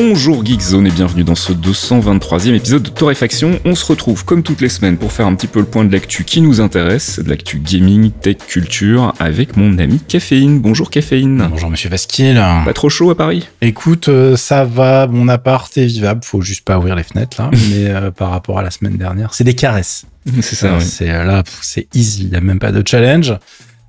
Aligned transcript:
Bonjour 0.00 0.46
Geekzone 0.46 0.86
et 0.86 0.92
bienvenue 0.92 1.24
dans 1.24 1.34
ce 1.34 1.52
223e 1.52 2.54
épisode 2.54 2.84
de 2.84 2.88
Torréfaction. 2.88 3.58
On 3.64 3.74
se 3.74 3.84
retrouve 3.84 4.24
comme 4.24 4.44
toutes 4.44 4.60
les 4.60 4.68
semaines 4.68 4.96
pour 4.96 5.10
faire 5.10 5.26
un 5.26 5.34
petit 5.34 5.48
peu 5.48 5.58
le 5.58 5.66
point 5.66 5.84
de 5.84 5.90
l'actu 5.92 6.22
qui 6.22 6.40
nous 6.40 6.60
intéresse, 6.60 7.18
de 7.18 7.28
l'actu 7.28 7.58
gaming, 7.58 8.12
tech, 8.12 8.36
culture, 8.46 9.12
avec 9.18 9.56
mon 9.56 9.76
ami 9.78 9.98
Caféine. 9.98 10.60
Bonjour 10.60 10.90
Caféine. 10.90 11.48
Bonjour 11.50 11.68
Monsieur 11.68 11.90
Vasquille. 11.90 12.40
Pas 12.64 12.72
trop 12.74 12.88
chaud 12.88 13.10
à 13.10 13.16
Paris? 13.16 13.48
Écoute, 13.60 14.08
euh, 14.08 14.36
ça 14.36 14.64
va, 14.64 15.08
mon 15.08 15.26
appart 15.26 15.76
est 15.76 15.86
vivable, 15.86 16.20
faut 16.22 16.42
juste 16.42 16.64
pas 16.64 16.78
ouvrir 16.78 16.94
les 16.94 17.02
fenêtres 17.02 17.42
là, 17.42 17.50
mais 17.70 17.88
euh, 17.88 18.12
par 18.12 18.30
rapport 18.30 18.60
à 18.60 18.62
la 18.62 18.70
semaine 18.70 18.98
dernière, 18.98 19.34
c'est 19.34 19.42
des 19.42 19.54
caresses. 19.54 20.04
C'est 20.42 20.54
ça, 20.54 20.66
Euh, 20.68 20.78
oui. 20.78 20.84
C'est 20.84 21.08
là, 21.08 21.42
c'est 21.60 21.88
easy, 21.92 22.22
il 22.22 22.28
y 22.28 22.36
a 22.36 22.40
même 22.40 22.60
pas 22.60 22.70
de 22.70 22.86
challenge. 22.86 23.34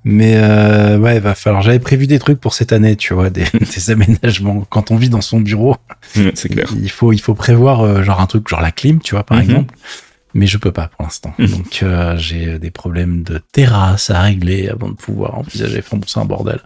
Mais 0.04 0.34
euh, 0.36 0.96
ouais, 0.98 1.16
il 1.16 1.20
va 1.22 1.34
falloir. 1.34 1.62
J'avais 1.62 1.78
prévu 1.78 2.06
des 2.06 2.18
trucs 2.18 2.40
pour 2.40 2.54
cette 2.54 2.72
année, 2.72 2.96
tu 2.96 3.12
vois, 3.12 3.28
des, 3.30 3.44
des 3.74 3.90
aménagements. 3.90 4.64
Quand 4.70 4.90
on 4.90 4.96
vit 4.96 5.10
dans 5.10 5.20
son 5.20 5.40
bureau, 5.40 5.76
C'est 6.34 6.48
clair. 6.48 6.68
il 6.80 6.90
faut 6.90 7.12
il 7.12 7.20
faut 7.20 7.34
prévoir 7.34 7.80
euh, 7.82 8.02
genre 8.02 8.20
un 8.20 8.26
truc 8.26 8.48
genre 8.48 8.62
la 8.62 8.72
clim, 8.72 9.00
tu 9.00 9.14
vois, 9.14 9.24
par 9.24 9.36
Mhm. 9.38 9.44
exemple. 9.44 9.74
Mais 10.32 10.46
je 10.46 10.58
peux 10.58 10.70
pas 10.72 10.88
pour 10.88 11.04
l'instant. 11.04 11.34
Mhm. 11.38 11.46
Donc 11.48 11.80
euh, 11.82 12.16
j'ai 12.16 12.58
des 12.58 12.70
problèmes 12.70 13.22
de 13.24 13.40
terrasse 13.52 14.10
à 14.10 14.20
régler 14.22 14.68
avant 14.68 14.88
de 14.88 14.94
pouvoir 14.94 15.36
envisager. 15.38 15.80
Enfin 15.80 15.96
bon, 15.96 16.04
c'est 16.06 16.20
un 16.20 16.24
bordel. 16.24 16.60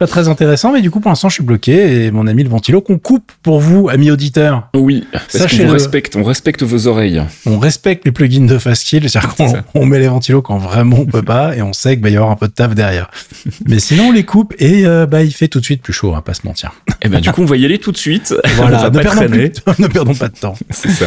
Pas 0.00 0.06
très 0.06 0.28
intéressant, 0.28 0.72
mais 0.72 0.80
du 0.80 0.90
coup 0.90 0.98
pour 1.00 1.10
l'instant 1.10 1.28
je 1.28 1.34
suis 1.34 1.42
bloqué 1.44 2.06
et 2.06 2.10
mon 2.10 2.26
ami 2.26 2.42
le 2.42 2.48
ventilo 2.48 2.80
qu'on 2.80 2.98
coupe 2.98 3.30
pour 3.42 3.60
vous, 3.60 3.90
amis 3.90 4.10
auditeurs. 4.10 4.68
Oui, 4.74 5.06
Sachez-le. 5.28 5.66
vous 5.66 5.72
respecte, 5.74 6.16
on 6.16 6.24
respecte 6.24 6.62
vos 6.62 6.86
oreilles. 6.86 7.22
On 7.44 7.58
respecte 7.58 8.06
les 8.06 8.10
plugins 8.12 8.46
de 8.46 8.56
Fastkill, 8.58 9.08
c'est-à-dire 9.10 9.34
C'est 9.36 9.44
qu'on 9.44 9.82
on 9.82 9.84
met 9.86 9.98
les 9.98 10.08
ventilos 10.08 10.40
quand 10.40 10.56
vraiment 10.56 11.00
on 11.00 11.04
peut 11.06 11.22
pas 11.22 11.54
et 11.54 11.60
on 11.60 11.74
sait 11.74 11.96
qu'il 11.96 12.02
va 12.02 12.08
y 12.08 12.16
avoir 12.16 12.30
un 12.30 12.36
peu 12.36 12.48
de 12.48 12.52
taf 12.52 12.74
derrière. 12.74 13.10
Mais 13.68 13.78
sinon 13.78 14.04
on 14.08 14.12
les 14.12 14.24
coupe 14.24 14.54
et 14.58 14.86
euh, 14.86 15.04
bah 15.04 15.22
il 15.22 15.32
fait 15.34 15.48
tout 15.48 15.60
de 15.60 15.64
suite 15.66 15.82
plus 15.82 15.92
chaud, 15.92 16.08
on 16.10 16.14
va 16.14 16.22
pas 16.22 16.32
se 16.34 16.46
mentir. 16.46 16.72
Et 17.02 17.08
ben 17.10 17.20
du 17.20 17.30
coup 17.30 17.42
on 17.42 17.46
va 17.46 17.56
y 17.58 17.64
aller 17.66 17.78
tout 17.78 17.92
de 17.92 17.98
suite. 17.98 18.34
on 18.44 18.48
Voilà, 18.54 18.84
ne 18.90 18.98
perdons, 18.98 19.10
traîner. 19.16 19.50
plus- 19.50 19.62
ne 19.78 19.86
perdons 19.86 20.14
pas 20.14 20.28
de 20.28 20.36
temps. 20.36 20.54
C'est 20.70 20.88
ça. 20.90 21.06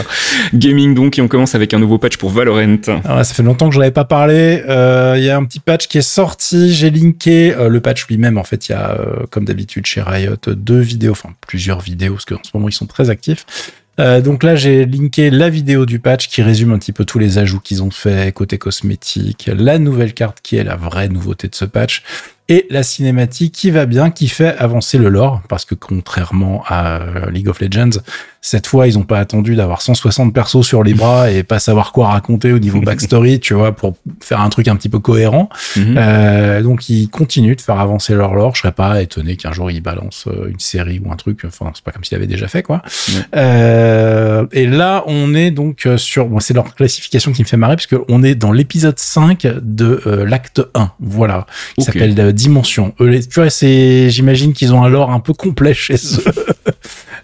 Gaming 0.54 0.94
donc, 0.94 1.18
et 1.18 1.22
on 1.24 1.28
commence 1.28 1.56
avec 1.56 1.74
un 1.74 1.80
nouveau 1.80 1.98
patch 1.98 2.18
pour 2.18 2.30
Valorant. 2.30 2.78
Alors 3.04 3.18
là, 3.18 3.24
ça 3.24 3.34
fait 3.34 3.42
longtemps 3.44 3.70
que 3.70 3.74
je 3.74 3.80
n'avais 3.80 3.92
pas 3.92 4.06
parlé. 4.06 4.62
Euh, 4.70 5.16
Il 5.18 5.24
y 5.24 5.30
a 5.32 5.38
un 5.38 5.44
petit 5.46 5.60
patch 5.60 5.88
qui 5.88 5.98
est 5.98 6.02
sorti. 6.04 6.72
J'ai 6.74 6.92
linké 6.92 7.56
euh, 7.56 7.70
le 7.70 7.80
patch 7.80 8.06
lui-même. 8.08 8.38
En 8.38 8.44
fait, 8.44 8.68
il 8.70 8.72
y 8.74 8.76
a, 8.76 8.83
euh, 8.92 9.26
comme 9.30 9.46
d'habitude 9.46 9.86
chez 9.86 10.02
Riot, 10.02 10.36
deux 10.48 10.80
vidéos, 10.80 11.12
enfin 11.12 11.34
plusieurs 11.42 11.80
vidéos, 11.80 12.14
parce 12.14 12.26
qu'en 12.26 12.44
ce 12.44 12.52
moment 12.54 12.70
ils 12.70 12.74
sont 12.74 12.88
très 12.88 13.10
actifs. 13.10 13.46
Euh, 14.00 14.22
donc 14.22 14.42
là, 14.42 14.56
j'ai 14.56 14.88
linké 14.88 15.30
la 15.30 15.50
vidéo 15.50 15.86
du 15.86 16.00
patch 16.00 16.28
qui 16.28 16.42
résume 16.42 16.72
un 16.72 16.80
petit 16.80 16.94
peu 16.94 17.06
tous 17.06 17.20
les 17.20 17.38
ajouts 17.38 17.60
qu'ils 17.60 17.84
ont 17.84 17.92
fait 17.92 18.34
côté 18.34 18.58
cosmétique, 18.58 19.52
la 19.56 19.78
nouvelle 19.78 20.16
carte 20.16 20.40
qui 20.42 20.56
est 20.56 20.64
la 20.64 20.76
vraie 20.76 21.10
nouveauté 21.10 21.48
de 21.48 21.54
ce 21.54 21.66
patch 21.66 22.04
et 22.50 22.66
la 22.72 22.82
cinématique 22.82 23.54
qui 23.54 23.70
va 23.70 23.86
bien, 23.86 24.10
qui 24.10 24.28
fait 24.28 24.58
avancer 24.58 24.98
le 24.98 25.10
lore, 25.10 25.42
parce 25.48 25.64
que 25.66 25.76
contrairement 25.76 26.64
à 26.68 27.30
League 27.32 27.48
of 27.48 27.62
Legends, 27.62 28.02
cette 28.46 28.68
fois, 28.68 28.88
ils 28.88 29.00
ont 29.00 29.04
pas 29.04 29.20
attendu 29.20 29.56
d'avoir 29.56 29.82
160 29.82 30.34
persos 30.34 30.64
sur 30.64 30.84
les 30.84 30.94
bras 30.94 31.32
et 31.32 31.44
pas 31.44 31.60
savoir 31.60 31.94
quoi 31.94 32.10
raconter 32.10 32.52
au 32.52 32.60
niveau 32.60 32.82
backstory, 32.82 33.40
tu 33.40 33.54
vois, 33.54 33.72
pour 33.72 33.96
faire 34.22 34.42
un 34.42 34.50
truc 34.50 34.68
un 34.68 34.76
petit 34.76 34.90
peu 34.90 35.00
cohérent. 35.00 35.48
Mhm. 35.78 35.96
Euh, 35.98 36.62
donc, 36.62 36.90
ils 36.90 37.08
continuent 37.08 37.56
de 37.56 37.62
faire 37.62 37.80
avancer 37.80 38.14
leur 38.14 38.36
lore. 38.36 38.54
Je 38.56 38.62
serais 38.62 38.74
pas 38.74 39.02
étonné 39.02 39.38
qu'un 39.38 39.54
jour 39.54 39.72
ils 39.72 39.80
balancent 39.80 40.28
euh, 40.28 40.50
une 40.50 40.60
série 40.60 41.02
ou 41.04 41.10
un 41.10 41.16
truc. 41.16 41.46
Enfin, 41.46 41.72
c'est 41.74 41.86
pas 41.86 41.92
comme 41.92 42.04
s'ils 42.04 42.18
l'avaient 42.18 42.28
déjà 42.28 42.50
fait, 42.50 42.64
quoi. 42.64 42.82
Euh, 43.34 44.46
et 44.52 44.68
là, 44.68 45.06
on 45.08 45.34
est 45.34 45.52
donc 45.52 45.86
euh, 45.86 45.98
sur. 45.98 46.28
Bon, 46.28 46.42
c'est 46.42 46.54
leur 46.54 46.76
classification 46.76 47.32
qui 47.32 47.44
me 47.44 47.48
fait 47.48 47.56
marrer, 47.56 47.78
parce 47.78 47.88
on 48.10 48.24
est 48.24 48.36
dans 48.36 48.52
l'épisode 48.52 49.00
5 49.00 49.48
de 49.62 50.02
euh, 50.06 50.26
l'acte 50.26 50.62
1. 50.76 50.92
Voilà. 51.00 51.46
Qui 51.78 51.86
s'appelle 51.86 52.34
Dimension. 52.34 52.94
Tu 53.00 53.22
vois, 53.36 53.50
c'est. 53.50 54.10
J'imagine 54.10 54.52
qu'ils 54.52 54.74
ont 54.74 54.84
un 54.84 54.90
lore 54.90 55.12
un 55.12 55.22
peu 55.22 55.34
complet 55.34 55.74
chez 55.74 55.96
eux. 55.96 56.24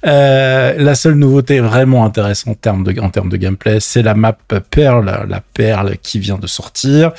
Euh, 0.06 0.74
la 0.78 0.96
seule 0.96 1.16
nouveauté 1.16 1.60
vraiment 1.60 2.06
intéressante 2.06 2.50
en 2.50 2.54
termes 2.56 2.84
de, 2.84 3.00
en 3.02 3.10
termes 3.10 3.30
de 3.30 3.38
gameplay, 3.38 3.80
c'est 3.80 4.02
la 4.02 4.14
map 4.14 4.38
Pearl, 4.72 5.26
la 5.28 5.42
perle 5.54 5.98
qui 6.02 6.20
vient 6.20 6.38
de 6.38 6.48
sortir. 6.48 7.12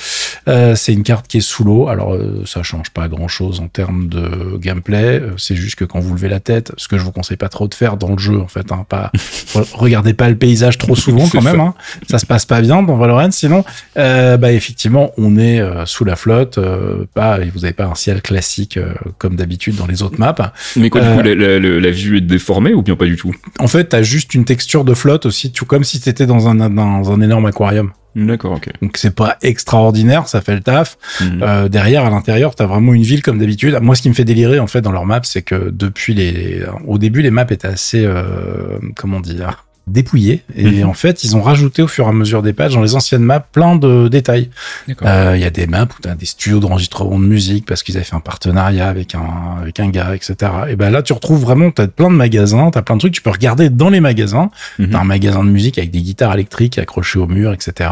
Euh, 0.48 0.74
c'est 0.74 0.92
une 0.92 1.02
carte 1.02 1.26
qui 1.28 1.38
est 1.38 1.42
sous 1.42 1.64
l'eau. 1.64 1.88
Alors, 1.88 2.14
euh, 2.14 2.42
ça 2.46 2.62
change 2.62 2.90
pas 2.90 3.08
grand 3.08 3.28
chose 3.28 3.60
en 3.60 3.68
termes 3.68 4.08
de 4.08 4.56
gameplay. 4.58 5.20
Euh, 5.20 5.30
C'est 5.36 5.56
juste 5.56 5.76
que 5.76 5.84
quand 5.84 6.00
vous 6.00 6.14
levez 6.14 6.28
la 6.28 6.40
tête, 6.40 6.72
ce 6.76 6.88
que 6.88 6.96
je 6.98 7.02
vous 7.04 7.12
conseille 7.12 7.36
pas 7.36 7.48
trop 7.48 7.68
de 7.68 7.74
faire 7.74 7.96
dans 7.96 8.12
le 8.12 8.18
jeu, 8.18 8.40
en 8.40 8.48
fait, 8.48 8.72
hein, 8.72 8.86
pas, 8.88 9.10
re- 9.54 9.68
regardez 9.74 10.14
pas 10.14 10.28
le 10.28 10.36
paysage 10.36 10.78
trop 10.78 10.96
souvent 10.96 11.28
quand 11.28 11.42
même. 11.42 11.56
ça. 11.56 11.62
Hein. 11.62 11.74
Ça 12.08 12.18
se 12.18 12.26
passe 12.26 12.46
pas 12.46 12.60
bien 12.62 12.82
dans 12.82 12.96
Valorant. 12.96 13.30
Sinon, 13.30 13.64
euh, 13.98 14.36
bah, 14.36 14.52
effectivement, 14.52 15.10
on 15.18 15.36
est 15.38 15.60
sous 15.84 16.04
la 16.04 16.16
flotte. 16.16 16.58
Euh, 16.58 17.04
pas, 17.14 17.38
vous 17.54 17.64
avez 17.64 17.74
pas 17.74 17.84
un 17.86 17.94
ciel 17.94 18.22
classique 18.22 18.76
euh, 18.76 18.94
comme 19.18 19.36
d'habitude 19.36 19.76
dans 19.76 19.86
les 19.86 20.02
autres 20.02 20.18
maps. 20.18 20.34
Mais 20.76 20.88
quoi, 20.90 21.00
du 21.02 21.08
coup, 21.14 21.22
la, 21.22 21.34
la- 21.34 21.58
la- 21.58 21.80
la 21.80 21.90
vue 21.90 22.18
est 22.18 22.22
déformée 22.22 22.69
ou 22.74 22.82
bien 22.82 22.96
pas 22.96 23.06
du 23.06 23.16
tout? 23.16 23.34
En 23.58 23.68
fait, 23.68 23.84
t'as 23.84 24.02
juste 24.02 24.34
une 24.34 24.44
texture 24.44 24.84
de 24.84 24.94
flotte 24.94 25.26
aussi, 25.26 25.52
tu, 25.52 25.64
comme 25.64 25.84
si 25.84 26.00
t'étais 26.00 26.26
dans 26.26 26.48
un, 26.48 26.70
dans 26.70 27.12
un 27.12 27.20
énorme 27.20 27.46
aquarium. 27.46 27.92
D'accord, 28.16 28.52
ok. 28.52 28.68
Donc 28.82 28.96
c'est 28.96 29.14
pas 29.14 29.36
extraordinaire, 29.42 30.26
ça 30.26 30.40
fait 30.40 30.54
le 30.54 30.60
taf. 30.60 30.98
Mhm. 31.20 31.42
Euh, 31.42 31.68
derrière, 31.68 32.04
à 32.04 32.10
l'intérieur, 32.10 32.54
t'as 32.54 32.66
vraiment 32.66 32.92
une 32.92 33.02
ville 33.02 33.22
comme 33.22 33.38
d'habitude. 33.38 33.78
Moi, 33.80 33.94
ce 33.94 34.02
qui 34.02 34.08
me 34.08 34.14
fait 34.14 34.24
délirer 34.24 34.58
en 34.58 34.66
fait 34.66 34.80
dans 34.80 34.92
leur 34.92 35.06
map, 35.06 35.20
c'est 35.22 35.42
que 35.42 35.70
depuis 35.70 36.14
les, 36.14 36.64
au 36.86 36.98
début, 36.98 37.22
les 37.22 37.30
maps 37.30 37.46
étaient 37.48 37.68
assez, 37.68 38.04
euh, 38.04 38.78
comment 38.96 39.20
dire, 39.20 39.64
dépouillées. 39.90 40.42
Et 40.56 40.82
Mhm. 40.82 40.88
en 40.88 40.92
fait, 40.94 41.24
ils 41.24 41.36
ont 41.36 41.42
rajouté 41.42 41.82
au 41.82 41.88
fur 41.88 42.06
et 42.06 42.08
à 42.08 42.12
mesure 42.12 42.42
des 42.42 42.52
patchs 42.52 42.72
dans 42.74 42.82
les 42.82 42.94
anciennes 42.94 43.22
maps 43.22 43.40
plein 43.40 43.76
de 43.76 44.08
détails. 44.08 44.50
Euh, 45.04 45.34
Il 45.36 45.42
y 45.42 45.44
a 45.44 45.50
des 45.50 45.66
maps 45.66 45.84
où 45.84 46.02
tu 46.02 46.08
as 46.08 46.14
des 46.14 46.26
studios 46.26 46.60
d'enregistrement 46.60 47.18
de 47.18 47.24
musique 47.24 47.66
parce 47.66 47.82
qu'ils 47.82 47.96
avaient 47.96 48.04
fait 48.04 48.16
un 48.16 48.20
partenariat 48.20 48.88
avec 48.88 49.14
un, 49.14 49.58
avec 49.60 49.80
un 49.80 49.88
gars, 49.88 50.14
etc. 50.14 50.34
Et 50.68 50.76
ben 50.76 50.90
là, 50.90 51.02
tu 51.02 51.12
retrouves 51.12 51.40
vraiment, 51.40 51.70
tu 51.70 51.82
as 51.82 51.88
plein 51.88 52.10
de 52.10 52.14
magasins, 52.16 52.70
tu 52.70 52.78
as 52.78 52.82
plein 52.82 52.96
de 52.96 53.00
trucs, 53.00 53.12
tu 53.14 53.22
peux 53.22 53.30
regarder 53.30 53.70
dans 53.70 53.90
les 53.90 54.00
magasins. 54.00 54.50
Mhm. 54.78 54.90
T'as 54.90 55.00
un 55.00 55.04
magasin 55.04 55.44
de 55.44 55.48
musique 55.50 55.78
avec 55.78 55.90
des 55.90 56.00
guitares 56.02 56.34
électriques 56.34 56.78
accrochées 56.78 57.18
au 57.18 57.26
mur, 57.26 57.52
etc. 57.52 57.90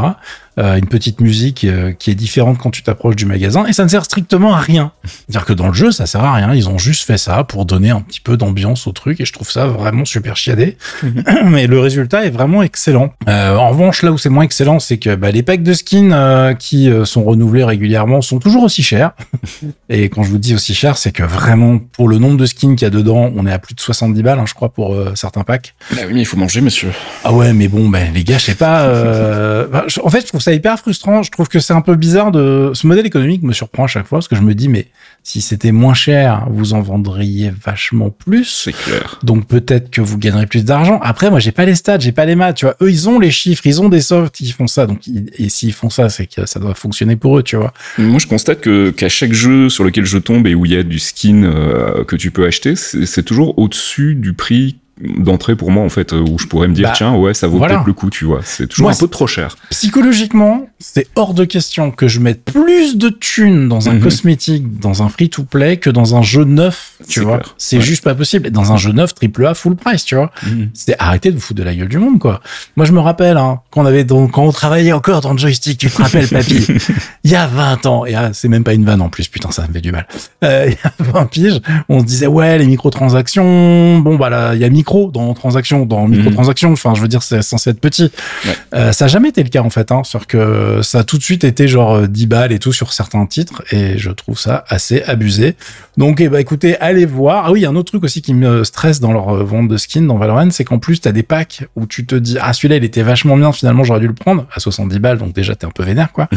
Euh, 0.59 0.77
une 0.77 0.87
petite 0.87 1.21
musique 1.21 1.65
euh, 1.65 1.93
qui 1.93 2.11
est 2.11 2.15
différente 2.15 2.59
quand 2.59 2.71
tu 2.71 2.83
t'approches 2.83 3.17
du 3.17 3.27
magasin 3.27 3.65
et 3.67 3.73
ça 3.73 3.85
ne 3.85 3.89
sert 3.89 4.05
strictement 4.05 4.55
à 4.55 4.59
rien. 4.59 4.93
C'est-à-dire 5.05 5.45
que 5.45 5.53
dans 5.53 5.69
le 5.69 5.73
jeu, 5.73 5.93
ça 5.93 6.07
sert 6.07 6.25
à 6.25 6.35
rien. 6.35 6.53
Ils 6.55 6.69
ont 6.69 6.79
juste 6.79 7.05
fait 7.07 7.19
ça 7.19 7.45
pour 7.45 7.65
donner 7.65 7.91
un 7.91 8.01
petit 8.01 8.21
peu 8.21 8.37
d'ambiance 8.37 8.87
au 8.87 8.93
truc 8.93 9.21
et 9.21 9.25
je 9.25 9.33
trouve 9.33 9.51
ça 9.51 9.67
vraiment 9.67 10.05
super 10.05 10.37
chiadé. 10.37 10.77
Mais 11.45 11.67
le 11.67 11.79
résultat 11.79 12.25
est 12.25 12.31
vraiment 12.31 12.63
excellent. 12.63 13.13
Euh, 13.29 13.57
en 13.57 13.71
revanche, 13.71 14.03
là 14.03 14.11
où 14.11 14.19
c'est 14.19 14.29
moins 14.31 14.45
excellent, 14.45 14.79
c'est 14.81 14.99
que 14.99 15.15
bah, 15.15 15.31
les 15.31 15.43
packs 15.43 15.63
de 15.63 15.73
skins 15.73 16.13
euh, 16.13 16.55
qui 16.55 16.91
euh, 16.91 17.05
sont 17.05 17.25
renouvelés 17.25 17.65
régulièrement 17.65 18.21
sont 18.21 18.39
toujours 18.39 18.65
aussi 18.65 18.83
chers. 18.83 19.13
et 19.89 20.09
quand 20.09 20.23
je 20.23 20.31
vous 20.31 20.39
dis 20.39 20.55
aussi 20.55 20.75
cher, 20.75 20.99
c'est 20.99 21.13
que 21.13 21.23
vraiment 21.23 21.79
pour 21.79 22.09
le 22.09 22.19
nombre 22.19 22.37
de 22.37 22.47
skins 22.47 22.75
qu'il 22.75 22.87
y 22.87 22.87
a 22.87 22.91
dedans, 22.91 23.31
on 23.37 23.47
est 23.47 23.53
à 23.53 23.59
plus 23.59 23.75
de 23.75 23.81
70 23.81 24.23
balles, 24.23 24.39
hein, 24.39 24.45
je 24.47 24.55
crois, 24.55 24.71
pour 24.71 24.95
euh, 24.95 25.13
certains 25.15 25.45
packs. 25.45 25.75
Bah 25.93 26.03
oui, 26.07 26.15
mais 26.15 26.21
il 26.21 26.27
faut 26.27 26.37
manger, 26.37 26.61
monsieur. 26.61 26.91
Ah 27.25 27.33
ouais, 27.33 27.53
mais 27.53 27.69
bon, 27.69 27.89
ben 27.89 28.13
les 28.13 28.25
gars, 28.25 28.39
je 28.39 28.47
sais 28.47 28.55
pas. 28.55 28.83
euh, 28.83 29.67
bah, 29.73 29.87
en 30.03 30.11
fait, 30.11 30.23
je 30.23 30.27
trouve 30.27 30.41
ça 30.41 30.48
hyper 30.55 30.79
frustrant. 30.79 31.23
Je 31.23 31.31
trouve 31.31 31.49
que 31.49 31.61
c'est 31.61 31.73
un 31.73 31.81
peu 31.81 31.95
bizarre 31.97 32.31
de. 32.33 32.71
Ce 32.75 32.87
modèle 32.87 33.07
économique 33.07 33.43
me 33.43 33.53
surprend 33.53 33.85
à 33.85 33.87
chaque 33.87 34.07
fois 34.07 34.19
parce 34.19 34.29
que 34.29 34.37
je 34.37 34.43
me 34.43 34.55
dis, 34.55 34.69
mais 34.69 34.87
si 35.23 35.41
c'était 35.41 35.73
moins 35.73 35.95
cher, 35.95 36.47
vous 36.51 36.73
en 36.75 36.81
vendriez 36.81 37.53
vachement 37.65 38.11
plus. 38.11 38.45
C'est 38.65 38.73
clair. 38.73 39.19
Donc 39.23 39.47
peut-être 39.47 39.91
que 39.91 40.01
vous 40.01 40.17
gagnerez 40.19 40.47
plus 40.47 40.65
d'argent. 40.65 40.99
Après, 41.03 41.31
moi, 41.31 41.39
j'ai 41.41 41.53
pas 41.53 41.65
les 41.65 41.75
stats, 41.75 41.99
j'ai 41.99 42.13
pas 42.13 42.25
les 42.25 42.35
maths. 42.37 42.57
Tu 42.57 42.65
vois, 42.67 42.77
eux, 42.83 42.91
ils 42.91 43.09
ont 43.09 43.19
les 43.19 43.31
chiffres, 43.31 43.67
ils 43.67 43.83
ont 43.83 43.89
des 43.89 44.01
softs 44.01 44.35
qui 44.37 44.51
font 44.53 44.67
ça. 44.67 44.87
Donc, 44.87 45.07
ils- 45.07 45.31
et 45.39 45.49
s'ils 45.49 45.73
font 45.73 45.91
ça, 45.91 46.09
c'est 46.09 46.27
que 46.27 46.47
ça 46.47 46.61
doit 46.61 46.75
fonctionner 46.75 47.17
pour 47.17 47.39
eux, 47.39 47.43
tu 47.43 47.57
vois. 47.57 47.73
Moi, 47.99 48.19
je 48.19 48.27
constate 48.27 48.61
que 48.61 48.91
qu'à 48.91 49.09
chaque 49.09 49.33
jeu 49.33 49.69
sur 49.69 49.85
lequel 49.85 50.05
je 50.05 50.19
tombe 50.19 50.47
et 50.47 50.55
où 50.55 50.65
il 50.65 50.73
y 50.73 50.77
a 50.77 50.83
du 50.83 50.99
skin 50.99 51.43
euh, 51.45 52.05
que 52.05 52.17
tu 52.17 52.31
peux 52.31 52.47
acheter, 52.47 52.75
c'est 52.77 53.23
toujours 53.23 53.59
au-dessus 53.59 54.15
du 54.15 54.33
prix 54.33 54.77
d'entrée 55.01 55.55
pour 55.57 55.71
moi 55.71 55.85
en 55.85 55.89
fait 55.89 56.13
euh, 56.13 56.21
où 56.21 56.39
je 56.39 56.47
pourrais 56.47 56.69
me 56.69 56.75
dire 56.75 56.89
Bah, 56.89 56.95
tiens 56.97 57.15
ouais 57.15 57.35
ça 57.35 57.47
vaut 57.47 57.59
voilà. 57.59 57.75
peut-être 57.77 57.87
le 57.87 57.93
coup 57.93 58.11
tu 58.11 58.25
vois 58.25 58.41
c'est 58.45 58.67
toujours 58.67 58.85
Moi, 58.89 58.93
un 58.95 58.99
peu 58.99 59.09
trop 59.09 59.27
cher 59.27 59.57
Psychologiquement, 59.71 60.69
c'est 60.79 61.07
hors 61.17 61.35
de 61.35 61.45
question 61.45 61.91
que 61.91 62.09
je 62.09 62.21
mette 62.21 62.45
plus 62.45 62.97
de 62.97 63.09
thunes 63.09 63.69
dans 63.69 63.89
un 63.89 63.95
Mhm. 63.95 64.01
cosmétique, 64.03 64.79
dans 64.81 65.03
un 65.03 65.09
free-to-play, 65.09 65.77
que 65.79 65.89
dans 65.91 66.15
un 66.17 66.23
jeu 66.23 66.45
neuf, 66.45 66.93
tu 67.09 67.21
vois. 67.21 67.41
C'est 67.57 67.77
Ouais. 67.77 67.83
juste 67.83 68.05
pas 68.05 68.15
possible. 68.15 68.51
Dans 68.51 68.73
un 68.73 68.77
jeu 68.77 68.93
neuf, 68.93 69.15
triple 69.15 69.47
A, 69.47 69.55
full 69.55 69.77
price, 69.77 70.05
tu 70.05 70.15
vois. 70.15 70.31
C'était 70.75 70.95
arrêter 70.99 71.31
de 71.31 71.37
vous 71.37 71.41
foutre 71.41 71.59
de 71.61 71.65
la 71.65 71.75
gueule 71.75 71.89
du 71.89 71.99
monde, 71.99 72.19
quoi. 72.19 72.41
Moi, 72.77 72.87
je 72.87 72.93
me 72.93 73.01
rappelle, 73.01 73.37
hein, 73.37 73.61
quand 73.71 73.83
on 73.83 73.87
avait 73.87 74.05
donc, 74.05 74.33
quand 74.33 74.45
on 74.45 74.53
travaillait 74.53 74.93
encore 74.93 75.21
dans 75.21 75.33
le 75.33 75.39
joystick, 75.39 75.79
tu 75.79 75.89
te 75.91 76.03
rappelles, 76.03 76.29
papy? 76.29 76.67
Il 77.25 77.31
y 77.31 77.35
a 77.37 77.47
20 77.47 77.87
ans. 77.87 78.05
Et 78.07 78.15
ah, 78.15 78.31
c'est 78.33 78.49
même 78.49 78.65
pas 78.65 78.75
une 78.75 78.85
vanne 78.85 79.01
en 79.01 79.09
plus, 79.09 79.29
putain, 79.29 79.51
ça 79.51 79.67
me 79.67 79.73
fait 79.73 79.81
du 79.81 79.93
mal. 79.93 80.07
Euh, 80.45 80.67
il 80.69 80.73
y 80.73 80.87
a 80.87 80.93
20 80.99 81.27
piges, 81.27 81.61
on 81.89 82.01
se 82.01 82.05
disait, 82.05 82.27
ouais, 82.27 82.59
les 82.59 82.67
microtransactions, 82.67 83.99
bon, 84.01 84.17
bah 84.17 84.31
là, 84.31 84.55
il 84.55 84.61
y 84.61 84.65
a 84.65 84.69
micro 84.71 84.88
dans 85.13 85.33
transaction, 85.35 85.87
dans 85.87 86.07
Mhm. 86.09 86.17
microtransaction. 86.17 86.73
Enfin, 86.73 86.95
je 86.95 87.01
veux 87.03 87.09
dire, 87.09 87.23
c'est 87.23 87.43
censé 87.43 87.71
être 87.71 87.81
petit. 87.81 88.11
Ouais. 88.45 88.51
Euh, 88.75 88.93
ça 88.93 89.05
a 89.07 89.09
jamais 89.09 89.29
été 89.31 89.43
le 89.43 89.49
cas 89.49 89.63
en 89.63 89.71
fait. 89.71 89.93
Hein, 89.93 90.03
sur 90.05 90.27
que 90.27 90.81
ça 90.83 91.01
a 91.01 91.05
tout 91.05 91.19
de 91.19 91.23
suite 91.23 91.45
été 91.45 91.69
genre 91.69 91.95
euh, 91.97 92.07
10 92.07 92.27
balles 92.27 92.53
et 92.53 92.59
tout 92.59 92.73
sur 92.73 92.93
certains 92.93 93.25
titres, 93.27 93.63
et 93.73 93.99
je 93.99 94.11
trouve 94.11 94.39
ça 94.39 94.65
assez 94.69 95.03
abusé. 95.03 95.55
Donc, 95.97 96.21
eh 96.21 96.29
ben, 96.29 96.39
écoutez, 96.39 96.77
allez 96.79 97.07
voir. 97.07 97.45
Ah 97.47 97.53
oui, 97.53 97.61
il 97.61 97.63
y 97.63 97.67
a 97.67 97.69
un 97.71 97.77
autre 97.77 97.91
truc 97.93 98.05
aussi 98.05 98.23
qui 98.23 98.35
me 98.35 98.65
stresse 98.65 99.01
dans 99.01 99.13
leur 99.13 99.29
euh, 99.37 99.45
vente 99.45 99.69
de 99.69 99.77
skins 99.77 100.07
dans 100.07 100.17
Valorant, 100.19 100.51
c'est 100.51 100.65
qu'en 100.65 100.79
plus, 100.79 101.01
t'as 101.01 101.13
des 101.13 101.23
packs 101.23 101.65
où 101.77 101.87
tu 101.87 102.07
te 102.07 102.15
dis, 102.15 102.37
ah, 102.41 102.53
celui-là, 102.53 102.77
il 102.77 102.85
était 102.85 103.03
vachement 103.03 103.37
bien, 103.37 103.53
finalement, 103.53 103.85
j'aurais 103.85 104.01
dû 104.01 104.07
le 104.09 104.15
prendre 104.15 104.47
à 104.55 104.61
70 104.61 104.99
balles, 104.99 105.19
donc 105.19 105.33
déjà, 105.33 105.55
t'es 105.55 105.67
un 105.67 105.71
peu 105.71 105.83
vénère, 105.83 106.13
quoi. 106.13 106.29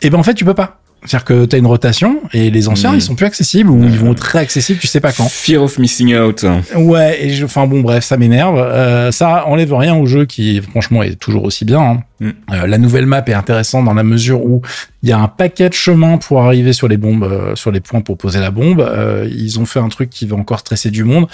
et 0.00 0.10
ben, 0.10 0.18
en 0.18 0.22
fait, 0.22 0.34
tu 0.34 0.44
peux 0.44 0.54
pas. 0.54 0.81
C'est-à-dire 1.04 1.24
que 1.24 1.44
t'as 1.46 1.58
une 1.58 1.66
rotation 1.66 2.20
et 2.32 2.50
les 2.50 2.68
anciens, 2.68 2.90
Mhm. 2.92 2.98
ils 2.98 3.02
sont 3.02 3.14
plus 3.16 3.26
accessibles 3.26 3.70
ou 3.70 3.82
ils 3.84 3.98
vont 3.98 4.12
être 4.12 4.20
très 4.20 4.38
accessibles, 4.38 4.78
tu 4.78 4.86
sais 4.86 5.00
pas 5.00 5.10
quand. 5.12 5.28
Fear 5.28 5.62
of 5.62 5.78
missing 5.78 6.14
out. 6.16 6.44
Ouais, 6.76 7.24
et 7.24 7.30
je, 7.30 7.44
enfin 7.44 7.66
bon, 7.66 7.80
bref, 7.80 8.04
ça 8.04 8.16
m'énerve. 8.16 8.56
Euh, 8.58 9.10
ça 9.10 9.46
enlève 9.48 9.74
rien 9.74 9.96
au 9.96 10.06
jeu 10.06 10.26
qui, 10.26 10.60
franchement, 10.62 11.02
est 11.02 11.16
toujours 11.18 11.42
aussi 11.44 11.64
bien. 11.64 11.80
hein. 11.80 12.02
Mm. 12.20 12.30
Euh, 12.52 12.66
la 12.68 12.78
nouvelle 12.78 13.06
map 13.06 13.24
est 13.26 13.32
intéressante 13.32 13.84
dans 13.84 13.94
la 13.94 14.04
mesure 14.04 14.44
où 14.44 14.62
il 15.02 15.08
y 15.08 15.12
a 15.12 15.18
un 15.18 15.26
paquet 15.28 15.68
de 15.68 15.74
chemins 15.74 16.18
pour 16.18 16.40
arriver 16.42 16.72
sur 16.72 16.86
les 16.86 16.96
bombes, 16.96 17.24
euh, 17.24 17.56
sur 17.56 17.72
les 17.72 17.80
points 17.80 18.00
pour 18.00 18.16
poser 18.16 18.38
la 18.38 18.52
bombe. 18.52 18.80
Euh, 18.80 19.28
ils 19.30 19.58
ont 19.58 19.66
fait 19.66 19.80
un 19.80 19.88
truc 19.88 20.08
qui 20.08 20.26
va 20.26 20.36
encore 20.36 20.60
stresser 20.60 20.90
du 20.92 21.02
monde. 21.02 21.26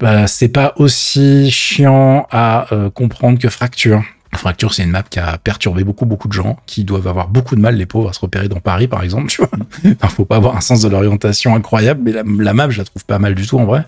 Bah, 0.00 0.26
c'est 0.28 0.48
pas 0.48 0.74
aussi 0.76 1.50
chiant 1.50 2.26
à 2.30 2.72
euh, 2.72 2.88
comprendre 2.90 3.38
que 3.38 3.48
Fracture. 3.48 4.02
Fracture, 4.34 4.74
c'est 4.74 4.84
une 4.84 4.90
map 4.90 5.02
qui 5.02 5.18
a 5.18 5.38
perturbé 5.38 5.84
beaucoup, 5.84 6.06
beaucoup 6.06 6.28
de 6.28 6.32
gens 6.32 6.58
qui 6.66 6.84
doivent 6.84 7.08
avoir 7.08 7.28
beaucoup 7.28 7.56
de 7.56 7.60
mal, 7.60 7.76
les 7.76 7.86
pauvres, 7.86 8.10
à 8.10 8.12
se 8.12 8.20
repérer 8.20 8.48
dans 8.48 8.60
Paris, 8.60 8.86
par 8.86 9.02
exemple, 9.02 9.28
tu 9.28 9.42
vois. 9.42 9.50
Enfin, 9.84 10.08
faut 10.08 10.24
pas 10.24 10.36
avoir 10.36 10.56
un 10.56 10.60
sens 10.60 10.82
de 10.82 10.88
l'orientation 10.88 11.54
incroyable, 11.54 12.02
mais 12.04 12.12
la, 12.12 12.22
la 12.24 12.54
map, 12.54 12.68
je 12.70 12.78
la 12.78 12.84
trouve 12.84 13.04
pas 13.04 13.18
mal 13.18 13.34
du 13.34 13.46
tout, 13.46 13.58
en 13.58 13.64
vrai. 13.64 13.84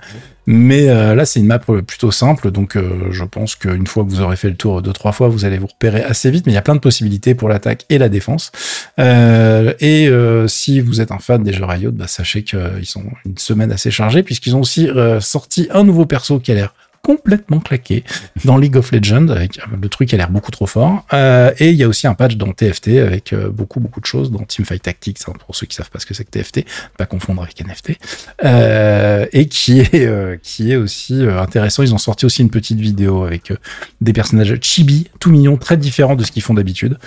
Mais 0.46 0.88
euh, 0.88 1.14
là, 1.14 1.26
c'est 1.26 1.38
une 1.38 1.46
map 1.46 1.60
euh, 1.68 1.82
plutôt 1.82 2.10
simple, 2.10 2.50
donc 2.50 2.74
euh, 2.74 3.08
je 3.10 3.24
pense 3.24 3.54
qu'une 3.54 3.86
fois 3.86 4.02
que 4.02 4.08
vous 4.08 4.20
aurez 4.20 4.36
fait 4.36 4.48
le 4.48 4.56
tour 4.56 4.82
deux, 4.82 4.92
trois 4.92 5.12
fois, 5.12 5.28
vous 5.28 5.44
allez 5.44 5.58
vous 5.58 5.68
repérer 5.68 6.02
assez 6.02 6.30
vite, 6.30 6.46
mais 6.46 6.52
il 6.52 6.54
y 6.56 6.58
a 6.58 6.62
plein 6.62 6.74
de 6.74 6.80
possibilités 6.80 7.34
pour 7.34 7.48
l'attaque 7.48 7.84
et 7.88 7.98
la 7.98 8.08
défense. 8.08 8.50
Euh, 8.98 9.74
et 9.78 10.10
si 10.48 10.80
vous 10.80 11.00
êtes 11.00 11.12
un 11.12 11.18
fan 11.18 11.42
des 11.42 11.52
jeux 11.52 11.64
Riot, 11.64 11.92
bah, 11.92 12.06
sachez 12.08 12.42
qu'ils 12.42 12.86
sont 12.86 13.04
une 13.24 13.38
semaine 13.38 13.70
assez 13.70 13.90
chargée, 13.90 14.22
puisqu'ils 14.22 14.56
ont 14.56 14.60
aussi 14.60 14.88
sorti 15.20 15.68
un 15.72 15.84
nouveau 15.84 16.06
perso 16.06 16.40
qui 16.40 16.50
a 16.50 16.54
l'air 16.54 16.74
complètement 17.02 17.60
claqué 17.60 18.04
dans 18.44 18.56
League 18.56 18.76
of 18.76 18.92
Legends 18.92 19.28
avec 19.28 19.58
euh, 19.58 19.76
le 19.80 19.88
truc 19.88 20.12
a 20.12 20.16
l'air 20.16 20.30
beaucoup 20.30 20.50
trop 20.50 20.66
fort. 20.66 21.04
Euh, 21.12 21.52
et 21.58 21.70
il 21.70 21.76
y 21.76 21.82
a 21.82 21.88
aussi 21.88 22.06
un 22.06 22.14
patch 22.14 22.36
dans 22.36 22.52
TFT 22.52 22.88
avec 22.98 23.32
euh, 23.32 23.48
beaucoup 23.48 23.80
beaucoup 23.80 24.00
de 24.00 24.06
choses 24.06 24.30
dans 24.30 24.40
Teamfight 24.40 24.82
Tactics 24.82 25.18
hein, 25.26 25.32
pour 25.44 25.56
ceux 25.56 25.66
qui 25.66 25.74
savent 25.74 25.90
pas 25.90 25.98
ce 25.98 26.06
que 26.06 26.14
c'est 26.14 26.24
que 26.24 26.30
TFT 26.30 26.64
pas 26.98 27.06
confondre 27.06 27.42
avec 27.42 27.64
NFT 27.64 27.98
euh, 28.44 29.26
et 29.32 29.46
qui 29.48 29.80
est 29.80 29.94
euh, 29.94 30.36
qui 30.42 30.72
est 30.72 30.76
aussi 30.76 31.22
intéressant. 31.22 31.82
Ils 31.82 31.94
ont 31.94 31.98
sorti 31.98 32.26
aussi 32.26 32.42
une 32.42 32.50
petite 32.50 32.80
vidéo 32.80 33.24
avec 33.24 33.52
des 34.00 34.12
personnages 34.12 34.54
chibi 34.60 35.08
tout 35.18 35.30
mignons 35.30 35.56
très 35.56 35.76
différents 35.76 36.16
de 36.16 36.24
ce 36.24 36.32
qu'ils 36.32 36.42
font 36.42 36.54
d'habitude 36.54 36.98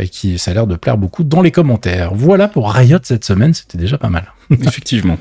et 0.00 0.08
qui 0.08 0.38
ça 0.38 0.52
a 0.52 0.54
l'air 0.54 0.66
de 0.66 0.76
plaire 0.76 0.98
beaucoup 0.98 1.24
dans 1.24 1.42
les 1.42 1.50
commentaires. 1.50 2.14
Voilà 2.14 2.48
pour 2.48 2.70
Riot 2.70 2.98
cette 3.02 3.24
semaine 3.24 3.54
c'était 3.54 3.78
déjà 3.78 3.98
pas 3.98 4.08
mal 4.08 4.32
Effectivement. 4.64 5.18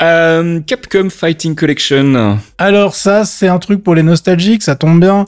Euh, 0.00 0.60
Capcom 0.60 1.10
Fighting 1.10 1.54
Collection. 1.54 2.38
Alors 2.58 2.94
ça, 2.94 3.24
c'est 3.24 3.48
un 3.48 3.58
truc 3.58 3.82
pour 3.82 3.94
les 3.94 4.02
nostalgiques, 4.02 4.62
ça 4.62 4.76
tombe 4.76 5.00
bien. 5.00 5.26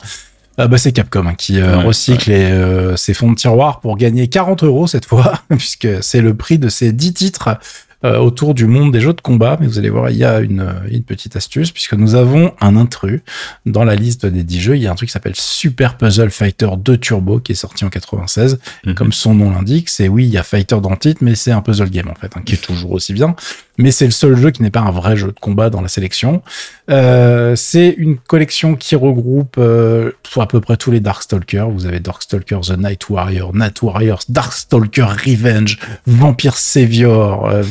Ah 0.56 0.68
bah 0.68 0.78
c'est 0.78 0.92
Capcom 0.92 1.26
hein, 1.26 1.34
qui 1.34 1.60
euh, 1.60 1.78
Ouais, 1.78 1.84
recycle 1.84 2.30
euh, 2.30 2.96
ses 2.96 3.12
fonds 3.12 3.30
de 3.30 3.36
tiroir 3.36 3.80
pour 3.80 3.96
gagner 3.96 4.28
40 4.28 4.62
euros 4.62 4.86
cette 4.86 5.04
fois, 5.04 5.40
puisque 5.48 5.88
c'est 6.02 6.20
le 6.20 6.34
prix 6.34 6.58
de 6.58 6.68
ces 6.68 6.92
10 6.92 7.14
titres 7.14 7.58
euh, 8.04 8.18
autour 8.18 8.54
du 8.54 8.66
monde 8.66 8.92
des 8.92 9.00
jeux 9.00 9.12
de 9.12 9.20
combat. 9.20 9.56
Mais 9.60 9.66
vous 9.66 9.78
allez 9.78 9.90
voir, 9.90 10.10
il 10.10 10.16
y 10.16 10.24
a 10.24 10.40
une, 10.40 10.74
une 10.90 11.02
petite 11.02 11.36
astuce, 11.36 11.70
puisque 11.70 11.94
nous 11.94 12.14
avons 12.14 12.52
un 12.60 12.76
intrus 12.76 13.22
dans 13.66 13.84
la 13.84 13.96
liste 13.96 14.26
des 14.26 14.42
10 14.42 14.60
jeux. 14.60 14.76
Il 14.76 14.82
y 14.82 14.86
a 14.86 14.92
un 14.92 14.94
truc 14.94 15.08
qui 15.08 15.12
s'appelle 15.12 15.36
Super 15.36 15.96
Puzzle 15.96 16.30
Fighter 16.30 16.68
2 16.76 16.96
Turbo 16.98 17.40
qui 17.40 17.52
est 17.52 17.56
sorti 17.56 17.84
en 17.84 17.90
96. 17.90 18.58
Mhm. 18.84 18.94
Comme 18.94 19.12
son 19.12 19.34
nom 19.34 19.50
l'indique, 19.50 19.88
c'est 19.88 20.08
oui, 20.08 20.26
il 20.26 20.30
y 20.30 20.38
a 20.38 20.42
Fighter 20.42 20.80
dans 20.82 20.90
le 20.90 20.96
titre, 20.96 21.22
mais 21.22 21.34
c'est 21.34 21.50
un 21.50 21.60
puzzle 21.60 21.90
game 21.90 22.08
en 22.08 22.14
fait, 22.14 22.36
hein, 22.36 22.42
qui 22.44 22.54
est 22.54 22.62
toujours 22.62 22.92
aussi 22.92 23.12
bien. 23.12 23.34
Mais 23.76 23.90
c'est 23.90 24.04
le 24.04 24.12
seul 24.12 24.36
jeu 24.36 24.50
qui 24.50 24.62
n'est 24.62 24.70
pas 24.70 24.80
un 24.80 24.92
vrai 24.92 25.16
jeu 25.16 25.28
de 25.28 25.40
combat 25.40 25.68
dans 25.68 25.80
la 25.80 25.88
sélection. 25.88 26.42
Euh, 26.90 27.56
c'est 27.56 27.94
une 27.98 28.16
collection 28.16 28.76
qui 28.76 28.94
regroupe 28.94 29.56
euh, 29.58 30.12
à 30.36 30.46
peu 30.46 30.60
près 30.60 30.76
tous 30.76 30.92
les 30.92 31.00
Darkstalkers. 31.00 31.68
Vous 31.70 31.86
avez 31.86 31.98
Darkstalker 31.98 32.60
The 32.62 32.78
Night 32.78 33.08
Warrior, 33.08 33.54
Night 33.54 33.82
Warriors, 33.82 34.20
Darkstalker 34.28 35.06
Revenge, 35.26 35.78
Vampire 36.06 36.56
Savior, 36.56 37.48
euh, 37.48 37.62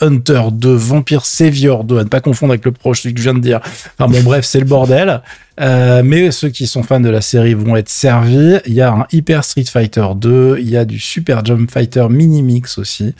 Hunter 0.00 0.42
2, 0.52 0.74
Vampire 0.74 1.24
Savior 1.24 1.84
2, 1.84 1.98
à 1.98 2.04
ne 2.04 2.08
pas 2.08 2.20
confondre 2.20 2.52
avec 2.52 2.64
le 2.64 2.72
proche, 2.72 3.02
celui 3.02 3.14
que 3.14 3.20
je 3.20 3.24
viens 3.24 3.34
de 3.34 3.40
dire. 3.40 3.60
Enfin 3.98 4.10
bon, 4.10 4.22
bref, 4.22 4.44
c'est 4.44 4.60
le 4.60 4.66
bordel. 4.66 5.22
Euh, 5.60 6.02
mais 6.04 6.30
ceux 6.30 6.50
qui 6.50 6.66
sont 6.66 6.82
fans 6.82 7.00
de 7.00 7.08
la 7.08 7.20
série 7.20 7.54
vont 7.54 7.76
être 7.76 7.88
servis. 7.88 8.58
Il 8.66 8.74
y 8.74 8.80
a 8.80 8.92
un 8.92 9.06
Hyper 9.10 9.44
Street 9.44 9.64
Fighter 9.64 10.06
2, 10.14 10.58
il 10.60 10.70
y 10.70 10.76
a 10.76 10.84
du 10.84 11.00
Super 11.00 11.44
Jump 11.44 11.70
Fighter 11.70 12.06
Mini 12.08 12.42
Mix 12.42 12.78
aussi 12.78 13.14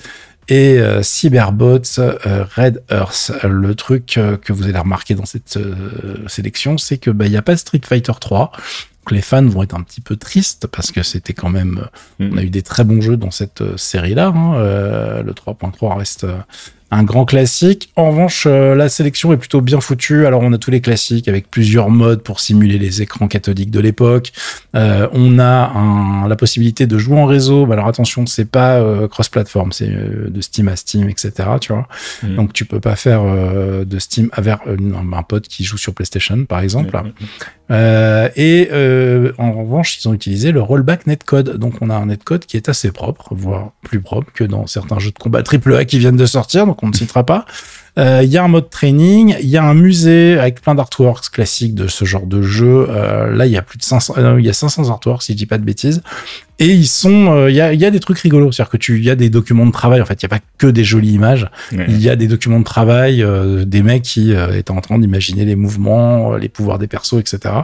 et 0.49 0.79
euh, 0.79 1.03
Cyberbots 1.03 1.99
euh, 1.99 2.45
Red 2.57 2.83
Earth. 2.91 3.33
Le 3.45 3.75
truc 3.75 4.17
euh, 4.17 4.37
que 4.37 4.53
vous 4.53 4.65
allez 4.65 4.79
remarquer 4.79 5.15
dans 5.15 5.27
cette 5.27 5.57
euh, 5.57 5.75
sélection, 6.27 6.79
c'est 6.79 6.99
que 6.99 7.11
bah, 7.11 7.27
il 7.27 7.31
n'y 7.31 7.37
a 7.37 7.43
pas 7.43 7.57
Street 7.57 7.81
Fighter 7.85 8.13
3. 8.21 8.51
Donc 8.53 9.11
les 9.13 9.23
fans 9.23 9.45
vont 9.47 9.63
être 9.63 9.75
un 9.75 9.83
petit 9.83 10.01
peu 10.01 10.17
tristes 10.17 10.67
parce 10.67 10.91
que 10.93 11.03
c'était 11.03 11.33
quand 11.35 11.49
même, 11.51 11.79
euh, 12.21 12.25
Mm. 12.29 12.35
on 12.35 12.37
a 12.39 12.43
eu 12.43 12.51
des 12.51 12.63
très 12.63 12.85
bons 12.85 13.01
jeux 13.01 13.17
dans 13.17 13.31
cette 13.31 13.63
série-là. 13.77 14.29
hein. 14.35 14.55
Euh, 14.57 15.23
le 15.23 15.33
3.3 15.33 15.97
reste 15.99 16.25
euh, 16.25 16.37
un 16.91 17.03
grand 17.03 17.25
classique. 17.27 17.91
En 17.97 18.11
revanche, 18.11 18.45
euh, 18.47 18.75
la 18.75 18.89
sélection 18.89 19.33
est 19.33 19.37
plutôt 19.37 19.61
bien 19.61 19.81
foutue. 19.81 20.25
Alors, 20.27 20.41
on 20.43 20.53
a 20.53 20.59
tous 20.59 20.71
les 20.71 20.81
classiques 20.81 21.29
avec 21.29 21.51
plusieurs 21.51 21.91
modes 21.91 22.23
pour 22.23 22.41
simuler 22.41 22.79
les 22.79 23.03
écrans 23.03 23.29
cathodiques 23.29 23.71
de 23.71 23.81
l'époque. 23.81 24.33
Euh, 24.75 25.07
on 25.13 25.39
a 25.39 25.45
un- 25.75 26.29
la 26.29 26.37
possibilité 26.37 26.87
de 26.87 26.97
jouer 26.97 27.19
en 27.19 27.27
réseau. 27.27 27.67
Bah, 27.67 27.75
alors, 27.75 27.89
attention, 27.89 28.25
c'est 28.27 28.51
pas 28.51 28.77
euh, 28.81 29.07
cross-platform, 29.09 29.73
c'est 29.73 29.89
de 29.91 30.41
Steam 30.41 30.69
à 30.69 30.77
Steam, 30.77 31.09
etc. 31.11 31.33
Tu 31.61 31.73
vois. 31.73 31.87
Mhm. 32.23 32.37
Donc, 32.37 32.53
tu 32.55 32.65
peux 32.65 32.81
pas 32.81 32.97
faire 32.97 33.23
de 33.23 33.99
Steam 33.99 34.31
vers 34.39 34.61
euh, 34.67 34.77
un 35.15 35.23
pote 35.23 35.47
qui 35.49 35.65
joue 35.65 35.77
sur 35.77 35.93
PlayStation, 35.95 36.45
par 36.47 36.61
exemple. 36.61 36.95
Ouais. 36.97 37.03
Euh, 37.71 38.31
et 38.37 38.71
en 39.39 39.53
revanche, 39.53 39.99
ils 40.03 40.09
ont 40.09 40.15
utilisé 40.15 40.53
le 40.53 40.63
rollback 40.63 41.07
netcode. 41.07 41.57
Donc 41.59 41.75
on 41.83 41.91
a 41.91 41.95
un 41.95 42.07
netcode 42.07 42.47
qui 42.47 42.57
est 42.57 42.69
assez 42.71 42.93
propre, 42.93 43.35
voire 43.35 43.73
plus 43.83 44.01
propre 44.01 44.33
que 44.33 44.45
dans 44.45 44.67
certains 44.67 44.99
jeux 44.99 45.11
de 45.11 45.19
combat 45.19 45.43
AAA 45.43 45.85
qui 45.85 45.99
viennent 45.99 46.17
de 46.17 46.25
sortir, 46.27 46.67
donc 46.67 46.78
on 46.83 46.89
ne 46.89 46.95
citera 46.95 47.25
pas. 47.25 47.47
Euh, 47.99 48.21
Il 48.23 48.31
y 48.31 48.39
a 48.39 48.45
un 48.45 48.49
mode 48.49 48.71
training, 48.71 49.37
il 49.41 49.49
y 49.49 49.57
a 49.57 49.65
un 49.65 49.75
musée 49.75 50.39
avec 50.39 50.61
plein 50.61 50.75
d'artworks 50.75 51.31
classiques 51.31 51.75
de 51.75 51.89
ce 51.89 52.05
genre 52.05 52.27
de 52.27 52.43
jeu. 52.43 52.87
Euh, 52.89 53.35
là, 53.35 53.47
il 53.47 53.53
y 53.53 53.57
a 53.57 53.63
plus 53.63 53.79
de 53.79 53.83
500, 53.83 54.15
euh, 54.19 54.37
il 54.39 54.47
y 54.47 54.49
a 54.49 54.53
500 54.53 54.91
artworks 54.91 55.23
si 55.23 55.33
je 55.33 55.39
dis 55.39 55.47
pas 55.47 55.59
de 55.59 55.65
bêtises. 55.65 56.03
Et 56.59 56.67
ils 56.67 56.87
sont, 56.89 57.33
euh, 57.33 57.51
il 57.51 57.57
y, 57.57 57.61
a, 57.61 57.73
y 57.73 57.85
a 57.85 57.91
des 57.91 58.01
trucs 58.01 58.19
rigolos, 58.19 58.51
c'est-à-dire 58.53 58.71
que 58.71 58.77
tu, 58.77 58.99
il 58.99 59.05
y 59.05 59.11
a 59.11 59.15
des 59.15 59.31
documents 59.31 59.67
de 59.67 59.71
travail. 59.73 60.01
En 60.01 60.05
fait, 60.05 60.21
il 60.23 60.27
n'y 60.27 60.35
a 60.35 60.39
pas 60.39 60.45
que 60.59 60.67
des 60.67 60.83
jolies 60.85 61.13
images. 61.13 61.49
Ouais. 61.73 61.87
Il 61.89 62.01
y 62.01 62.09
a 62.11 62.17
des 62.17 62.27
documents 62.27 62.59
de 62.59 62.65
travail, 62.65 63.23
euh, 63.23 63.65
des 63.65 63.83
mecs 63.83 64.03
qui 64.03 64.35
euh, 64.35 64.57
étaient 64.59 64.73
en 64.73 64.81
train 64.81 64.99
d'imaginer 64.99 65.45
les 65.45 65.55
mouvements, 65.57 66.37
les 66.37 66.49
pouvoirs 66.49 66.79
des 66.79 66.89
persos, 66.89 67.15
etc. 67.21 67.55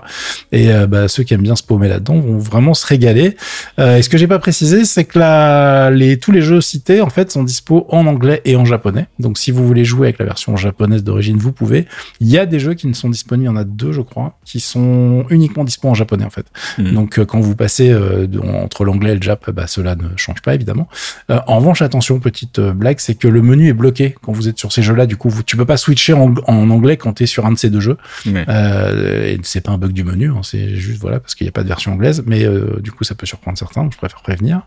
Et 0.52 0.72
euh, 0.72 0.86
bah, 0.86 1.08
ceux 1.08 1.24
qui 1.24 1.34
aiment 1.34 1.42
bien 1.42 1.56
se 1.56 1.62
paumer 1.64 1.88
là-dedans 1.88 2.20
vont 2.20 2.38
vraiment 2.38 2.74
se 2.74 2.86
régaler. 2.86 3.36
Euh, 3.80 3.96
et 3.96 4.02
ce 4.02 4.08
que 4.08 4.16
j'ai 4.16 4.28
pas 4.28 4.38
précisé, 4.38 4.84
c'est 4.84 5.04
que 5.04 5.18
la, 5.18 5.90
les, 5.90 6.18
tous 6.18 6.30
les 6.30 6.42
jeux 6.42 6.60
cités 6.60 7.00
en 7.00 7.10
fait 7.10 7.32
sont 7.32 7.42
dispo 7.42 7.86
en 7.90 8.06
anglais 8.06 8.42
et 8.44 8.54
en 8.56 8.64
japonais. 8.64 9.06
Donc 9.18 9.38
si 9.38 9.50
vous 9.50 9.66
voulez 9.66 9.84
jouer 9.84 10.06
avec 10.08 10.18
la 10.20 10.24
version 10.24 10.56
japonaise 10.56 11.02
d'origine, 11.02 11.36
vous 11.36 11.52
pouvez. 11.52 11.86
Il 12.20 12.28
y 12.28 12.38
a 12.38 12.46
des 12.46 12.60
jeux 12.60 12.74
qui 12.74 12.86
ne 12.86 12.92
sont 12.94 13.08
disponibles, 13.10 13.44
il 13.44 13.46
y 13.46 13.48
en 13.50 13.56
a 13.56 13.64
deux, 13.64 13.92
je 13.92 14.00
crois, 14.02 14.38
qui 14.44 14.60
sont 14.60 15.24
uniquement 15.30 15.64
dispo 15.64 15.88
en 15.88 15.94
japonais 15.94 16.24
en 16.24 16.30
fait. 16.30 16.46
Mhm. 16.78 16.92
Donc 16.94 17.24
quand 17.24 17.40
vous 17.40 17.56
passez 17.56 17.90
euh, 17.90 18.26
de- 18.28 18.40
entre 18.84 18.94
l'anglais 18.94 19.12
et 19.12 19.14
le 19.16 19.22
jap, 19.22 19.50
bah, 19.50 19.66
cela 19.66 19.96
ne 19.96 20.16
change 20.16 20.42
pas 20.42 20.54
évidemment. 20.54 20.88
Euh, 21.30 21.38
en 21.46 21.58
revanche, 21.58 21.82
attention, 21.82 22.18
petite 22.20 22.58
euh, 22.58 22.72
blague, 22.72 22.98
c'est 22.98 23.14
que 23.14 23.28
le 23.28 23.42
menu 23.42 23.68
est 23.68 23.72
bloqué 23.72 24.14
quand 24.22 24.32
vous 24.32 24.48
êtes 24.48 24.58
sur 24.58 24.72
ces 24.72 24.82
jeux-là. 24.82 25.06
Du 25.06 25.16
coup, 25.16 25.28
vous, 25.28 25.42
tu 25.42 25.56
peux 25.56 25.64
pas 25.64 25.76
switcher 25.76 26.12
en, 26.12 26.34
en 26.46 26.70
anglais 26.70 26.96
quand 26.96 27.14
tu 27.14 27.24
es 27.24 27.26
sur 27.26 27.46
un 27.46 27.52
de 27.52 27.58
ces 27.58 27.70
deux 27.70 27.80
jeux. 27.80 27.96
Ouais. 28.26 28.44
Euh, 28.48 29.26
et 29.26 29.40
c'est 29.42 29.60
pas 29.60 29.72
un 29.72 29.78
bug 29.78 29.92
du 29.92 30.04
menu, 30.04 30.30
hein, 30.30 30.40
c'est 30.42 30.74
juste 30.76 31.00
voilà 31.00 31.20
parce 31.20 31.34
qu'il 31.34 31.44
n'y 31.44 31.48
a 31.48 31.52
pas 31.52 31.62
de 31.62 31.68
version 31.68 31.92
anglaise, 31.92 32.22
mais 32.26 32.44
euh, 32.44 32.80
du 32.80 32.92
coup 32.92 33.04
ça 33.04 33.14
peut 33.14 33.26
surprendre 33.26 33.58
certains, 33.58 33.82
donc 33.82 33.92
je 33.92 33.98
préfère 33.98 34.22
prévenir. 34.22 34.62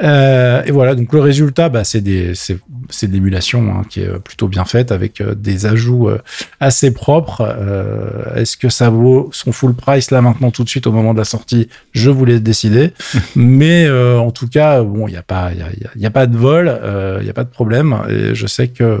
Et 0.00 0.70
voilà, 0.70 0.94
donc 0.94 1.12
le 1.12 1.20
résultat, 1.20 1.68
bah, 1.68 1.84
c'est 1.84 2.00
des 2.00 2.32
c'est 2.34 3.10
l'émulation 3.10 3.70
hein, 3.70 3.82
qui 3.88 4.00
est 4.00 4.18
plutôt 4.18 4.48
bien 4.48 4.64
faite 4.64 4.92
avec 4.92 5.22
des 5.22 5.66
ajouts 5.66 6.08
assez 6.60 6.92
propres. 6.92 7.42
Est-ce 8.34 8.56
que 8.56 8.68
ça 8.68 8.90
vaut 8.90 9.28
son 9.32 9.52
full 9.52 9.74
price 9.74 10.10
là 10.10 10.20
maintenant 10.22 10.50
tout 10.50 10.64
de 10.64 10.68
suite 10.68 10.86
au 10.86 10.92
moment 10.92 11.12
de 11.12 11.18
la 11.18 11.24
sortie? 11.24 11.68
Je 11.92 12.10
vous 12.10 12.24
laisse 12.24 12.42
décider. 12.42 12.92
mais 13.56 13.86
euh, 13.86 14.18
en 14.18 14.30
tout 14.30 14.48
cas, 14.48 14.82
bon, 14.82 15.08
il 15.08 15.12
n'y 15.12 15.16
a 15.16 15.22
pas 15.22 15.50
y 15.52 16.04
a, 16.04 16.08
a 16.08 16.10
pas 16.10 16.26
de 16.26 16.36
vol, 16.36 16.68
euh, 16.68 17.16
il 17.20 17.24
n'y 17.24 17.30
a 17.30 17.34
pas 17.34 17.44
de 17.44 17.50
problème. 17.50 17.96
Et 18.08 18.34
je 18.34 18.46
sais 18.46 18.68
que 18.68 19.00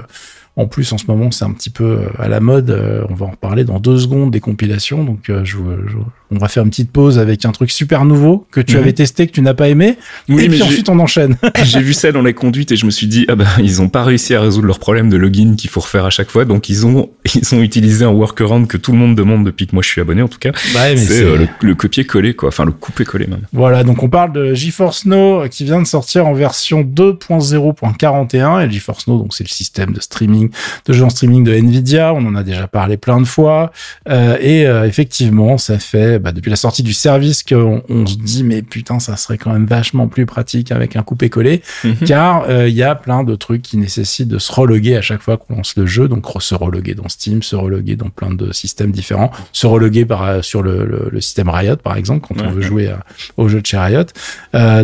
En 0.56 0.66
plus, 0.66 0.90
en 0.92 0.98
ce 0.98 1.04
moment, 1.08 1.30
c'est 1.30 1.44
un 1.44 1.52
petit 1.52 1.68
peu 1.70 1.98
à 2.18 2.28
la 2.28 2.40
mode. 2.40 2.70
on 3.10 3.14
va 3.14 3.26
en 3.26 3.30
reparler 3.30 3.64
dans 3.64 3.78
deux 3.78 3.98
secondes 3.98 4.30
des 4.30 4.40
compilations. 4.40 5.04
Donc, 5.04 5.18
je, 5.28 5.44
je, 5.44 5.96
on 6.30 6.38
va 6.38 6.48
faire 6.48 6.62
une 6.64 6.70
petite 6.70 6.90
pause 6.90 7.18
avec 7.18 7.44
un 7.44 7.52
truc 7.52 7.70
super 7.70 8.04
nouveau 8.06 8.46
que 8.50 8.60
tu 8.62 8.74
Mhm. 8.76 8.82
avais 8.82 8.92
testé, 8.94 9.26
que 9.26 9.32
tu 9.32 9.42
n'as 9.42 9.52
pas 9.54 9.68
aimé. 9.68 9.96
Oui, 10.30 10.44
et 10.44 10.48
mais 10.48 10.54
puis 10.56 10.62
ensuite, 10.62 10.88
on 10.88 10.98
enchaîne. 10.98 11.36
J'ai 11.64 11.80
vu 11.82 11.92
ça 11.92 12.10
dans 12.10 12.22
la 12.22 12.32
conduite 12.32 12.72
et 12.72 12.76
je 12.76 12.86
me 12.86 12.90
suis 12.90 13.06
dit, 13.06 13.26
ah 13.28 13.34
bah, 13.36 13.44
ils 13.58 13.82
ont 13.82 13.88
pas 13.90 14.02
réussi 14.02 14.34
à 14.34 14.40
résoudre 14.40 14.66
leur 14.66 14.78
problème 14.78 15.10
de 15.10 15.16
login 15.18 15.56
qu'il 15.56 15.68
faut 15.68 15.80
refaire 15.80 16.06
à 16.06 16.10
chaque 16.10 16.30
fois. 16.30 16.46
Donc, 16.46 16.70
ils 16.70 16.86
ont, 16.86 17.10
ils 17.34 17.54
ont 17.54 17.60
utilisé 17.60 18.04
un 18.06 18.10
workaround 18.10 18.66
que 18.66 18.78
tout 18.78 18.92
le 18.92 18.98
monde 18.98 19.14
demande 19.14 19.44
depuis 19.44 19.66
que 19.66 19.74
moi 19.74 19.82
je 19.82 19.88
suis 19.90 20.00
abonné, 20.00 20.22
en 20.22 20.28
tout 20.28 20.38
cas. 20.38 20.52
Ouais, 20.74 20.96
C'est 20.96 21.22
euh, 21.22 21.36
le, 21.36 21.48
le 21.60 21.74
copier-coller, 21.74 22.34
quoi. 22.34 22.48
Enfin, 22.48 22.64
le 22.64 22.72
couper-coller, 22.72 23.26
même. 23.26 23.42
Voilà, 23.52 23.84
donc 23.84 24.02
on 24.02 24.08
parle 24.08 24.32
de 24.32 24.54
GeForce 24.54 25.04
Now 25.04 25.42
euh, 25.42 25.48
qui 25.48 25.64
vient 25.64 25.82
de 25.82 25.86
sortir 25.86 26.26
en 26.26 26.32
version 26.32 26.82
2.0.41 26.82 28.66
et 28.66 28.70
GeForce 28.70 29.06
Now 29.06 29.18
donc 29.18 29.34
c'est 29.34 29.44
le 29.44 29.48
système 29.50 29.92
de 29.92 30.00
streaming 30.00 30.45
de 30.86 30.92
jeux 30.92 31.04
en 31.04 31.10
streaming 31.10 31.44
de 31.44 31.52
Nvidia, 31.52 32.12
on 32.14 32.24
en 32.26 32.34
a 32.36 32.42
déjà 32.42 32.66
parlé 32.68 32.96
plein 32.96 33.20
de 33.20 33.26
fois. 33.26 33.72
Euh, 34.08 34.36
et 34.40 34.66
euh, 34.66 34.86
effectivement, 34.86 35.58
ça 35.58 35.78
fait 35.78 36.18
bah, 36.18 36.32
depuis 36.32 36.50
la 36.50 36.56
sortie 36.56 36.82
du 36.82 36.92
service 36.92 37.42
qu'on 37.42 37.82
on 37.88 38.06
se 38.06 38.16
dit 38.16 38.44
mais 38.44 38.62
putain, 38.62 38.98
ça 39.00 39.16
serait 39.16 39.38
quand 39.38 39.52
même 39.52 39.66
vachement 39.66 40.08
plus 40.08 40.26
pratique 40.26 40.72
avec 40.72 40.96
un 40.96 41.02
coupé-collé 41.02 41.62
Mhm. 41.84 41.94
car 42.06 42.44
euh, 42.48 42.68
il 42.68 42.74
y 42.74 42.82
a 42.82 42.94
plein 42.94 43.24
de 43.24 43.34
trucs 43.34 43.62
qui 43.62 43.76
nécessitent 43.76 44.28
de 44.28 44.38
se 44.38 44.52
reloguer 44.52 44.96
à 44.96 45.02
chaque 45.02 45.22
fois 45.22 45.36
qu'on 45.36 45.56
lance 45.56 45.74
le 45.76 45.86
jeu, 45.86 46.08
donc 46.08 46.26
se 46.40 46.54
reloguer 46.54 46.94
dans 46.94 47.08
Steam, 47.08 47.42
se 47.42 47.56
reloguer 47.56 47.96
dans 47.96 48.10
plein 48.10 48.30
de 48.30 48.52
systèmes 48.52 48.90
différents, 48.90 49.30
se 49.52 49.66
reloguer 49.66 50.04
par, 50.04 50.44
sur 50.44 50.62
le, 50.62 50.84
le, 50.84 51.08
le 51.10 51.20
système 51.20 51.48
Riot 51.48 51.76
par 51.76 51.96
exemple 51.96 52.26
quand 52.28 52.44
on 52.44 52.50
veut 52.50 52.62
jouer 52.62 52.88
à- 52.88 53.04
au 53.36 53.48
jeu 53.48 53.60
de 53.60 53.66
chez 53.66 53.78
Riot. 53.78 54.04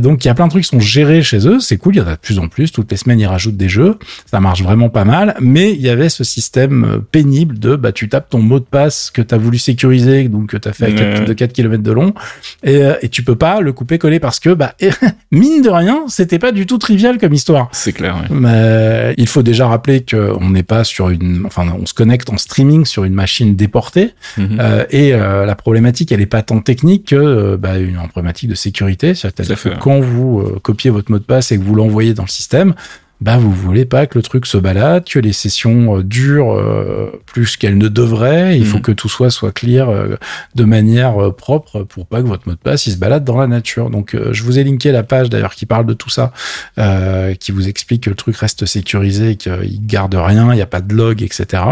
Donc 0.01 0.25
il 0.25 0.29
y 0.29 0.31
a 0.31 0.35
plein 0.35 0.47
de 0.47 0.51
trucs 0.51 0.65
qui 0.65 0.69
sont 0.71 0.81
gérés 0.81 1.23
chez 1.23 1.47
eux, 1.47 1.61
c'est 1.61 1.77
cool, 1.77 1.95
il 1.97 1.99
y 1.99 2.01
en 2.01 2.07
a 2.07 2.13
de 2.15 2.21
plus 2.21 2.39
en 2.39 2.49
plus, 2.49 2.73
toutes 2.73 2.91
les 2.91 2.97
semaines 2.97 3.21
ils 3.21 3.27
rajoutent 3.27 3.57
des 3.57 3.69
jeux, 3.69 3.99
ça 4.31 4.41
marche 4.41 4.63
vraiment 4.63 4.89
pas 4.89 5.05
mal, 5.05 5.35
mais 5.41 5.52
il 5.73 5.81
y 5.81 5.89
avait 5.89 6.09
ce 6.09 6.25
système 6.25 6.85
euh, 6.85 6.99
pénible 6.99 7.59
de 7.59 7.77
bah 7.77 7.93
tu 7.93 8.09
tapes 8.09 8.29
ton 8.31 8.39
mot 8.41 8.59
de 8.59 8.65
passe 8.65 9.11
que 9.13 9.21
tu 9.23 9.35
as 9.35 9.39
voulu 9.39 9.59
sécuriser, 9.59 10.29
donc 10.29 10.51
que 10.51 10.57
tu 10.57 10.69
as 10.69 10.73
fait 10.73 10.87
à 10.87 11.21
de 11.25 11.33
4 11.33 11.53
km 11.53 11.83
de 11.83 11.93
long, 11.93 12.15
et, 12.63 12.77
euh, 12.85 12.95
et 13.03 13.09
tu 13.09 13.23
peux 13.23 13.37
pas 13.37 13.61
le 13.61 13.73
couper 13.73 13.99
coller 13.99 14.21
parce 14.21 14.41
que 14.41 14.51
bah 14.51 14.75
mine 15.31 15.63
de 15.63 15.69
rien, 15.71 16.05
c'était 16.09 16.39
pas 16.39 16.53
du 16.53 16.67
tout 16.67 16.79
trivial 16.79 17.19
comme 17.19 17.33
histoire. 17.35 17.69
C'est 17.73 17.93
clair, 17.93 18.17
ouais. 18.17 18.37
Mais 18.37 19.15
il 19.19 19.27
faut 19.29 19.43
déjà 19.43 19.67
rappeler 19.69 20.05
qu'on 20.09 20.51
n'est 20.51 20.63
pas 20.63 20.85
sur 20.85 21.09
une, 21.11 21.43
enfin, 21.47 21.67
on 21.81 21.87
se 21.87 21.95
connecte 21.95 22.31
en 22.31 22.39
streaming 22.39 22.85
sur 22.85 23.05
une 23.05 23.15
machine 23.15 23.55
déportée, 23.57 24.11
Mhm. 24.39 24.59
euh, 24.61 24.85
et 24.91 25.13
euh, 25.15 25.45
la 25.47 25.55
problématique, 25.55 26.13
elle 26.13 26.21
est 26.21 26.27
pas 26.27 26.43
tant 26.43 26.61
technique 26.61 27.09
que 27.09 27.17
euh, 27.17 27.57
bah, 27.57 27.79
une 27.79 27.97
problématique 28.09 28.49
de 28.49 28.55
sécurité. 28.55 29.15
C'est-à-dire 29.15 29.57
que 29.61 29.71
fait. 29.71 29.79
quand 29.81 30.01
vous 30.01 30.41
euh, 30.41 30.59
copiez 30.63 30.91
votre 30.91 31.11
mot 31.11 31.19
de 31.19 31.25
passe 31.25 31.53
et 31.53 31.59
que 31.59 31.63
vous 31.63 31.75
l'envoyez 31.75 32.15
dans 32.15 32.23
le 32.25 32.29
système, 32.29 32.75
bah 33.23 33.37
vous 33.39 33.53
voulez 33.53 33.85
pas 33.85 34.07
que 34.07 34.19
le 34.19 34.23
truc 34.23 34.47
se 34.47 34.59
balade, 34.59 35.05
que 35.09 35.19
les 35.21 35.33
sessions 35.33 35.99
euh, 35.99 36.03
durent 36.03 36.53
euh, 36.55 37.11
plus 37.27 37.57
qu'elles 37.57 37.79
ne 37.79 37.89
devraient. 37.89 38.59
Il 38.59 38.67
faut 38.67 38.79
Mhm. 38.79 38.83
que 38.83 38.93
tout 38.93 39.09
soit 39.09 39.31
soit 39.31 39.53
clear 39.53 39.89
euh, 39.89 40.17
de 40.55 40.65
manière 40.65 41.33
propre 41.35 41.85
pour 41.85 42.07
pas 42.07 42.21
que 42.21 42.27
votre 42.27 42.49
mot 42.49 42.55
de 42.55 42.59
passe 42.59 42.87
il 42.87 42.93
se 42.93 42.99
balade 42.99 43.25
dans 43.25 43.39
la 43.39 43.47
nature. 43.47 43.91
Donc 43.91 44.17
je 44.33 44.43
vous 44.43 44.59
ai 44.59 44.65
linké 44.65 44.91
la 44.93 45.03
page 45.05 45.31
d'ailleurs 45.31 45.55
qui 45.55 45.67
parle 45.67 45.87
de 45.87 45.95
tout 45.95 46.11
ça, 46.11 46.33
euh, 46.79 47.35
qui 47.35 47.53
vous 47.53 47.69
explique 47.69 48.03
que 48.05 48.11
le 48.11 48.17
truc 48.17 48.37
reste 48.37 48.67
sécurisé, 48.67 49.37
qu'il 49.37 49.87
garde 49.87 50.15
rien, 50.15 50.53
il 50.53 50.57
n'y 50.57 50.63
a 50.63 50.67
pas 50.67 50.81
de 50.81 50.93
log, 50.95 51.23
etc. 51.23 51.63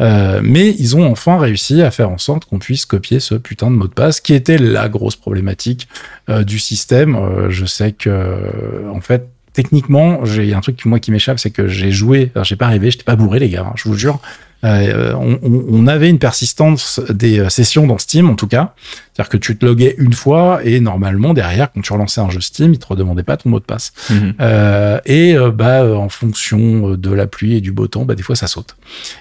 Euh, 0.00 0.40
mais 0.42 0.74
ils 0.78 0.96
ont 0.96 1.10
enfin 1.10 1.38
réussi 1.38 1.82
à 1.82 1.90
faire 1.90 2.10
en 2.10 2.18
sorte 2.18 2.44
qu'on 2.46 2.58
puisse 2.58 2.84
copier 2.84 3.20
ce 3.20 3.34
putain 3.36 3.70
de 3.70 3.76
mot 3.76 3.86
de 3.86 3.92
passe, 3.94 4.20
qui 4.20 4.34
était 4.34 4.58
la 4.58 4.88
grosse 4.88 5.16
problématique 5.16 5.88
euh, 6.28 6.42
du 6.42 6.58
système. 6.58 7.14
Euh, 7.14 7.50
je 7.50 7.64
sais 7.66 7.92
que, 7.92 8.88
en 8.92 9.00
fait, 9.00 9.28
techniquement, 9.52 10.24
j'ai 10.24 10.54
un 10.54 10.60
truc 10.60 10.76
qui, 10.76 10.88
moi 10.88 10.98
qui 11.00 11.10
m'échappe, 11.10 11.38
c'est 11.38 11.50
que 11.50 11.68
j'ai 11.68 11.90
joué, 11.90 12.30
j'ai 12.42 12.56
pas 12.56 12.66
arrivé, 12.66 12.90
j'étais 12.90 13.04
pas 13.04 13.16
bourré 13.16 13.38
les 13.38 13.48
gars, 13.48 13.66
hein, 13.68 13.72
je 13.76 13.88
vous 13.88 13.94
jure. 13.96 14.18
Euh, 14.62 15.14
on, 15.14 15.38
on- 15.42 15.64
on 15.70 15.86
avait 15.86 16.10
une 16.10 16.18
persistance 16.18 17.00
des 17.08 17.38
euh, 17.38 17.48
sessions 17.48 17.86
dans 17.86 17.96
Steam 17.96 18.28
en 18.28 18.34
tout 18.34 18.46
cas, 18.46 18.74
c'est-à-dire 19.14 19.28
que 19.28 19.36
tu 19.36 19.56
te 19.56 19.64
loguais 19.66 19.94
une 19.98 20.12
fois 20.12 20.60
et 20.64 20.80
normalement 20.80 21.34
derrière 21.34 21.72
quand 21.72 21.80
tu 21.80 21.92
relançais 21.92 22.20
un 22.20 22.30
jeu 22.30 22.40
Steam, 22.40 22.72
il 22.72 22.78
te 22.78 22.86
redemandait 22.86 23.22
pas 23.22 23.36
ton 23.36 23.48
mot 23.50 23.58
de 23.60 23.64
passe. 23.64 23.92
Mhm. 24.10 24.34
Euh, 24.40 24.98
et 25.04 25.34
euh, 25.36 25.50
bah 25.50 25.82
euh, 25.82 25.94
en 25.96 26.08
fonction 26.08 26.90
de 26.96 27.10
la 27.12 27.26
pluie 27.26 27.54
et 27.56 27.60
du 27.60 27.72
beau 27.72 27.86
temps, 27.86 28.04
bah 28.04 28.14
des 28.14 28.22
fois 28.22 28.36
ça 28.36 28.46
saute. 28.46 28.76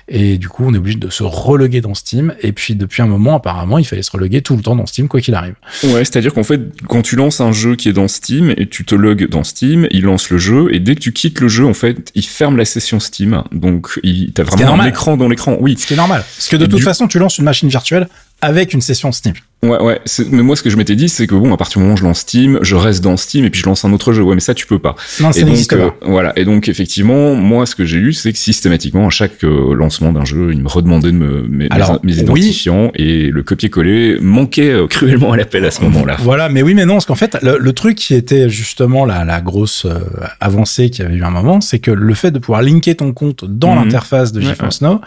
Et 0.07 0.37
du 0.37 0.47
coup, 0.49 0.63
on 0.65 0.73
est 0.73 0.77
obligé 0.77 0.97
de 0.97 1.09
se 1.09 1.23
reloguer 1.23 1.81
dans 1.81 1.93
Steam. 1.93 2.33
Et 2.41 2.51
puis 2.51 2.75
depuis 2.75 3.01
un 3.01 3.07
moment, 3.07 3.35
apparemment, 3.35 3.77
il 3.77 3.85
fallait 3.85 4.01
se 4.03 4.11
reloguer 4.11 4.41
tout 4.41 4.55
le 4.55 4.61
temps 4.61 4.75
dans 4.75 4.85
Steam 4.85 5.07
quoi 5.07 5.21
qu'il 5.21 5.35
arrive. 5.35 5.55
Ouais, 5.83 6.05
c'est-à-dire 6.05 6.33
qu'en 6.33 6.43
fait, 6.43 6.61
quand 6.87 7.01
tu 7.01 7.15
lances 7.15 7.41
un 7.41 7.51
jeu 7.51 7.75
qui 7.75 7.89
est 7.89 7.93
dans 7.93 8.07
Steam 8.07 8.53
et 8.57 8.67
tu 8.67 8.85
te 8.85 8.95
logs 8.95 9.27
dans 9.29 9.43
Steam, 9.43 9.87
il 9.91 10.03
lance 10.03 10.29
le 10.29 10.37
jeu 10.37 10.73
et 10.73 10.79
dès 10.79 10.95
que 10.95 10.99
tu 11.01 11.13
quittes 11.13 11.39
le 11.39 11.47
jeu, 11.47 11.65
en 11.65 11.73
fait, 11.73 12.11
il 12.15 12.25
ferme 12.25 12.57
la 12.57 12.65
session 12.65 12.99
Steam. 12.99 13.43
Donc, 13.51 13.99
il 14.03 14.31
t'as 14.33 14.43
vraiment 14.43 14.79
un 14.79 14.87
écran 14.87 15.17
dans 15.17 15.27
l'écran. 15.27 15.57
Oui. 15.59 15.75
Ce 15.77 15.85
qui 15.87 15.93
est 15.93 15.97
normal. 15.97 16.23
Parce 16.35 16.47
que 16.49 16.55
de 16.55 16.65
Et 16.65 16.69
toute 16.69 16.77
du- 16.77 16.83
façon, 16.83 17.07
tu 17.07 17.19
lances 17.19 17.37
une 17.37 17.45
machine 17.45 17.69
virtuelle 17.69 18.07
avec 18.41 18.73
une 18.73 18.81
session 18.81 19.11
Steam. 19.11 19.33
Ouais, 19.61 19.77
ouais. 19.81 19.99
Mais 20.31 20.41
moi, 20.41 20.55
ce 20.55 20.63
que 20.63 20.69
je 20.69 20.77
m'étais 20.77 20.95
dit, 20.95 21.09
c'est 21.09 21.27
que 21.27 21.35
bon, 21.35 21.53
à 21.53 21.57
partir 21.57 21.79
du 21.79 21.83
moment 21.83 21.95
où 21.95 21.97
je 21.97 22.03
lance 22.03 22.19
Steam, 22.19 22.59
je 22.61 22.75
reste 22.75 23.03
dans 23.03 23.17
Steam 23.17 23.43
et 23.43 23.49
puis 23.49 23.59
je 23.59 23.65
lance 23.65 23.83
un 23.83 23.91
autre 23.91 24.13
jeu. 24.13 24.23
Ouais, 24.23 24.33
mais 24.35 24.39
ça, 24.39 24.53
tu 24.53 24.65
peux 24.65 24.79
pas. 24.79 24.95
Non, 25.19 25.33
ça 25.33 25.39
et 25.39 25.41
donc, 25.41 25.49
n'existe 25.49 25.73
euh, 25.73 25.89
pas. 25.89 25.95
voilà. 26.07 26.31
Et 26.37 26.45
donc, 26.45 26.69
effectivement, 26.69 27.35
moi, 27.35 27.65
ce 27.65 27.75
que 27.75 27.83
j'ai 27.83 27.97
eu, 27.97 28.13
c'est 28.13 28.31
que 28.31 28.37
systématiquement, 28.37 29.07
à 29.07 29.09
chaque 29.09 29.43
euh, 29.43 29.73
lancement 29.73 30.13
d'un 30.13 30.23
jeu, 30.23 30.51
il 30.53 30.61
me 30.61 30.69
redemandait 30.69 31.11
de 31.11 31.17
me, 31.17 31.41
mes, 31.43 31.65
mes- 31.65 31.71
Alors, 31.71 31.99
mes 32.03 32.13
oui. 32.15 32.21
identifiants 32.21 32.91
et 32.95 33.27
le 33.29 33.43
copier-coller 33.43 34.17
manquait 34.21 34.71
euh, 34.71 34.87
cruellement 34.87 35.33
à 35.33 35.37
l'appel 35.37 35.65
à 35.65 35.71
ce 35.71 35.81
moment-là. 35.81 36.15
Voilà, 36.19 36.47
mais 36.47 36.61
oui, 36.61 36.73
mais 36.73 36.85
non, 36.85 36.93
parce 36.93 37.05
qu'en 37.05 37.15
fait, 37.15 37.37
le, 37.41 37.57
le 37.59 37.73
truc 37.73 37.97
qui 37.97 38.15
était 38.15 38.47
justement 38.49 39.05
la, 39.05 39.25
la 39.25 39.41
grosse 39.41 39.83
euh, 39.85 39.99
avancée 40.39 40.89
qu'il 40.89 41.03
y 41.03 41.07
avait 41.07 41.17
eu 41.17 41.23
un 41.23 41.31
moment, 41.31 41.59
c'est 41.59 41.79
que 41.79 41.91
le 41.91 42.13
fait 42.13 42.31
de 42.31 42.39
pouvoir 42.39 42.61
linker 42.61 42.95
ton 42.95 43.11
compte 43.11 43.43
dans 43.43 43.75
Mhm. 43.75 43.83
l'interface 43.83 44.31
de 44.31 44.39
Ouais, 44.39 44.45
GeForce 44.47 44.81
Now 44.81 45.01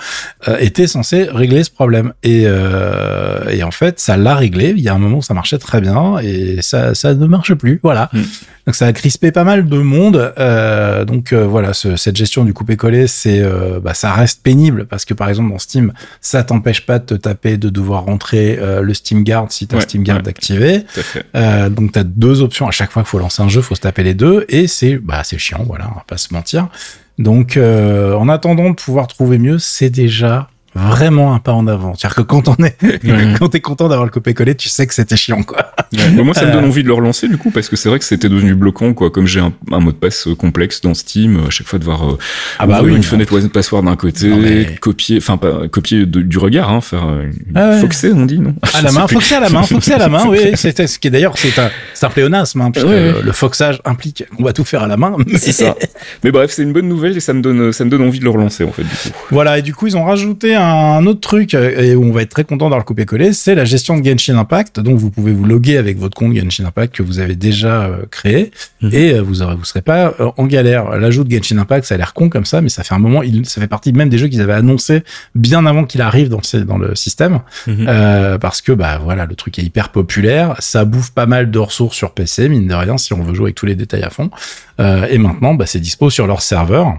euh, 0.48 0.58
était 0.60 0.86
censé 0.86 1.22
régler 1.24 1.64
ce 1.64 1.70
problème. 1.70 2.12
Et, 2.22 2.42
euh, 2.44 3.48
et 3.50 3.62
en 3.62 3.70
fait, 3.70 3.98
ça 3.98 4.18
l'a 4.18 4.34
réglé. 4.42 4.74
Il 4.76 4.80
y 4.82 4.88
a 4.88 4.94
un 4.94 4.98
moment 4.98 5.18
où 5.18 5.22
ça 5.22 5.34
marchait 5.34 5.58
très 5.58 5.80
bien 5.80 6.18
et 6.22 6.60
ça, 6.62 6.94
ça 6.94 7.14
ne 7.14 7.26
marche 7.26 7.54
plus. 7.54 7.80
Voilà. 7.82 8.08
Mhm. 8.12 8.24
Donc 8.66 8.74
ça 8.76 8.86
a 8.86 8.92
crispé 8.92 9.32
pas 9.32 9.42
mal 9.44 9.68
de 9.68 9.78
monde. 9.78 10.32
Euh, 10.38 11.04
donc 11.04 11.32
euh, 11.32 11.46
voilà, 11.46 11.72
ce- 11.72 11.96
cette 11.96 12.16
gestion 12.16 12.44
du 12.44 12.52
coupé-collé, 12.52 13.06
c'est, 13.08 13.40
euh, 13.40 13.80
bah, 13.80 13.94
ça 13.94 14.12
reste 14.12 14.42
pénible 14.42 14.86
parce 14.86 15.04
que 15.04 15.14
par 15.14 15.28
exemple 15.28 15.50
dans 15.50 15.58
Steam, 15.58 15.92
ça 16.20 16.42
t'empêche 16.44 16.86
pas 16.86 16.98
de 17.00 17.04
te 17.04 17.14
taper, 17.14 17.56
de 17.56 17.68
devoir 17.70 18.04
rentrer 18.04 18.58
le 18.82 18.94
Steam 18.94 19.24
Guard 19.24 19.46
si 19.50 19.66
t'as 19.66 19.76
Ouais, 19.76 19.82
Steam 19.82 20.04
Guard 20.04 20.18
ouais. 20.22 20.28
activé. 20.28 20.84
Donc 21.70 21.92
t'as 21.92 22.04
deux 22.04 22.42
options 22.42 22.66
à 22.68 22.70
chaque 22.70 22.90
fois 22.92 23.02
qu'il 23.02 23.10
faut 23.10 23.18
lancer 23.18 23.42
un 23.42 23.48
jeu, 23.48 23.62
faut 23.62 23.74
se 23.74 23.80
taper 23.80 24.02
les 24.04 24.14
deux 24.14 24.44
et 24.48 24.66
c'est 24.66 24.96
bah 24.98 25.22
c'est 25.24 25.38
chiant, 25.38 25.64
voilà, 25.66 25.88
on 25.90 25.94
va 25.94 26.04
pas 26.06 26.18
se 26.18 26.32
mentir. 26.34 26.68
Donc 27.18 27.58
en 27.58 28.28
attendant 28.28 28.70
de 28.70 28.74
pouvoir 28.76 29.06
trouver 29.06 29.38
mieux, 29.38 29.58
c'est 29.58 29.90
déjà 29.90 30.48
vraiment 30.74 31.34
un 31.34 31.38
pas 31.38 31.52
en 31.52 31.66
avant. 31.66 31.94
C'est-à-dire 31.94 32.16
que 32.16 32.22
quand 32.22 32.48
on 32.48 32.54
est 32.64 32.76
Ouais. 32.82 33.34
quand 33.38 33.48
t'es 33.48 33.60
content 33.60 33.88
d'avoir 33.88 34.04
le 34.06 34.10
copier-coller, 34.10 34.54
tu 34.54 34.68
sais 34.68 34.86
que 34.86 34.94
c'était 34.94 35.16
chiant 35.16 35.42
quoi. 35.42 35.72
Ouais. 35.92 36.22
Moi, 36.22 36.34
ça 36.34 36.44
me 36.44 36.50
Euh. 36.50 36.52
donne 36.54 36.64
envie 36.64 36.82
de 36.82 36.88
le 36.88 36.94
relancer 36.94 37.28
du 37.28 37.36
coup 37.36 37.50
parce 37.50 37.68
que 37.68 37.76
c'est 37.76 37.88
vrai 37.88 37.98
que 37.98 38.04
c'était 38.04 38.28
devenu 38.28 38.54
bloquant 38.54 38.94
quoi. 38.94 39.10
Comme 39.10 39.26
j'ai 39.26 39.40
un, 39.40 39.52
un 39.70 39.80
mot 39.80 39.92
de 39.92 39.96
passe 39.96 40.26
euh, 40.28 40.34
complexe 40.34 40.80
dans 40.80 40.94
Steam, 40.94 41.36
euh, 41.36 41.46
à 41.48 41.50
chaque 41.50 41.66
fois 41.66 41.78
devoir 41.78 42.08
euh, 42.10 42.18
Ah 42.58 42.66
bah 42.66 42.80
oui, 42.82 42.94
une 42.94 43.02
fenêtre 43.02 43.38
de 43.38 43.46
password 43.48 43.82
d'un 43.84 43.96
côté, 43.96 44.28
mais- 44.28 44.76
copier, 44.80 45.18
enfin 45.18 45.36
pas 45.36 45.68
copier 45.68 46.06
de- 46.06 46.22
du 46.22 46.38
regard, 46.38 46.70
hein, 46.70 46.80
faire 46.80 47.06
euh, 47.06 47.30
Ah 47.54 47.70
ouais. 47.70 47.80
foxer, 47.80 48.12
on 48.14 48.24
dit 48.26 48.38
non? 48.38 48.54
À 48.62 48.78
Je 48.80 48.84
la 48.84 48.92
main, 48.92 49.06
foxer 49.08 49.34
à 49.36 49.40
la 49.40 49.50
main, 49.50 49.62
foxer 49.64 49.92
à 49.92 49.98
la 49.98 50.08
main, 50.08 50.24
oui, 50.28 50.38
c'était 50.54 50.86
ce 50.86 50.98
qui 50.98 51.08
est 51.08 51.10
d'ailleurs 51.10 51.36
c'est 51.36 51.58
un 51.58 51.70
c'est 51.94 52.06
un 52.06 52.10
pléonasme 52.10 52.60
hein, 52.62 52.70
puisque 52.70 52.86
euh, 52.88 53.22
le 53.22 53.32
foxage 53.32 53.80
implique 53.84 54.24
qu'on 54.36 54.44
va 54.44 54.52
tout 54.52 54.64
faire 54.64 54.82
à 54.82 54.86
la 54.86 54.96
main. 54.96 55.16
mais- 55.26 55.38
C'est 55.38 55.52
ça. 55.52 55.74
Mais 56.24 56.30
bref, 56.30 56.50
c'est 56.52 56.62
une 56.62 56.72
bonne 56.72 56.88
nouvelle 56.88 57.16
et 57.16 57.20
ça 57.20 57.32
me 57.32 57.42
donne 57.42 57.72
ça 57.72 57.84
me 57.84 57.90
donne 57.90 58.02
envie 58.02 58.18
de 58.18 58.24
le 58.24 58.30
relancer 58.30 58.64
en 58.64 58.72
fait 58.72 58.82
du 58.82 58.88
coup. 58.88 59.18
Voilà, 59.30 59.58
et 59.58 59.62
du 59.62 59.74
coup, 59.74 59.86
ils 59.86 59.96
ont 59.96 60.04
rajouté 60.04 60.54
un 60.54 60.61
autre 61.06 61.20
truc, 61.20 61.54
euh, 61.54 61.80
et 61.80 61.94
où 61.94 62.04
on 62.04 62.12
va 62.12 62.22
être 62.22 62.30
très 62.30 62.44
content 62.44 62.66
d'avoir 62.66 62.78
le 62.80 62.84
copier-coller, 62.84 63.32
c'est 63.32 63.54
la 63.54 63.64
gestion 63.64 63.98
de 63.98 64.04
Genshin 64.04 64.36
Impact. 64.36 64.80
Donc, 64.80 64.96
vous 64.98 65.10
pouvez 65.10 65.32
vous 65.32 65.44
loguer 65.44 65.76
avec 65.76 65.98
votre 65.98 66.16
compte 66.16 66.34
Genshin 66.34 66.64
Impact 66.64 66.94
que 66.94 67.02
vous 67.02 67.18
avez 67.18 67.34
déjà 67.36 67.82
euh, 67.84 67.96
créé, 68.10 68.50
Mhm. 68.82 68.90
et 68.92 69.12
euh, 69.14 69.20
vous 69.22 69.42
aurez, 69.42 69.54
vous 69.56 69.64
serez 69.64 69.82
pas 69.82 70.14
en 70.36 70.46
galère. 70.46 70.90
L'ajout 70.98 71.24
de 71.24 71.30
Genshin 71.34 71.58
Impact, 71.58 71.86
ça 71.86 71.94
a 71.94 71.98
l'air 71.98 72.14
con 72.14 72.28
comme 72.28 72.44
ça, 72.44 72.60
mais 72.60 72.68
ça 72.68 72.82
fait 72.84 72.94
un 72.94 72.98
moment, 72.98 73.22
il, 73.22 73.46
ça 73.46 73.60
fait 73.60 73.66
partie 73.66 73.92
même 73.92 74.08
des 74.08 74.18
jeux 74.18 74.28
qu'ils 74.28 74.40
avaient 74.40 74.52
annoncé 74.52 75.02
bien 75.34 75.64
avant 75.66 75.84
qu'il 75.84 76.00
arrive 76.02 76.28
dans 76.28 76.40
le, 76.52 76.64
dans 76.64 76.78
le 76.78 76.94
système, 76.94 77.40
Mhm. 77.66 77.86
euh, 77.88 78.38
parce 78.38 78.60
que, 78.62 78.72
bah, 78.72 78.98
voilà, 79.02 79.26
le 79.26 79.34
truc 79.34 79.58
est 79.58 79.62
hyper 79.62 79.88
populaire, 79.90 80.54
ça 80.58 80.84
bouffe 80.84 81.10
pas 81.12 81.26
mal 81.26 81.50
de 81.50 81.58
ressources 81.58 81.96
sur 81.96 82.12
PC, 82.12 82.48
mine 82.48 82.66
de 82.68 82.74
rien, 82.74 82.98
si 82.98 83.12
on 83.12 83.22
veut 83.22 83.34
jouer 83.34 83.46
avec 83.46 83.54
tous 83.56 83.66
les 83.66 83.74
détails 83.74 84.02
à 84.02 84.10
fond. 84.10 84.30
Euh, 84.80 85.06
et 85.10 85.18
maintenant, 85.18 85.54
bah, 85.54 85.66
c'est 85.66 85.80
dispo 85.80 86.10
sur 86.10 86.26
leur 86.26 86.42
serveur 86.42 86.96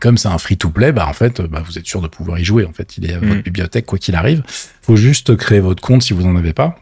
comme 0.00 0.18
c'est 0.18 0.28
un 0.28 0.38
free-to-play, 0.38 0.92
bah 0.92 1.06
en 1.08 1.12
fait, 1.12 1.40
bah, 1.40 1.62
vous 1.64 1.78
êtes 1.78 1.86
sûr 1.86 2.00
de 2.00 2.08
pouvoir 2.08 2.38
y 2.38 2.44
jouer. 2.44 2.64
En 2.64 2.72
fait, 2.72 2.96
il 2.98 3.10
est 3.10 3.14
à 3.14 3.18
votre 3.18 3.42
bibliothèque 3.42 3.86
quoi 3.86 3.98
qu'il 3.98 4.14
arrive. 4.14 4.42
Faut 4.82 4.96
juste 4.96 5.36
créer 5.36 5.60
votre 5.60 5.82
compte 5.82 6.02
si 6.02 6.12
vous 6.12 6.26
en 6.26 6.36
avez 6.36 6.52
pas. 6.52 6.76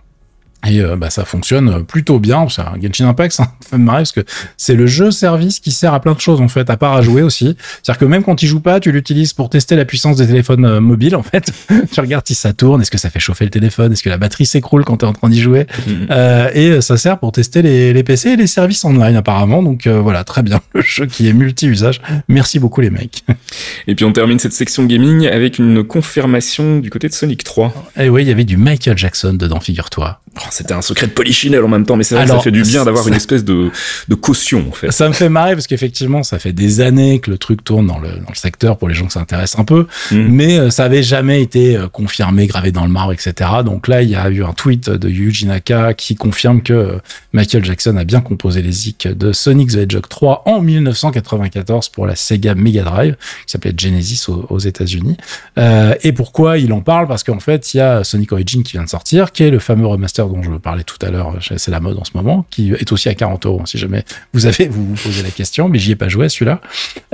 Et 0.66 0.80
euh, 0.80 0.96
bah, 0.96 1.10
ça 1.10 1.24
fonctionne 1.24 1.84
plutôt 1.84 2.18
bien. 2.18 2.46
C'est 2.48 2.62
un 2.62 2.74
Genshin 2.80 3.08
Impact, 3.08 3.34
ça 3.34 3.42
me 3.42 3.68
fait 3.68 3.78
marrer 3.78 3.98
parce 3.98 4.12
que 4.12 4.24
c'est 4.56 4.74
le 4.74 4.86
jeu 4.86 5.10
service 5.10 5.60
qui 5.60 5.70
sert 5.70 5.94
à 5.94 6.00
plein 6.00 6.14
de 6.14 6.20
choses 6.20 6.40
en 6.40 6.48
fait, 6.48 6.70
à 6.70 6.76
part 6.76 6.94
à 6.94 7.02
jouer 7.02 7.22
aussi. 7.22 7.56
C'est-à-dire 7.82 7.98
que 7.98 8.04
même 8.04 8.22
quand 8.22 8.42
il 8.42 8.46
joue 8.46 8.60
pas, 8.60 8.80
tu 8.80 8.92
l'utilises 8.92 9.32
pour 9.32 9.50
tester 9.50 9.76
la 9.76 9.84
puissance 9.84 10.16
des 10.16 10.26
téléphones 10.26 10.64
euh, 10.64 10.80
mobiles 10.80 11.16
en 11.16 11.22
fait. 11.22 11.52
tu 11.92 12.00
regardes 12.00 12.26
si 12.26 12.34
ça 12.34 12.52
tourne, 12.52 12.80
est-ce 12.80 12.90
que 12.90 12.98
ça 12.98 13.10
fait 13.10 13.20
chauffer 13.20 13.44
le 13.44 13.50
téléphone, 13.50 13.92
est-ce 13.92 14.02
que 14.02 14.10
la 14.10 14.18
batterie 14.18 14.46
s'écroule 14.46 14.84
quand 14.84 14.98
tu 14.98 15.04
es 15.04 15.08
en 15.08 15.12
train 15.12 15.28
d'y 15.28 15.40
jouer. 15.40 15.66
Mhm. 15.86 16.06
Euh, 16.10 16.50
et 16.54 16.80
ça 16.80 16.96
sert 16.96 17.18
pour 17.18 17.32
tester 17.32 17.62
les, 17.62 17.92
les 17.92 18.02
PC 18.02 18.30
et 18.30 18.36
les 18.36 18.46
services 18.46 18.84
online 18.84 19.16
apparemment. 19.16 19.62
Donc 19.62 19.86
euh, 19.86 20.00
voilà, 20.00 20.24
très 20.24 20.42
bien. 20.42 20.60
Le 20.74 20.82
jeu 20.82 21.06
qui 21.06 21.28
est 21.28 21.32
multi-usage. 21.32 22.00
Merci 22.28 22.58
beaucoup 22.58 22.80
les 22.80 22.90
mecs. 22.90 23.24
Et 23.86 23.94
puis 23.94 24.04
on 24.04 24.12
termine 24.12 24.38
cette 24.38 24.52
section 24.52 24.84
gaming 24.84 25.26
avec 25.26 25.58
une 25.58 25.84
confirmation 25.84 26.78
du 26.78 26.90
côté 26.90 27.08
de 27.08 27.12
Sonic 27.12 27.44
3. 27.44 27.90
Et 27.98 28.08
oui, 28.08 28.22
il 28.22 28.28
y 28.28 28.32
avait 28.32 28.44
du 28.44 28.56
Michael 28.56 28.96
Jackson 28.96 29.34
dedans, 29.34 29.60
figure-toi. 29.60 30.20
Oh, 30.36 30.40
C'était 30.54 30.74
un 30.74 30.82
secret 30.82 31.08
de 31.08 31.12
polichinelle 31.12 31.64
en 31.64 31.68
même 31.68 31.84
temps, 31.84 31.96
mais 31.96 32.04
c'est 32.04 32.14
vrai 32.14 32.24
que 32.24 32.30
ça 32.30 32.38
fait 32.40 32.50
du 32.50 32.62
bien 32.62 32.84
d'avoir 32.84 33.06
une 33.08 33.14
espèce 33.14 33.44
de, 33.44 33.70
de 34.08 34.14
caution 34.14 34.64
en 34.68 34.72
fait. 34.72 34.90
Ça 34.92 35.08
me 35.08 35.12
fait 35.12 35.28
marrer 35.28 35.54
parce 35.54 35.66
qu'effectivement, 35.66 36.22
ça 36.22 36.38
fait 36.38 36.52
des 36.52 36.80
années 36.80 37.18
que 37.18 37.30
le 37.30 37.38
truc 37.38 37.64
tourne 37.64 37.86
dans 37.86 37.98
le, 37.98 38.08
dans 38.08 38.30
le 38.30 38.36
secteur 38.36 38.78
pour 38.78 38.88
les 38.88 38.94
gens 38.94 39.06
que 39.06 39.12
ça 39.12 39.20
intéresse 39.20 39.58
un 39.58 39.64
peu, 39.64 39.86
Mm. 40.10 40.16
mais 40.28 40.58
euh, 40.58 40.70
ça 40.70 40.84
avait 40.84 41.02
jamais 41.02 41.42
été 41.42 41.76
euh, 41.76 41.88
confirmé, 41.88 42.46
gravé 42.46 42.72
dans 42.72 42.84
le 42.84 42.90
marbre, 42.90 43.12
etc. 43.12 43.50
Donc 43.64 43.88
là, 43.88 44.02
il 44.02 44.10
y 44.10 44.14
a 44.14 44.28
eu 44.28 44.44
un 44.44 44.52
tweet 44.52 44.90
de 44.90 45.08
Yuji 45.08 45.46
Naka 45.46 45.94
qui 45.94 46.14
confirme 46.14 46.62
que 46.62 46.72
euh, 46.72 46.98
Michael 47.32 47.64
Jackson 47.64 47.96
a 47.96 48.04
bien 48.04 48.20
composé 48.20 48.62
les 48.62 48.72
zik 48.72 49.08
de 49.08 49.32
Sonic 49.32 49.70
the 49.70 49.76
Hedgehog 49.76 50.08
3 50.08 50.42
en 50.46 50.60
1994 50.60 51.88
pour 51.90 52.06
la 52.06 52.16
Sega 52.16 52.54
Mega 52.54 52.82
Drive, 52.82 53.16
qui 53.46 53.52
s'appelait 53.52 53.74
Genesis 53.76 54.28
aux, 54.28 54.46
aux 54.48 54.58
États-Unis. 54.58 55.16
Euh, 55.58 55.94
et 56.02 56.12
pourquoi 56.12 56.58
il 56.58 56.72
en 56.72 56.80
parle? 56.80 57.06
Parce 57.08 57.24
qu'en 57.24 57.40
fait, 57.40 57.74
il 57.74 57.78
y 57.78 57.80
a 57.80 58.04
Sonic 58.04 58.32
Origin 58.32 58.62
qui 58.62 58.72
vient 58.72 58.84
de 58.84 58.88
sortir, 58.88 59.32
qui 59.32 59.42
est 59.42 59.50
le 59.50 59.58
fameux 59.58 59.86
remaster 59.86 60.28
dont 60.28 60.40
je 60.44 60.50
parlais 60.58 60.84
tout 60.84 60.98
à 61.04 61.10
l'heure. 61.10 61.34
C'est 61.56 61.70
la 61.70 61.80
mode 61.80 61.98
en 61.98 62.04
ce 62.04 62.12
moment, 62.14 62.46
qui 62.50 62.72
est 62.72 62.92
aussi 62.92 63.08
à 63.08 63.14
40 63.14 63.46
euros. 63.46 63.62
Si 63.66 63.78
jamais 63.78 64.04
vous 64.32 64.46
avez, 64.46 64.68
vous 64.68 64.86
vous 64.94 65.02
posez 65.02 65.22
la 65.22 65.30
question, 65.30 65.68
mais 65.68 65.78
j'y 65.78 65.92
ai 65.92 65.96
pas 65.96 66.08
joué 66.08 66.26
à 66.26 66.28
celui-là. 66.28 66.60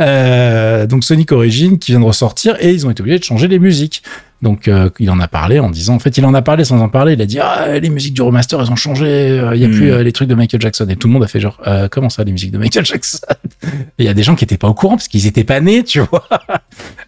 Euh, 0.00 0.86
donc 0.86 1.04
Sonic 1.04 1.32
Origin 1.32 1.78
qui 1.78 1.92
vient 1.92 2.00
de 2.00 2.04
ressortir 2.04 2.56
et 2.60 2.70
ils 2.72 2.86
ont 2.86 2.90
été 2.90 3.00
obligés 3.02 3.18
de 3.18 3.24
changer 3.24 3.48
les 3.48 3.58
musiques. 3.58 4.02
Donc 4.42 4.68
euh, 4.68 4.88
il 4.98 5.10
en 5.10 5.20
a 5.20 5.28
parlé 5.28 5.58
en 5.58 5.68
disant, 5.68 5.94
en 5.96 5.98
fait, 5.98 6.16
il 6.16 6.24
en 6.24 6.32
a 6.32 6.40
parlé 6.40 6.64
sans 6.64 6.80
en 6.80 6.88
parler. 6.88 7.12
Il 7.12 7.20
a 7.20 7.26
dit, 7.26 7.38
ah, 7.38 7.78
les 7.78 7.90
musiques 7.90 8.14
du 8.14 8.22
remaster, 8.22 8.58
elles 8.58 8.70
ont 8.72 8.76
changé. 8.76 9.04
euh, 9.06 9.54
Il 9.54 9.60
y 9.60 9.64
a 9.66 9.68
Mm. 9.68 9.72
plus 9.72 9.92
euh, 9.92 10.02
les 10.02 10.12
trucs 10.12 10.28
de 10.28 10.34
Michael 10.34 10.62
Jackson. 10.62 10.86
Et 10.88 10.96
tout 10.96 11.08
le 11.08 11.12
monde 11.12 11.24
a 11.24 11.28
fait 11.28 11.40
genre, 11.40 11.58
euh, 11.66 11.88
comment 11.90 12.08
ça, 12.08 12.24
les 12.24 12.32
musiques 12.32 12.50
de 12.50 12.56
Michael 12.56 12.86
Jackson? 12.86 13.18
Il 13.98 14.06
y 14.06 14.08
a 14.08 14.14
des 14.14 14.22
gens 14.22 14.34
qui 14.36 14.44
étaient 14.44 14.56
pas 14.56 14.68
au 14.68 14.72
courant 14.72 14.96
parce 14.96 15.08
qu'ils 15.08 15.26
étaient 15.26 15.44
pas 15.44 15.60
nés, 15.60 15.84
tu 15.84 16.00
vois. 16.00 16.26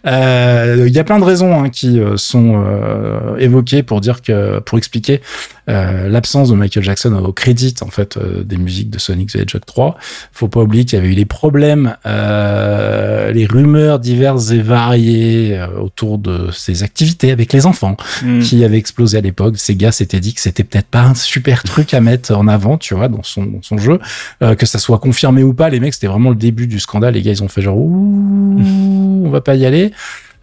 Euh, 0.05 0.83
Il 0.87 0.93
y 0.93 0.99
a 0.99 1.03
plein 1.05 1.17
de 1.17 1.23
raisons 1.23 1.63
hein, 1.63 1.69
qui 1.69 1.97
euh, 1.97 2.17
sont 2.17 2.61
euh, 2.67 3.37
évoquées 3.37 3.83
pour 3.83 4.01
dire 4.01 4.21
que, 4.21 4.59
pour 4.59 4.77
expliquer 4.77 5.21
euh, 5.69 6.09
l'absence 6.09 6.49
de 6.49 6.55
Michael 6.55 6.83
Jackson 6.83 7.13
au 7.13 7.31
crédit 7.31 7.73
en 7.81 7.87
fait 7.87 8.17
euh, 8.17 8.43
des 8.43 8.57
musiques 8.57 8.89
de 8.89 8.99
Sonic 8.99 9.31
the 9.31 9.35
Hedgehog 9.37 9.63
3. 9.65 9.97
Faut 10.31 10.47
pas 10.47 10.61
oublier 10.61 10.85
qu'il 10.85 10.97
y 10.97 11.01
avait 11.01 11.11
eu 11.11 11.15
les 11.15 11.25
problèmes, 11.25 11.95
euh, 12.05 13.31
les 13.31 13.45
rumeurs 13.45 13.99
diverses 13.99 14.51
et 14.51 14.61
variées 14.61 15.57
euh, 15.57 15.67
autour 15.79 16.17
de 16.17 16.49
ses 16.51 16.83
activités 16.83 17.31
avec 17.31 17.53
les 17.53 17.65
enfants 17.65 17.95
Mm. 18.23 18.39
qui 18.39 18.63
avaient 18.63 18.77
explosé 18.77 19.17
à 19.17 19.21
l'époque. 19.21 19.57
Sega 19.57 19.91
s'était 19.91 20.19
dit 20.19 20.33
que 20.33 20.41
c'était 20.41 20.63
peut-être 20.63 20.87
pas 20.87 21.01
un 21.01 21.15
super 21.15 21.63
truc 21.63 21.93
à 21.93 22.01
mettre 22.01 22.33
en 22.35 22.47
avant, 22.47 22.77
tu 22.77 22.93
vois, 22.95 23.07
dans 23.07 23.23
son, 23.23 23.43
dans 23.45 23.61
son 23.61 23.77
jeu, 23.77 23.99
Euh, 24.41 24.55
que 24.55 24.65
ça 24.65 24.79
soit 24.79 24.99
confirmé 24.99 25.43
ou 25.43 25.53
pas. 25.53 25.69
Les 25.69 25.79
mecs, 25.79 25.93
c'était 25.93 26.07
vraiment 26.07 26.29
le 26.29 26.35
début 26.35 26.67
du 26.67 26.79
scandale. 26.79 27.13
Les 27.13 27.21
gars, 27.21 27.31
ils 27.31 27.43
ont 27.43 27.47
fait 27.47 27.61
genre, 27.61 27.77
ouh, 27.77 28.59
on 29.25 29.29
va 29.29 29.41
pas 29.41 29.55
y 29.55 29.65
aller. 29.65 29.91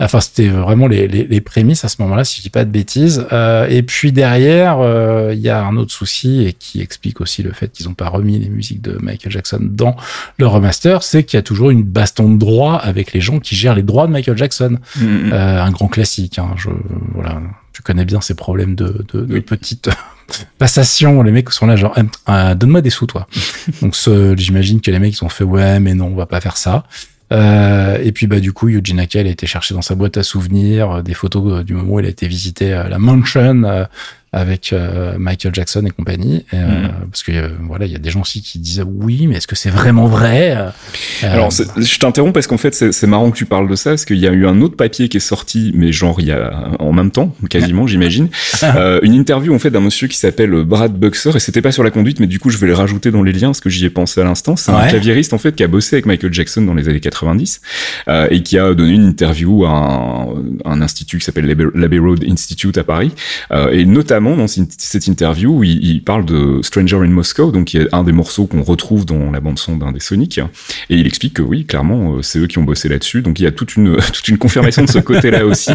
Enfin, 0.01 0.21
c'était 0.21 0.49
vraiment 0.49 0.87
les, 0.87 1.07
les, 1.09 1.27
les 1.27 1.41
prémices 1.43 1.85
à 1.85 1.89
ce 1.89 2.01
moment-là, 2.03 2.25
si 2.25 2.39
je 2.39 2.43
dis 2.43 2.51
pas 2.51 2.65
de 2.65 2.71
bêtises. 2.71 3.27
Euh, 3.33 3.67
et 3.69 3.83
puis 3.83 4.13
derrière, 4.13 4.79
euh, 4.81 5.33
il 5.35 5.41
y 5.41 5.51
a 5.51 5.63
un 5.63 5.77
autre 5.77 5.93
souci 5.93 6.47
et 6.47 6.55
qui 6.55 6.81
explique 6.81 7.21
aussi 7.21 7.43
le 7.43 7.53
fait 7.53 7.71
qu'ils 7.71 7.87
n'ont 7.87 7.95
pas 7.95 8.09
remis 8.09 8.39
les 8.39 8.49
musiques 8.49 8.81
de 8.81 8.97
Michael 9.01 9.31
Jackson 9.31 9.59
dans 9.61 9.97
le 10.39 10.47
remaster, 10.47 11.03
c'est 11.03 11.25
qu'il 11.25 11.37
y 11.37 11.39
a 11.39 11.43
toujours 11.43 11.71
une 11.71 11.83
baston 11.83 12.33
de 12.33 12.39
droit 12.39 12.77
avec 12.77 13.13
les 13.13 13.21
gens 13.21 13.41
qui 13.41 13.55
gèrent 13.55 13.75
les 13.75 13.83
droits 13.83 14.07
de 14.07 14.13
Michael 14.13 14.39
Jackson. 14.39 14.79
Mm, 14.97 15.05
mm. 15.05 15.33
Euh, 15.33 15.63
un 15.63 15.71
grand 15.71 15.89
classique. 15.89 16.39
Hein, 16.39 16.55
je, 16.57 16.71
voilà, 17.15 17.41
tu 17.75 17.83
connais 17.83 18.07
bien 18.07 18.23
ces 18.23 18.35
problèmes 18.35 18.75
de, 18.75 19.05
de, 19.13 19.39
petites 19.41 19.91
passations. 20.59 21.23
Les 21.23 21.31
mecs 21.31 21.51
sont 21.51 21.67
là 21.67 21.77
genre, 21.77 21.95
euh, 22.29 22.55
donne-moi 22.55 22.81
des 22.81 22.91
sous, 22.91 23.07
toi. 23.07 23.27
Donc 23.83 23.95
j'imagine 24.37 24.81
que 24.81 24.91
les 24.91 24.99
mecs 24.99 25.15
ils 25.15 25.25
ont 25.25 25.29
fait 25.29 25.45
ouais, 25.45 25.79
mais 25.79 25.95
non, 25.95 26.07
on 26.07 26.15
va 26.15 26.27
pas 26.27 26.41
faire 26.41 26.57
ça. 26.57 26.85
Euh, 27.33 27.99
et 28.03 28.13
puis 28.13 28.27
bah 28.27 28.41
du 28.41 28.53
coup, 28.53 28.69
Yuji 28.69 28.95
Naka 28.95 29.21
il 29.21 29.27
a 29.27 29.31
été 29.31 29.47
chercher 29.47 29.75
dans 29.75 29.83
sa 29.83 29.95
boîte 29.95 30.17
à 30.17 30.23
souvenirs 30.23 30.91
euh, 30.91 31.03
des 31.03 31.15
photos 31.15 31.61
euh, 31.61 31.63
du 31.63 31.75
moment 31.75 31.95
où 31.95 32.01
il 32.01 32.07
a 32.07 32.09
été 32.09 32.27
visiter 32.27 32.71
la 32.71 32.99
mansion 32.99 33.87
avec 34.33 34.73
euh, 34.73 35.15
Michael 35.19 35.55
Jackson 35.55 35.85
et 35.87 35.91
compagnie. 35.91 36.45
Et, 36.53 36.57
euh, 36.57 36.67
Mhm. 36.71 36.91
Parce 37.11 37.23
que 37.23 37.33
euh, 37.33 37.49
voilà, 37.67 37.87
il 37.87 37.93
y 37.93 37.97
a 37.97 37.99
des 37.99 38.11
gens 38.11 38.21
aussi 38.21 38.43
qui 38.43 38.59
disent 38.59 38.85
oui, 38.87 39.27
mais 39.27 39.37
est-ce 39.37 39.47
que 39.47 39.57
c'est 39.57 39.71
vraiment 39.71 40.07
vrai? 40.07 40.57
Alors, 41.23 41.51
je 41.51 41.99
t'interromps 41.99 42.33
parce 42.33 42.47
qu'en 42.47 42.59
fait, 42.59 42.75
c'est 42.75 43.07
marrant 43.07 43.31
que 43.31 43.37
tu 43.37 43.45
parles 43.47 43.69
de 43.69 43.75
ça, 43.75 43.91
parce 43.91 44.05
qu'il 44.05 44.19
y 44.19 44.27
a 44.27 44.31
eu 44.31 44.47
un 44.47 44.61
autre 44.61 44.77
papier 44.77 45.09
qui 45.09 45.17
est 45.17 45.21
sorti, 45.21 45.73
mais 45.75 45.93
genre 45.93 46.21
il 46.21 46.27
y 46.27 46.33
a 46.33 46.71
en 46.79 46.93
même 46.93 47.11
temps, 47.11 47.35
quasiment, 47.49 47.87
j'imagine, 47.89 48.29
une 49.03 49.15
interview 49.15 49.55
en 49.55 49.59
fait 49.59 49.71
d'un 49.71 49.81
monsieur 49.81 50.07
qui 50.07 50.17
s'appelle 50.17 50.51
Brad 50.65 50.93
Buxer, 50.93 51.35
et 51.35 51.41
c'était 51.41 51.63
pas 51.63 51.73
sur 51.73 51.83
la 51.83 51.91
conduite, 51.91 52.21
mais 52.21 52.27
du 52.27 52.39
coup, 52.39 52.51
je 52.51 52.59
vais 52.59 52.67
le 52.67 52.75
rajouter 52.75 53.11
dans 53.11 53.23
les 53.23 53.33
liens, 53.33 53.49
parce 53.49 53.61
que 53.61 53.71
j'y 53.71 53.85
ai 53.85 53.91
pensé 53.91 54.21
à 54.21 54.25
l'instant. 54.25 54.57
C'est 54.57 54.71
un 54.71 54.87
claviériste 54.87 55.33
en 55.33 55.39
fait 55.39 55.55
qui 55.57 55.65
a 55.65 55.69
bossé 55.69 55.97
avec 55.97 56.07
Michael 56.07 56.33
Jackson 56.33 56.63
dans 56.63 56.75
les 56.75 56.89
années 56.89 57.01
90 57.01 57.61
euh, 58.09 58.29
et 58.31 58.43
qui 58.43 58.59
a 58.59 58.75
donné 58.75 58.93
une 58.93 59.07
interview 59.07 59.65
à 59.65 59.71
un, 59.71 60.29
un 60.65 60.83
institut 60.83 61.19
qui 61.19 61.25
s'appelle 61.25 61.47
l'Abbey 61.75 61.99
Road 61.99 62.25
Institute 62.29 62.79
à 62.79 62.85
Paris, 62.85 63.13
et 63.73 63.85
notamment 63.85 64.20
dans 64.21 64.47
cette 64.47 65.07
interview, 65.07 65.59
où 65.59 65.65
il, 65.65 65.83
il 65.85 66.03
parle 66.03 66.25
de 66.25 66.61
Stranger 66.63 66.97
in 66.97 67.09
Moscow, 67.09 67.51
donc 67.51 67.67
qui 67.67 67.79
est 67.79 67.89
un 67.93 68.05
des 68.05 68.13
morceaux 68.13 68.47
qu'on 68.47 68.63
retrouve 68.63 69.05
dans 69.07 69.31
la 69.31 69.41
bande 69.41 69.59
son 69.59 69.77
d'un 69.77 69.93
des 69.93 70.01
Sonic, 70.01 70.39
et 70.39 70.97
il 70.97 71.07
explique 71.07 71.35
que 71.35 71.43
oui, 71.43 71.65
clairement, 71.65 72.17
euh, 72.17 72.23
c'est 72.23 72.39
eux 72.39 72.47
qui 72.47 72.59
ont 72.59 72.65
bossé 72.65 72.89
là-dessus. 72.89 73.23
Donc 73.23 73.41
il 73.41 73.45
y 73.45 73.47
a 73.47 73.51
toute 73.53 73.77
une 73.77 73.97
toute 74.13 74.29
une 74.29 74.39
confirmation 74.39 74.83
de 74.85 74.91
ce 74.91 74.99
côté-là 74.99 75.45
aussi. 75.47 75.71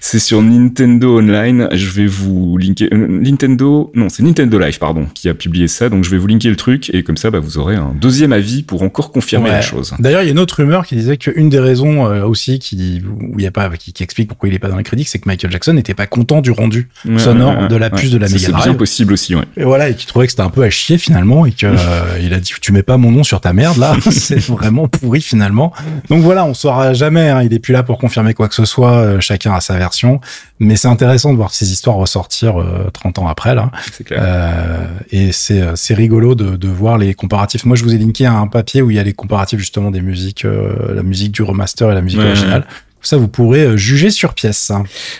C'est 0.00 0.18
sur 0.18 0.42
Nintendo 0.42 1.18
Online. 1.18 1.68
Je 1.72 1.90
vais 1.90 2.06
vous 2.06 2.56
linker 2.58 2.88
euh, 2.92 3.06
Nintendo. 3.08 3.90
Non, 3.94 4.08
c'est 4.08 4.22
Nintendo 4.22 4.58
Live, 4.58 4.78
pardon, 4.78 5.06
qui 5.14 5.28
a 5.28 5.34
publié 5.34 5.68
ça. 5.68 5.88
Donc 5.88 6.04
je 6.04 6.10
vais 6.10 6.18
vous 6.18 6.26
linker 6.26 6.50
le 6.50 6.56
truc 6.56 6.90
et 6.94 7.02
comme 7.02 7.16
ça, 7.16 7.30
bah, 7.30 7.38
vous 7.40 7.58
aurez 7.58 7.76
un 7.76 7.94
deuxième 8.00 8.32
avis 8.32 8.62
pour 8.62 8.82
encore 8.82 9.12
confirmer 9.12 9.40
Ouais. 9.40 9.50
la 9.52 9.60
chose. 9.62 9.94
D'ailleurs, 9.98 10.22
il 10.22 10.26
y 10.26 10.28
a 10.28 10.32
une 10.32 10.38
autre 10.38 10.56
rumeur 10.56 10.86
qui 10.86 10.96
disait 10.96 11.16
qu'une 11.16 11.48
des 11.48 11.58
raisons 11.58 12.06
euh, 12.06 12.24
aussi 12.24 12.58
qui 12.58 13.02
où 13.20 13.38
il 13.38 13.44
y 13.44 13.46
a 13.46 13.50
pas 13.50 13.68
qui, 13.70 13.92
qui 13.92 14.02
explique 14.02 14.28
pourquoi 14.28 14.48
il 14.48 14.54
est 14.54 14.58
pas 14.58 14.68
dans 14.68 14.76
les 14.76 14.82
crédits, 14.82 15.04
c'est 15.04 15.18
que 15.18 15.28
Michael 15.28 15.50
Jackson 15.50 15.72
n'était 15.72 15.94
pas 15.94 16.06
content 16.06 16.40
du 16.40 16.50
rendu 16.50 16.88
Ouais, 17.06 17.18
sonore 17.18 17.58
ouais, 17.62 17.68
de 17.68 17.76
la 17.76 17.89
ouais. 17.92 18.00
puce 18.00 18.10
de 18.10 18.18
la 18.18 18.26
Mega 18.28 18.38
C'est 18.38 18.46
bien 18.52 18.58
Drive. 18.58 18.76
possible 18.76 19.12
aussi, 19.12 19.34
ouais. 19.34 19.44
Et 19.56 19.64
voilà, 19.64 19.88
et 19.88 19.94
qui 19.94 20.06
trouvait 20.06 20.26
que 20.26 20.32
c'était 20.32 20.42
un 20.42 20.50
peu 20.50 20.62
à 20.62 20.70
chier 20.70 20.98
finalement 20.98 21.46
et 21.46 21.52
que 21.52 21.66
euh, 21.66 22.18
il 22.22 22.32
a 22.34 22.40
dit 22.40 22.52
tu 22.60 22.72
mets 22.72 22.82
pas 22.82 22.96
mon 22.96 23.10
nom 23.10 23.22
sur 23.24 23.40
ta 23.40 23.52
merde 23.52 23.76
là, 23.78 23.94
c'est 24.10 24.38
vraiment 24.40 24.88
pourri 24.88 25.20
finalement. 25.20 25.72
Donc 26.08 26.22
voilà, 26.22 26.44
on 26.44 26.54
saura 26.54 26.92
jamais. 26.94 27.28
hein, 27.28 27.42
il 27.42 27.52
est 27.52 27.58
plus 27.58 27.72
là 27.72 27.82
pour 27.82 27.98
confirmer 27.98 28.34
quoi 28.34 28.48
que 28.48 28.54
ce 28.54 28.64
soit. 28.64 28.92
euh, 28.92 29.20
chacun 29.20 29.52
a 29.54 29.60
sa 29.60 29.76
version, 29.76 30.20
mais 30.58 30.76
c'est 30.76 30.88
intéressant 30.88 31.32
de 31.32 31.36
voir 31.36 31.52
ces 31.52 31.72
histoires 31.72 31.96
ressortir 31.96 32.60
euh, 32.60 32.90
30 32.92 33.18
ans 33.20 33.28
après 33.28 33.54
là. 33.54 33.70
C'est 33.92 34.04
clair. 34.04 34.20
Euh, 34.22 34.86
et 35.10 35.32
c'est 35.32 35.60
euh, 35.60 35.72
c'est 35.76 35.94
rigolo 35.94 36.34
de, 36.34 36.56
de 36.56 36.68
voir 36.68 36.98
les 36.98 37.14
comparatifs. 37.14 37.64
Moi, 37.64 37.76
je 37.76 37.84
vous 37.84 37.94
ai 37.94 37.98
linké 37.98 38.26
un 38.26 38.46
papier 38.46 38.82
où 38.82 38.90
il 38.90 38.96
y 38.96 38.98
a 38.98 39.02
les 39.02 39.12
comparatifs 39.12 39.58
justement 39.60 39.90
des 39.90 40.00
musiques, 40.00 40.44
euh, 40.44 40.94
la 40.94 41.02
musique 41.02 41.32
du 41.32 41.42
remaster 41.42 41.90
et 41.90 41.94
la 41.94 42.00
musique 42.00 42.20
Ouais, 42.20 42.26
originale. 42.26 42.64
Ça, 43.02 43.16
vous 43.16 43.28
pourrez 43.28 43.62
euh, 43.62 43.76
juger 43.76 44.10
sur 44.10 44.34
pièce. 44.34 44.70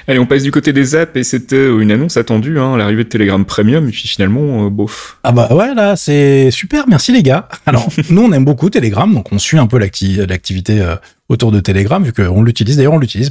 Allez, 0.06 0.18
on 0.18 0.26
passe 0.26 0.42
du 0.42 0.50
côté 0.50 0.72
des 0.72 0.94
apps 0.94 1.16
et 1.16 1.24
c'était 1.24 1.66
une 1.68 1.90
annonce 1.90 2.16
attendue, 2.18 2.58
hein, 2.58 2.76
l'arrivée 2.76 3.04
de 3.04 3.08
Telegram 3.08 3.42
Premium, 3.44 3.88
et 3.88 3.90
puis 3.90 4.06
finalement, 4.06 4.66
euh, 4.66 4.70
bof. 4.70 5.16
Ah 5.24 5.32
bah 5.32 5.48
ouais, 5.54 5.74
là, 5.74 5.96
c'est 5.96 6.50
super. 6.50 6.84
Merci 6.88 7.12
les 7.12 7.22
gars. 7.22 7.48
Alors, 7.66 7.88
nous, 8.10 8.22
on 8.22 8.32
aime 8.32 8.44
beaucoup 8.44 8.68
Telegram, 8.70 9.12
donc 9.12 9.32
on 9.32 9.38
suit 9.38 9.58
un 9.58 9.66
peu 9.66 9.78
l'acti- 9.78 10.16
l'activité 10.26 10.80
euh, 10.82 10.96
autour 11.30 11.52
de 11.52 11.60
Telegram, 11.60 12.02
vu 12.04 12.12
qu'on 12.12 12.42
l'utilise. 12.42 12.76
D'ailleurs, 12.76 12.92
on 12.94 12.98
l'utilise 12.98 13.30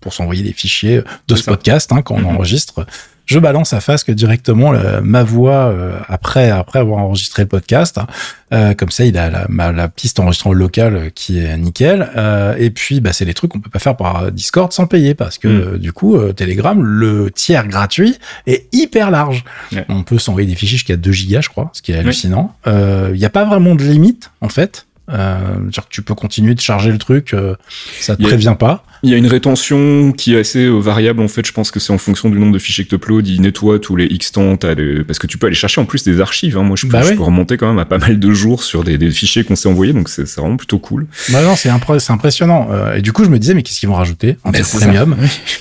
pour 0.00 0.14
s'envoyer 0.14 0.42
des 0.42 0.52
fichiers 0.52 1.02
de 1.28 1.34
ce 1.36 1.42
ça. 1.42 1.50
podcast 1.50 1.92
hein, 1.92 2.00
quand 2.02 2.14
on 2.14 2.20
Mhm. 2.20 2.26
enregistre. 2.36 2.86
Je 3.32 3.38
balance 3.38 3.72
à 3.72 3.80
Fasque 3.80 4.10
directement 4.10 4.72
le- 4.72 5.00
ma 5.00 5.22
voix 5.22 5.66
euh, 5.68 5.98
après 6.08 6.50
après 6.50 6.78
avoir 6.78 6.98
enregistré 6.98 7.42
le 7.42 7.48
podcast. 7.48 7.98
hein. 7.98 8.06
Euh, 8.52 8.74
comme 8.74 8.90
ça, 8.90 9.04
il 9.06 9.16
a 9.16 9.30
la, 9.30 9.46
ma- 9.48 9.72
la 9.72 9.88
piste 9.88 10.20
enregistrement 10.20 10.52
local 10.52 10.96
euh, 10.96 11.10
qui 11.14 11.38
est 11.38 11.56
nickel. 11.56 12.10
Euh, 12.16 12.54
et 12.58 12.70
puis, 12.70 13.00
bah, 13.00 13.12
c'est 13.14 13.24
des 13.24 13.32
trucs 13.32 13.50
qu'on 13.50 13.60
peut 13.60 13.70
pas 13.70 13.78
faire 13.78 13.96
par 13.96 14.30
Discord 14.30 14.70
sans 14.72 14.86
payer 14.86 15.14
parce 15.14 15.38
que 15.38 15.48
euh, 15.48 15.78
du 15.78 15.92
coup, 15.94 16.18
Telegram, 16.34 16.82
le 16.82 17.30
tiers 17.30 17.66
gratuit 17.66 18.18
est 18.46 18.66
hyper 18.74 19.10
large. 19.10 19.44
Ouais. 19.72 19.86
On 19.88 20.02
peut 20.02 20.18
s'envoyer 20.18 20.46
des 20.46 20.54
fichiers 20.54 20.76
jusqu'à 20.76 20.96
2 20.96 21.12
gigas, 21.12 21.40
je 21.40 21.48
crois, 21.48 21.70
ce 21.72 21.80
qui 21.80 21.92
est 21.92 21.96
hallucinant. 21.96 22.54
Il 22.66 23.12
n'y 23.14 23.24
a 23.24 23.30
pas 23.30 23.44
vraiment 23.46 23.74
de 23.74 23.82
limite, 23.84 24.30
en 24.42 24.48
fait. 24.50 24.86
Euh, 25.10 25.38
dire 25.68 25.84
que 25.84 25.90
tu 25.90 26.02
peux 26.02 26.14
continuer 26.14 26.54
de 26.54 26.60
charger 26.60 26.92
le 26.92 26.98
truc, 26.98 27.34
euh, 27.34 27.56
ça 28.00 28.16
te 28.16 28.22
a- 28.22 28.26
prévient 28.28 28.56
pas. 28.58 28.84
Il 29.04 29.10
y 29.10 29.14
a 29.14 29.16
une 29.16 29.26
rétention 29.26 30.12
qui 30.12 30.34
est 30.34 30.38
assez 30.38 30.64
euh, 30.64 30.78
variable 30.78 31.20
en 31.22 31.28
fait. 31.28 31.44
Je 31.44 31.52
pense 31.52 31.70
que 31.72 31.80
c'est 31.80 31.92
en 31.92 31.98
fonction 31.98 32.28
du 32.30 32.38
nombre 32.38 32.52
de 32.52 32.58
fichiers 32.58 32.84
que 32.84 32.88
tu 32.90 32.94
uploads. 32.94 33.22
Il 33.26 33.40
nettoie 33.42 33.80
tous 33.80 33.96
les 33.96 34.04
X 34.06 34.30
temps, 34.32 34.56
parce 34.56 35.18
que 35.18 35.26
tu 35.26 35.38
peux 35.38 35.46
aller 35.48 35.56
chercher 35.56 35.80
en 35.80 35.84
plus 35.84 36.04
des 36.04 36.20
archives. 36.20 36.56
Hein. 36.56 36.62
Moi, 36.62 36.76
je 36.76 36.86
peux, 36.86 36.92
Bah 36.92 37.02
je 37.02 37.10
oui. 37.10 37.16
peux 37.16 37.22
remonter 37.24 37.56
quand 37.56 37.66
même 37.68 37.78
à 37.80 37.84
pas 37.84 37.98
mal 37.98 38.20
de 38.20 38.30
jours 38.32 38.62
sur 38.62 38.84
des, 38.84 38.98
des 38.98 39.10
fichiers 39.10 39.42
qu'on 39.44 39.56
s'est 39.56 39.68
envoyés, 39.68 39.92
donc 39.92 40.08
c'est 40.08 40.22
vraiment 40.36 40.56
plutôt 40.56 40.78
cool. 40.78 41.06
Bah 41.30 41.42
non, 41.42 41.56
c'est 41.56 41.68
impr- 41.68 41.98
c'est 41.98 42.12
impressionnant. 42.12 42.68
Euh, 42.70 42.94
et 42.94 43.02
du 43.02 43.12
coup, 43.12 43.24
je 43.24 43.28
me 43.30 43.38
disais, 43.38 43.54
mais 43.54 43.62
qu'est-ce 43.64 43.80
qu'ils 43.80 43.88
vont 43.88 43.96
rajouter? 43.96 44.36
En 44.44 44.50
Ben, 44.50 44.62
premium 44.62 45.16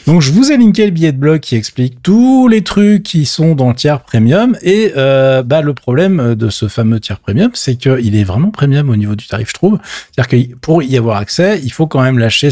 Donc, 0.06 0.21
je 0.21 0.32
vous 0.32 0.51
ai 0.51 0.58
linké 0.58 0.86
le 0.86 0.91
billet 0.91 1.12
de 1.12 1.17
blog 1.17 1.39
qui 1.39 1.56
explique 1.56 2.04
tous 2.04 2.47
les 2.47 2.62
trucs 2.62 3.04
qui 3.04 3.25
sont 3.25 3.56
dans 3.56 3.69
le 3.69 3.75
tiers 3.75 4.01
premium. 4.01 4.56
Et 4.62 4.91
euh, 4.97 5.41
bah, 5.41 5.62
le 5.62 5.73
problème 5.73 6.36
de 6.36 6.49
ce 6.49 6.67
fameux 6.67 6.99
tiers 6.99 7.19
premium, 7.19 7.49
c'est 7.56 7.75
qu'il 7.75 8.15
est 8.15 8.23
vraiment 8.23 8.49
premium 8.51 8.89
au 8.89 8.95
niveau 8.95 9.15
du 9.15 9.25
tarif, 9.25 9.49
je 9.49 9.54
trouve. 9.56 9.80
C'est-à-dire 10.15 10.49
que 10.51 10.56
pour 10.58 10.84
y 10.84 10.95
avoir 10.95 11.17
accès, 11.17 11.60
il 11.63 11.71
faut 11.71 11.88
quand 11.88 12.04
même 12.04 12.19
lâcher 12.19 12.51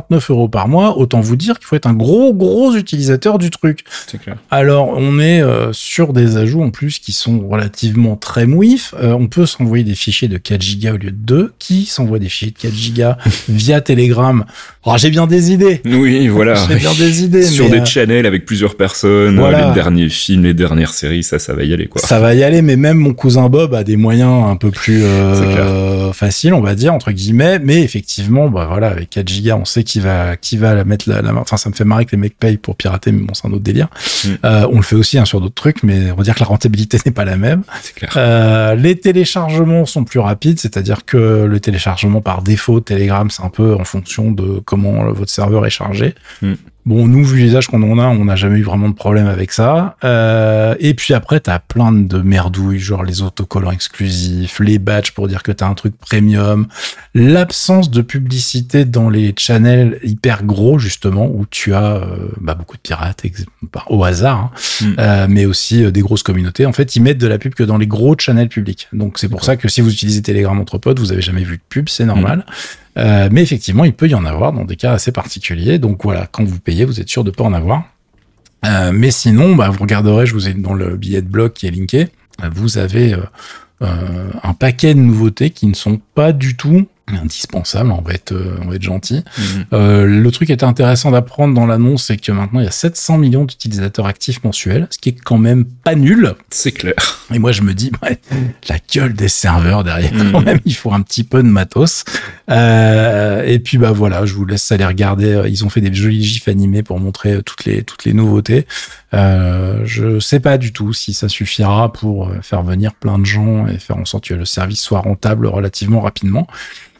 5,49 0.00 0.30
euros 0.32 0.48
par 0.48 0.68
mois. 0.68 0.96
Autant 0.98 1.20
vous 1.20 1.36
dire 1.36 1.58
qu'il 1.58 1.66
faut 1.66 1.76
être 1.76 1.86
un 1.86 1.94
gros, 1.94 2.32
gros 2.34 2.74
utilisateur 2.74 3.38
du 3.38 3.50
truc. 3.50 3.84
C'est 4.06 4.20
clair. 4.20 4.36
Alors, 4.50 4.88
on 4.96 5.18
est 5.18 5.40
euh, 5.42 5.72
sur 5.72 6.12
des 6.12 6.36
ajouts 6.36 6.62
en 6.62 6.70
plus 6.70 6.98
qui 6.98 7.12
sont 7.12 7.46
relativement 7.48 8.16
très 8.16 8.46
mouifs. 8.46 8.94
Euh, 9.00 9.12
on 9.12 9.26
peut 9.26 9.46
s'envoyer 9.46 9.84
des 9.84 9.94
fichiers 9.94 10.28
de 10.28 10.38
4 10.38 10.60
gigas 10.62 10.92
au 10.94 10.96
lieu 10.96 11.10
de 11.10 11.16
2. 11.16 11.52
Qui 11.58 11.84
s'envoie 11.86 12.18
des 12.18 12.28
fichiers 12.28 12.50
de 12.52 12.58
4 12.58 12.72
gigas 12.74 13.16
via 13.48 13.80
Telegram? 13.80 14.44
Oh, 14.84 14.94
J'ai 14.96 15.10
bien 15.10 15.26
des 15.26 15.52
idées. 15.52 15.80
Oui, 15.84 16.28
voilà. 16.28 16.54
J'ai 16.68 16.76
bien 16.76 16.92
des 16.94 17.24
idées. 17.24 17.42
sur 17.42 17.64
mais, 17.64 17.70
des 17.72 17.80
euh, 17.80 17.84
channels 17.84 18.26
avec 18.26 18.44
plusieurs 18.46 18.76
personnes, 18.76 19.36
Voilà. 19.38 19.68
les 19.68 19.74
derniers 19.74 20.08
films, 20.08 20.44
les 20.44 20.54
dernières 20.54 20.92
séries, 20.94 21.22
ça, 21.22 21.38
ça 21.38 21.54
va 21.54 21.64
y 21.64 21.72
aller 21.72 21.86
quoi. 21.86 22.00
ça 22.00 22.20
va 22.20 22.34
y 22.34 22.44
aller, 22.44 22.62
mais 22.62 22.76
même 22.76 22.98
mon 22.98 23.12
cousin 23.14 23.48
Bob 23.48 23.74
a 23.74 23.82
des 23.84 23.96
moyens 23.96 24.44
un 24.48 24.56
peu 24.56 24.70
plus 24.70 25.02
euh, 25.04 26.12
faciles, 26.12 26.54
on 26.54 26.60
va 26.60 26.74
dire 26.74 26.94
entre 26.94 27.10
guillemets. 27.12 27.58
Mais 27.58 27.82
effectivement, 27.82 28.48
bah 28.48 28.66
voilà, 28.70 28.88
avec 28.88 29.10
4 29.10 29.28
gigas, 29.28 29.56
on 29.56 29.64
sait 29.64 29.82
qui 29.86 30.00
va 30.00 30.36
qui 30.36 30.58
va 30.58 30.74
la 30.74 30.84
mettre 30.84 31.08
la, 31.08 31.22
la 31.22 31.32
main. 31.32 31.40
Enfin, 31.40 31.56
ça 31.56 31.70
me 31.70 31.74
fait 31.74 31.84
marrer 31.84 32.04
que 32.04 32.10
les 32.10 32.18
mecs 32.18 32.38
payent 32.38 32.58
pour 32.58 32.76
pirater, 32.76 33.12
mais 33.12 33.22
bon, 33.22 33.32
c'est 33.32 33.46
un 33.46 33.52
autre 33.52 33.62
délire. 33.62 33.88
Mm. 34.24 34.28
Euh, 34.44 34.68
on 34.70 34.76
le 34.76 34.82
fait 34.82 34.96
aussi 34.96 35.18
hein, 35.18 35.24
sur 35.24 35.40
d'autres 35.40 35.54
trucs, 35.54 35.82
mais 35.82 36.10
on 36.10 36.16
va 36.16 36.22
dire 36.22 36.34
que 36.34 36.40
la 36.40 36.46
rentabilité 36.46 36.98
n'est 37.06 37.12
pas 37.12 37.24
la 37.24 37.36
même. 37.36 37.62
C'est 37.80 37.94
clair. 37.94 38.12
Euh, 38.16 38.74
les 38.74 38.98
téléchargements 38.98 39.86
sont 39.86 40.04
plus 40.04 40.20
rapides, 40.20 40.60
c'est-à-dire 40.60 41.04
que 41.06 41.46
le 41.48 41.60
téléchargement 41.60 42.20
par 42.20 42.42
défaut 42.42 42.80
Telegram, 42.80 43.30
c'est 43.30 43.42
un 43.42 43.50
peu 43.50 43.74
en 43.74 43.84
fonction 43.84 44.30
de 44.30 44.60
comment 44.64 45.10
votre 45.12 45.30
serveur 45.30 45.64
est 45.64 45.70
chargé. 45.70 46.14
Mm. 46.42 46.54
Bon, 46.86 47.06
nous, 47.08 47.24
vu 47.24 47.40
l'usage 47.40 47.66
qu'on 47.66 47.82
en 47.82 47.98
a, 47.98 48.06
on 48.06 48.24
n'a 48.24 48.36
jamais 48.36 48.58
eu 48.58 48.62
vraiment 48.62 48.88
de 48.88 48.94
problème 48.94 49.26
avec 49.26 49.52
ça. 49.52 49.96
Euh, 50.04 50.74
et 50.78 50.94
puis 50.94 51.14
après, 51.14 51.40
t'as 51.40 51.58
plein 51.58 51.92
de 51.92 52.18
merdouilles, 52.18 52.78
genre 52.78 53.02
les 53.02 53.22
autocollants 53.22 53.72
exclusifs, 53.72 54.60
les 54.60 54.78
badges 54.78 55.10
pour 55.10 55.28
dire 55.28 55.42
que 55.42 55.52
t'as 55.52 55.66
un 55.66 55.74
truc 55.74 55.96
premium, 55.98 56.68
l'absence 57.14 57.90
de 57.90 58.02
publicité 58.02 58.84
dans 58.84 59.10
les 59.10 59.34
channels 59.36 59.98
hyper 60.04 60.44
gros, 60.44 60.78
justement, 60.78 61.26
où 61.26 61.44
tu 61.50 61.74
as 61.74 61.96
euh, 61.96 62.28
bah, 62.40 62.54
beaucoup 62.54 62.76
de 62.76 62.82
pirates 62.82 63.24
bah, 63.72 63.84
au 63.88 64.04
hasard. 64.04 64.38
hein 64.38 64.50
Mm. 64.80 64.94
euh, 64.98 65.26
mais 65.28 65.46
aussi 65.46 65.84
euh, 65.84 65.90
des 65.90 66.00
grosses 66.00 66.22
communautés. 66.22 66.66
En 66.66 66.72
fait, 66.72 66.96
ils 66.96 67.02
mettent 67.02 67.18
de 67.18 67.26
la 67.26 67.38
pub 67.38 67.54
que 67.54 67.62
dans 67.62 67.78
les 67.78 67.86
gros 67.86 68.14
channels 68.18 68.48
publics. 68.48 68.88
Donc 68.92 69.18
c'est 69.18 69.28
pour 69.28 69.44
ça 69.44 69.56
que 69.56 69.68
si 69.68 69.80
vous 69.80 69.92
utilisez 69.92 70.22
Telegram 70.22 70.58
entre 70.58 70.78
potes, 70.78 70.98
vous 70.98 71.12
avez 71.12 71.22
jamais 71.22 71.44
vu 71.44 71.56
de 71.56 71.62
pub, 71.68 71.88
c'est 71.88 72.04
normal. 72.04 72.44
Euh, 72.96 73.28
mais 73.30 73.42
effectivement, 73.42 73.84
il 73.84 73.92
peut 73.92 74.08
y 74.08 74.14
en 74.14 74.24
avoir 74.24 74.52
dans 74.52 74.64
des 74.64 74.76
cas 74.76 74.92
assez 74.92 75.12
particuliers. 75.12 75.78
Donc 75.78 76.04
voilà, 76.04 76.26
quand 76.26 76.44
vous 76.44 76.58
payez, 76.58 76.84
vous 76.84 77.00
êtes 77.00 77.08
sûr 77.08 77.24
de 77.24 77.30
pas 77.30 77.44
en 77.44 77.52
avoir. 77.52 77.84
Euh, 78.64 78.90
mais 78.92 79.10
sinon, 79.10 79.54
bah, 79.54 79.68
vous 79.68 79.80
regarderez, 79.80 80.26
je 80.26 80.32
vous 80.32 80.48
ai 80.48 80.54
dans 80.54 80.74
le 80.74 80.96
billet 80.96 81.22
de 81.22 81.28
blog 81.28 81.52
qui 81.52 81.66
est 81.66 81.70
linké, 81.70 82.08
euh, 82.42 82.50
vous 82.54 82.78
avez 82.78 83.14
un 83.80 84.54
paquet 84.54 84.94
de 84.94 85.00
nouveautés 85.00 85.50
qui 85.50 85.66
ne 85.66 85.74
sont 85.74 86.00
pas 86.14 86.32
du 86.32 86.56
tout 86.56 86.86
indispensables. 87.08 87.90
On 87.90 88.00
va 88.02 88.12
être, 88.14 88.32
euh, 88.32 88.58
on 88.62 88.68
va 88.68 88.76
être 88.76 88.82
gentil. 88.82 89.22
Mhm. 89.38 89.64
Euh, 89.72 90.06
le 90.06 90.30
truc 90.30 90.46
qui 90.46 90.52
était 90.52 90.64
intéressant 90.64 91.10
d'apprendre 91.10 91.54
dans 91.54 91.66
l'annonce, 91.66 92.04
c'est 92.04 92.16
que 92.16 92.32
maintenant 92.32 92.60
il 92.60 92.64
y 92.64 92.68
a 92.68 92.72
700 92.72 93.18
millions 93.18 93.44
d'utilisateurs 93.44 94.06
actifs 94.06 94.42
mensuels, 94.44 94.86
ce 94.90 94.98
qui 94.98 95.10
est 95.10 95.20
quand 95.20 95.38
même 95.38 95.64
pas 95.64 95.94
nul. 95.94 96.34
C'est 96.50 96.72
clair. 96.72 96.94
Et 97.32 97.38
moi 97.38 97.52
je 97.52 97.62
me 97.62 97.74
dis, 97.74 97.92
ouais, 98.02 98.18
la 98.68 98.76
gueule 98.92 99.14
des 99.14 99.28
serveurs 99.28 99.84
derrière, 99.84 100.12
Mhm. 100.14 100.32
quand 100.32 100.40
même, 100.42 100.60
il 100.64 100.74
faut 100.74 100.92
un 100.92 101.00
petit 101.02 101.24
peu 101.24 101.42
de 101.42 101.48
matos. 101.48 102.04
Euh, 102.50 103.44
et 103.44 103.58
puis 103.58 103.78
bah 103.78 103.92
voilà, 103.92 104.26
je 104.26 104.34
vous 104.34 104.44
laisse 104.44 104.70
aller 104.72 104.84
regarder. 104.84 105.42
Ils 105.48 105.64
ont 105.64 105.68
fait 105.68 105.80
des 105.80 105.92
jolis 105.92 106.22
gifs 106.24 106.48
animés 106.48 106.82
pour 106.82 106.98
montrer 107.00 107.42
toutes 107.42 107.64
les 107.64 107.82
toutes 107.82 108.04
les 108.04 108.12
nouveautés. 108.12 108.66
Euh, 109.14 109.80
je 109.84 110.18
sais 110.20 110.40
pas 110.40 110.58
du 110.58 110.72
tout 110.72 110.92
si 110.92 111.14
ça 111.14 111.28
suffira 111.28 111.92
pour 111.92 112.28
euh, 112.28 112.40
faire 112.42 112.62
venir 112.62 112.92
plein 112.94 113.18
de 113.18 113.24
gens 113.24 113.66
et 113.66 113.78
faire 113.78 113.96
en 113.96 114.04
sorte 114.04 114.24
que 114.26 114.34
le 114.34 114.44
service 114.44 114.80
soit 114.80 115.00
rentable 115.00 115.46
relativement 115.46 116.00
rapidement. 116.00 116.46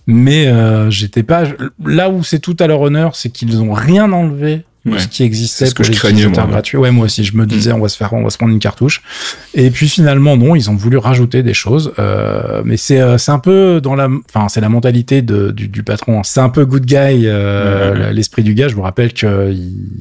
Mais 0.06 0.46
euh, 0.46 0.90
j'étais 0.90 1.22
pas 1.22 1.44
là 1.84 2.10
où 2.10 2.22
c'est 2.22 2.38
tout 2.38 2.56
à 2.60 2.66
leur 2.66 2.80
honneur, 2.80 3.16
c'est 3.16 3.30
qu'ils 3.30 3.60
ont 3.60 3.72
rien 3.72 4.12
enlevé 4.12 4.64
Ouais. 4.86 4.98
ce 4.98 5.08
qui 5.08 5.22
existait 5.22 5.68
que 5.68 5.74
pour 5.74 5.84
je 5.84 5.90
les 5.90 5.96
craignais, 5.96 6.14
utilisateurs 6.20 6.44
moi, 6.44 6.50
ouais. 6.50 6.52
gratuits. 6.52 6.78
Ouais, 6.78 6.90
moi 6.90 7.04
aussi, 7.06 7.24
je 7.24 7.36
me 7.36 7.46
disais, 7.46 7.72
on 7.72 7.80
va 7.80 7.88
se 7.88 7.96
faire, 7.96 8.12
on 8.12 8.22
va 8.22 8.30
se 8.30 8.38
prendre 8.38 8.52
une 8.52 8.58
cartouche. 8.58 9.02
Et 9.54 9.70
puis 9.70 9.88
finalement, 9.88 10.36
non, 10.36 10.54
ils 10.54 10.70
ont 10.70 10.76
voulu 10.76 10.96
rajouter 10.96 11.42
des 11.42 11.54
choses. 11.54 11.92
Euh, 11.98 12.62
mais 12.64 12.76
c'est 12.76 13.00
euh, 13.00 13.18
c'est 13.18 13.32
un 13.32 13.38
peu 13.38 13.80
dans 13.82 13.94
la, 13.94 14.08
enfin, 14.32 14.48
c'est 14.48 14.60
la 14.60 14.68
mentalité 14.68 15.22
de, 15.22 15.50
du, 15.50 15.68
du 15.68 15.82
patron. 15.82 16.22
C'est 16.22 16.40
un 16.40 16.48
peu 16.48 16.64
good 16.64 16.84
guy, 16.84 16.96
euh, 17.26 18.12
l'esprit 18.12 18.42
du 18.42 18.54
gars. 18.54 18.68
Je 18.68 18.74
vous 18.74 18.82
rappelle 18.82 19.12
que 19.12 19.54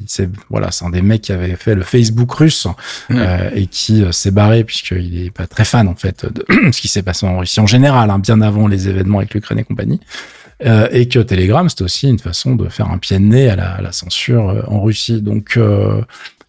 c'est 0.06 0.28
voilà, 0.50 0.70
c'est 0.70 0.84
un 0.84 0.90
des 0.90 1.02
mecs 1.02 1.22
qui 1.22 1.32
avait 1.32 1.56
fait 1.56 1.74
le 1.74 1.82
Facebook 1.82 2.32
russe 2.32 2.66
euh, 3.10 3.50
et 3.54 3.66
qui 3.66 4.02
euh, 4.02 4.12
s'est 4.12 4.30
barré 4.30 4.64
puisqu'il 4.64 5.26
est 5.26 5.30
pas 5.30 5.46
très 5.46 5.64
fan 5.64 5.88
en 5.88 5.94
fait 5.94 6.26
de 6.26 6.44
ce 6.72 6.80
qui 6.80 6.88
s'est 6.88 7.02
passé 7.02 7.26
en 7.26 7.38
Russie 7.38 7.60
en 7.60 7.66
général, 7.66 8.10
hein, 8.10 8.18
bien 8.18 8.40
avant 8.40 8.68
les 8.68 8.88
événements 8.88 9.18
avec 9.18 9.34
l'Ukraine 9.34 9.58
et 9.58 9.64
compagnie. 9.64 10.00
Euh, 10.64 10.88
et 10.90 11.06
que 11.06 11.18
Telegram, 11.18 11.68
c'était 11.68 11.82
aussi 11.82 12.08
une 12.08 12.18
façon 12.18 12.56
de 12.56 12.68
faire 12.68 12.90
un 12.90 12.98
pied 12.98 13.18
de 13.18 13.24
nez 13.24 13.50
à 13.50 13.56
la, 13.56 13.72
à 13.72 13.82
la 13.82 13.92
censure 13.92 14.48
euh, 14.48 14.62
en 14.68 14.80
Russie. 14.80 15.20
Donc, 15.20 15.58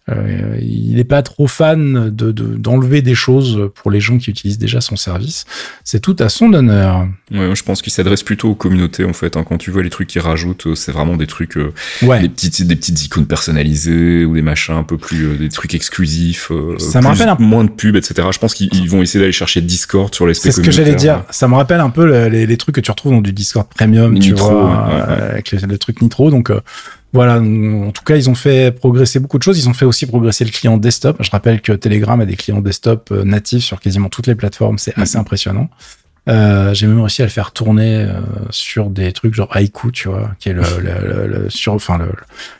euh, 0.08 0.56
il 0.60 0.94
n'est 0.96 1.04
pas 1.04 1.22
trop 1.22 1.46
fan 1.46 2.10
de 2.10 2.32
de- 2.32 2.56
d'enlever 2.56 3.02
des 3.02 3.14
choses 3.14 3.70
pour 3.74 3.90
les 3.90 4.00
gens 4.00 4.18
qui 4.18 4.30
utilisent 4.30 4.58
déjà 4.58 4.80
son 4.80 4.96
service. 4.96 5.44
C'est 5.84 6.00
tout 6.00 6.16
à 6.18 6.28
son 6.28 6.52
honneur. 6.52 7.06
Ouais, 7.32 7.54
je 7.54 7.62
pense 7.62 7.82
qu'il 7.82 7.92
s'adresse 7.92 8.22
plutôt 8.22 8.50
aux 8.50 8.54
communautés 8.54 9.04
en 9.04 9.12
fait. 9.12 9.36
hein. 9.36 9.44
Quand 9.46 9.58
tu 9.58 9.70
vois 9.70 9.82
les 9.82 9.90
trucs 9.90 10.08
qu'il 10.08 10.20
rajoute, 10.22 10.66
euh, 10.68 10.74
c'est 10.74 10.92
vraiment 10.92 11.16
des 11.16 11.26
trucs, 11.26 11.56
euh, 11.56 11.72
Ouais. 12.02 12.20
des 12.20 12.28
petites, 12.28 12.66
des 12.66 12.76
petites 12.76 13.04
icônes 13.04 13.26
personnalisées 13.26 14.24
ou 14.24 14.34
des 14.34 14.42
machins 14.42 14.74
un 14.74 14.82
peu 14.82 14.96
plus, 14.98 15.24
euh, 15.26 15.36
des 15.36 15.48
trucs 15.48 15.74
exclusifs. 15.74 16.50
euh, 16.50 16.78
Ça 16.78 17.00
me 17.00 17.06
rappelle 17.06 17.28
un- 17.28 17.36
moins 17.38 17.64
de 17.64 17.70
pubs, 17.70 17.96
etc. 17.96 18.28
Je 18.32 18.38
pense 18.38 18.54
qu'ils 18.54 18.68
ils 18.74 18.88
vont 18.88 19.02
essayer 19.02 19.20
d'aller 19.20 19.32
chercher 19.32 19.60
Discord 19.60 20.14
sur 20.14 20.26
l'aspect 20.26 20.50
C'est 20.50 20.60
ce 20.60 20.64
que 20.64 20.70
j'allais 20.70 20.94
dire. 20.94 21.24
Ça 21.30 21.48
me 21.48 21.54
rappelle 21.54 21.80
un 21.80 21.90
peu 21.90 22.06
le- 22.06 22.28
les, 22.28 22.46
les 22.46 22.56
trucs 22.56 22.74
que 22.74 22.80
tu 22.80 22.90
retrouves 22.90 23.12
dans 23.12 23.20
du 23.20 23.32
Discord 23.32 23.66
Premium, 23.68 24.18
tu 24.18 24.30
Nitro, 24.32 24.48
vois, 24.50 24.64
ouais, 24.64 24.94
ouais, 24.94 25.02
euh, 25.08 25.30
avec 25.32 25.52
le, 25.52 25.58
le 25.66 25.78
truc 25.78 26.00
Nitro. 26.02 26.30
Donc 26.30 26.50
euh, 26.50 26.60
voilà. 27.12 27.36
En 27.40 27.90
tout 27.92 28.04
cas, 28.04 28.16
ils 28.16 28.28
ont 28.28 28.34
fait 28.34 28.70
progresser 28.74 29.18
beaucoup 29.18 29.38
de 29.38 29.42
choses. 29.42 29.58
Ils 29.58 29.68
ont 29.68 29.74
fait 29.74 29.84
aussi 29.86 30.06
progresser 30.06 30.44
le 30.44 30.50
client 30.50 30.76
desktop. 30.76 31.16
Je 31.20 31.30
rappelle 31.30 31.60
que 31.62 31.72
Telegram 31.72 32.20
a 32.20 32.26
des 32.26 32.36
clients 32.36 32.60
desktop 32.60 33.10
euh, 33.12 33.24
natifs 33.24 33.64
sur 33.64 33.80
quasiment 33.80 34.08
toutes 34.08 34.26
les 34.26 34.34
plateformes. 34.34 34.78
C'est 34.78 34.96
Mhm. 34.96 35.02
assez 35.02 35.16
impressionnant. 35.16 35.70
Euh, 36.28 36.74
j'ai 36.74 36.86
même 36.86 37.00
réussi 37.00 37.22
à 37.22 37.24
le 37.24 37.30
faire 37.30 37.52
tourner 37.52 37.94
euh, 38.04 38.20
sur 38.50 38.90
des 38.90 39.12
trucs 39.12 39.32
genre 39.32 39.48
Haiku, 39.56 39.90
tu 39.90 40.08
vois, 40.08 40.30
qui 40.38 40.50
est 40.50 40.52
le, 40.52 40.60
le, 40.82 41.08
le- 41.08 41.26
le- 41.44 41.50
sur, 41.50 41.72
enfin 41.72 41.96
le, 41.96 42.10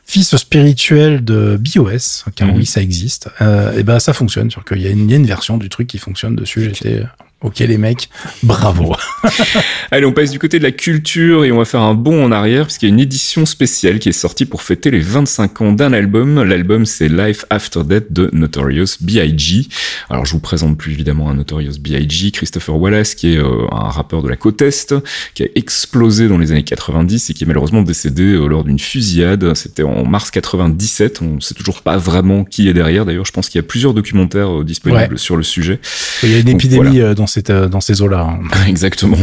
fils 0.06 0.34
spirituel 0.36 1.22
de 1.22 1.58
BOS, 1.60 2.24
car 2.34 2.48
Mhm. 2.48 2.56
oui, 2.56 2.64
ça 2.64 2.80
existe. 2.80 3.28
Euh, 3.42 3.76
et 3.78 3.82
ben 3.82 3.98
ça 3.98 4.14
fonctionne, 4.14 4.50
sur 4.50 4.64
qu'il 4.64 4.80
y 4.80 4.86
a 4.86 4.90
une, 4.90 5.00
il 5.00 5.10
y 5.10 5.14
a 5.14 5.18
une 5.18 5.26
version 5.26 5.58
du 5.58 5.68
truc 5.68 5.86
qui 5.86 5.98
fonctionne 5.98 6.34
dessus. 6.34 6.64
J'étais 6.64 7.02
ok 7.40 7.60
les 7.60 7.78
mecs, 7.78 8.08
bravo. 8.42 8.94
Allez, 9.90 10.04
on 10.04 10.12
passe 10.12 10.32
du 10.32 10.40
côté 10.40 10.58
de 10.58 10.64
la 10.64 10.72
culture 10.72 11.44
et 11.44 11.52
on 11.52 11.58
va 11.58 11.64
faire 11.64 11.80
un 11.80 11.94
bond 11.94 12.24
en 12.24 12.32
arrière 12.32 12.64
parce 12.64 12.78
qu'il 12.78 12.88
y 12.88 12.92
a 12.92 12.94
une 12.94 13.00
édition 13.00 13.46
spéciale 13.46 14.00
qui 14.00 14.08
est 14.08 14.12
sortie 14.12 14.44
pour 14.44 14.62
fêter 14.62 14.90
les 14.90 14.98
25 14.98 15.60
ans 15.60 15.72
d'un 15.72 15.92
album. 15.92 16.42
L'album, 16.42 16.84
c'est 16.84 17.08
Life 17.08 17.44
After 17.48 17.82
Death 17.84 18.12
de 18.12 18.28
Notorious 18.32 18.96
B.I.G. 19.00 19.68
Alors, 20.10 20.26
je 20.26 20.32
vous 20.32 20.40
présente 20.40 20.76
plus 20.76 20.92
évidemment 20.92 21.30
un 21.30 21.34
Notorious 21.34 21.78
B.I.G. 21.80 22.32
Christopher 22.32 22.76
Wallace, 22.76 23.14
qui 23.14 23.34
est 23.34 23.38
euh, 23.38 23.66
un 23.70 23.88
rappeur 23.88 24.22
de 24.22 24.28
la 24.28 24.36
côte 24.36 24.60
Est, 24.62 24.94
qui 25.34 25.44
a 25.44 25.46
explosé 25.54 26.26
dans 26.26 26.38
les 26.38 26.50
années 26.50 26.64
90 26.64 27.30
et 27.30 27.34
qui 27.34 27.44
est 27.44 27.46
malheureusement 27.46 27.82
décédé 27.82 28.24
euh, 28.24 28.46
lors 28.46 28.64
d'une 28.64 28.80
fusillade. 28.80 29.54
C'était 29.54 29.84
en 29.84 30.04
mars 30.04 30.32
97. 30.32 31.22
On 31.22 31.40
sait 31.40 31.54
toujours 31.54 31.82
pas 31.82 31.96
vraiment 31.98 32.44
qui 32.44 32.68
est 32.68 32.74
derrière. 32.74 33.06
D'ailleurs, 33.06 33.26
je 33.26 33.32
pense 33.32 33.48
qu'il 33.48 33.60
y 33.60 33.64
a 33.64 33.66
plusieurs 33.66 33.94
documentaires 33.94 34.60
euh, 34.60 34.64
disponibles 34.64 35.18
sur 35.20 35.36
le 35.36 35.44
sujet. 35.44 35.78
Il 36.24 36.30
y 36.30 36.34
a 36.34 36.38
une 36.38 36.44
Donc, 36.44 36.56
épidémie 36.56 36.98
dans 37.14 37.27
cette 37.28 37.50
euh, 37.50 37.68
dans 37.68 37.80
ces 37.80 38.02
eaux-là. 38.02 38.20
hein. 38.28 38.40
Exactement. 38.68 39.16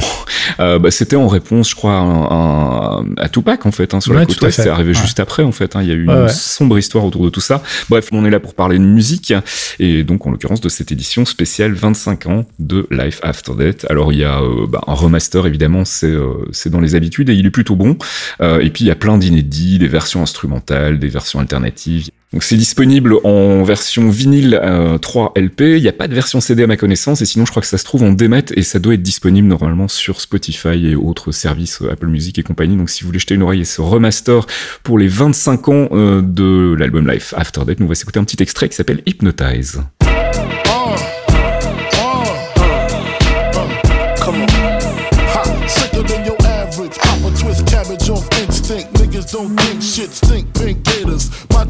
Euh, 0.60 0.80
bah, 0.80 0.92
c'était 0.92 1.16
en 1.18 1.28
réponse, 1.28 1.70
je 1.72 1.76
crois, 1.76 1.94
à, 3.18 3.30
Tupac 3.30 3.66
en 3.66 3.72
fait, 3.72 3.94
hein, 3.94 4.00
sur 4.02 4.14
Ouais, 4.14 4.20
la 4.20 4.26
côte 4.26 4.40
ouest. 4.42 4.62
C'est 4.62 4.70
arrivé 4.70 4.90
Ouais. 4.90 4.94
juste 5.02 5.20
après 5.20 5.44
en 5.44 5.52
fait. 5.52 5.76
hein. 5.76 5.82
Il 5.82 5.90
y 5.90 5.92
a 5.92 5.96
eu 5.96 6.04
une 6.06 6.12
Ouais, 6.12 6.30
sombre 6.30 6.78
histoire 6.78 7.04
autour 7.06 7.24
de 7.26 7.30
tout 7.30 7.42
ça. 7.42 7.62
Bref, 7.90 8.10
on 8.12 8.24
est 8.26 8.30
là 8.30 8.40
pour 8.40 8.54
parler 8.54 8.78
de 8.78 8.84
musique 8.84 9.34
et 9.80 10.04
donc 10.04 10.26
en 10.28 10.32
l'occurrence 10.32 10.62
de 10.62 10.70
cette 10.70 10.92
édition 10.92 11.26
spéciale 11.26 11.74
25 11.74 12.28
ans 12.28 12.46
de 12.60 12.88
Life 12.92 13.20
After 13.24 13.52
Death. 13.58 13.86
Alors 13.90 14.14
il 14.14 14.20
y 14.20 14.24
a 14.24 14.40
euh, 14.40 14.68
bah, 14.68 14.82
un 14.88 14.94
remaster 14.94 15.46
évidemment, 15.48 15.84
c'est 15.86 16.08
euh, 16.08 16.46
c'est 16.52 16.70
dans 16.70 16.80
les 16.80 16.96
habitudes 16.96 17.30
et 17.30 17.34
il 17.34 17.46
est 17.46 17.52
plutôt 17.52 17.76
bon. 17.76 17.98
Et 18.42 18.70
puis 18.70 18.86
il 18.86 18.88
y 18.88 18.92
a 18.92 18.96
plein 18.96 19.18
d'inédits, 19.18 19.80
des 19.80 19.88
versions 19.88 20.22
instrumentales, 20.22 21.00
des 21.00 21.08
versions 21.10 21.40
alternatives. 21.40 22.10
Donc 22.34 22.44
c'est 22.44 22.58
disponible 22.58 23.16
en 23.24 23.64
version 23.64 24.10
vinyle 24.10 24.60
3 25.02 25.34
LP. 25.38 25.62
Il 25.62 25.82
n'y 25.82 25.88
a 25.88 25.94
pas 25.94 26.08
de 26.08 26.14
version 26.14 26.42
CD 26.42 26.64
à 26.64 26.68
ma 26.68 26.76
connaissance, 26.76 27.22
et 27.22 27.26
sinon 27.26 27.46
je 27.46 27.52
crois 27.52 27.62
que 27.62 27.68
ça 27.68 27.78
se 27.78 27.86
trouve 27.86 28.04
en 28.04 28.12
démat 28.12 28.52
et 28.54 28.64
ça 28.64 28.80
doit 28.80 28.96
être 28.96 29.04
disponible 29.04 29.48
normalement 29.48 29.88
sur 29.88 30.20
Spotify 30.20 30.88
et 30.88 30.96
autres 30.96 31.32
services 31.32 31.82
Apple 31.90 32.08
Music 32.08 32.38
et 32.38 32.44
compagnie. 32.44 32.76
Donc 32.76 32.90
si 32.90 33.04
vous 33.04 33.08
voulez 33.08 33.20
jeter 33.20 33.36
une 33.36 33.44
oreille 33.44 33.62
et 33.62 33.66
ce 33.66 33.82
remaster 33.82 34.48
pour 34.84 34.98
les 34.98 35.08
25 35.08 35.70
ans 35.70 35.88
de 35.92 36.76
l'album 36.78 37.10
Life 37.10 37.34
After 37.38 37.62
Death, 37.66 37.80
nous 37.80 37.88
va 37.88 37.96
s'écouter 37.96 38.20
un 38.20 38.26
petit 38.26 38.42
extrait 38.44 38.68
qui 38.68 38.76
s'appelle 38.76 39.02
Hypnotize. 39.06 39.82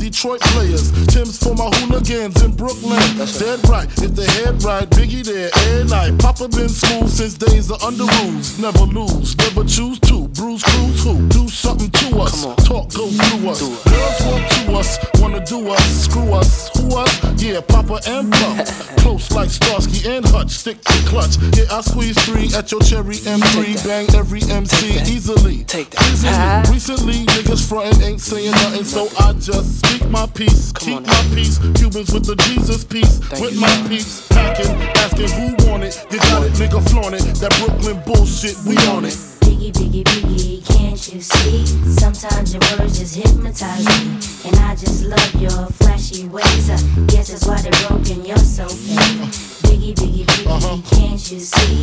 Detroit 0.05 0.39
players, 0.53 0.91
Tim's 1.07 1.39
for 1.39 1.55
my 1.55 1.65
hooligans 1.77 2.39
in 2.43 2.51
Brooklyn. 2.55 3.01
That's 3.17 3.39
Dead 3.39 3.57
right, 3.67 3.89
if 4.03 4.13
the 4.13 4.29
head 4.37 4.63
right, 4.63 4.87
Biggie 4.91 5.25
there, 5.25 5.49
every 5.51 5.89
night. 5.89 6.19
Papa 6.19 6.47
been 6.47 6.69
smooth 6.69 7.09
since 7.09 7.33
days 7.33 7.71
of 7.71 7.81
under 7.81 8.05
rules. 8.21 8.59
Never 8.59 8.85
lose, 8.85 9.35
never 9.35 9.63
choose 9.63 9.99
to. 10.01 10.27
Bruise, 10.37 10.61
cruise, 10.61 11.03
who? 11.03 11.27
Do 11.29 11.47
something 11.49 11.89
to 11.89 12.19
us. 12.19 12.45
Talk, 12.67 12.93
go 12.93 13.09
through 13.09 13.49
us. 13.49 13.61
Girls 13.61 14.21
want 14.29 14.51
to 14.51 14.73
us, 14.77 14.99
wanna 15.19 15.43
do 15.43 15.69
us, 15.69 16.05
screw 16.05 16.33
us, 16.33 16.69
who 16.77 16.97
us? 16.97 17.41
Yeah, 17.41 17.61
Papa 17.61 17.99
and 18.05 18.31
Pump. 18.31 18.67
Close 19.01 19.31
like 19.31 19.49
Starsky 19.49 20.07
and 20.07 20.25
Hutch, 20.25 20.51
stick 20.51 20.81
to 20.83 20.93
clutch. 21.09 21.37
Yeah, 21.57 21.65
I 21.71 21.81
squeeze 21.81 22.17
three 22.25 22.53
at 22.53 22.71
your 22.71 22.81
cherry 22.81 23.15
M3, 23.25 23.85
bang 23.85 24.07
every 24.15 24.43
MC 24.43 24.99
easily. 25.09 25.63
Take 25.63 25.89
that. 25.91 26.01
Easily. 26.13 26.73
Recently, 26.73 27.25
niggas 27.33 27.67
frontin' 27.67 28.03
ain't 28.03 28.21
saying 28.21 28.51
nothing, 28.51 28.83
so 28.83 29.09
I 29.19 29.33
just 29.33 29.79
speak 29.79 29.94
my 30.09 30.25
peace, 30.33 30.71
keep 30.73 31.01
my 31.05 31.21
peace. 31.33 31.59
Cubans 31.75 32.11
with 32.11 32.25
the 32.25 32.35
Jesus 32.47 32.83
peace, 32.83 33.19
with 33.39 33.59
my 33.59 33.85
peace. 33.87 34.27
Packing, 34.29 34.71
asking 34.97 35.29
who 35.29 35.69
want 35.69 35.83
it. 35.83 36.05
You 36.11 36.19
got 36.19 36.43
it, 36.43 36.53
nigga, 36.53 36.89
flaunt 36.89 37.15
it. 37.15 37.23
That 37.39 37.53
Brooklyn 37.59 38.01
bullshit, 38.05 38.57
we 38.65 38.77
on 38.87 39.05
it. 39.05 39.34
Biggie, 39.65 40.03
biggie, 40.03 40.03
biggie, 40.03 40.63
can't 40.63 41.11
you 41.11 41.19
see? 41.19 41.65
Sometimes 41.89 42.53
your 42.53 42.61
words 42.77 42.99
just 42.99 43.15
hypnotize 43.15 43.83
me. 43.83 44.19
And 44.45 44.55
I 44.59 44.75
just 44.75 45.05
love 45.05 45.41
your 45.41 45.65
flashy 45.81 46.27
ways. 46.27 46.69
I 46.69 46.77
guess 47.07 47.29
that's 47.29 47.47
why 47.47 47.59
they're 47.59 47.87
broken, 47.89 48.23
you're 48.23 48.37
so 48.37 48.67
fake. 48.67 49.55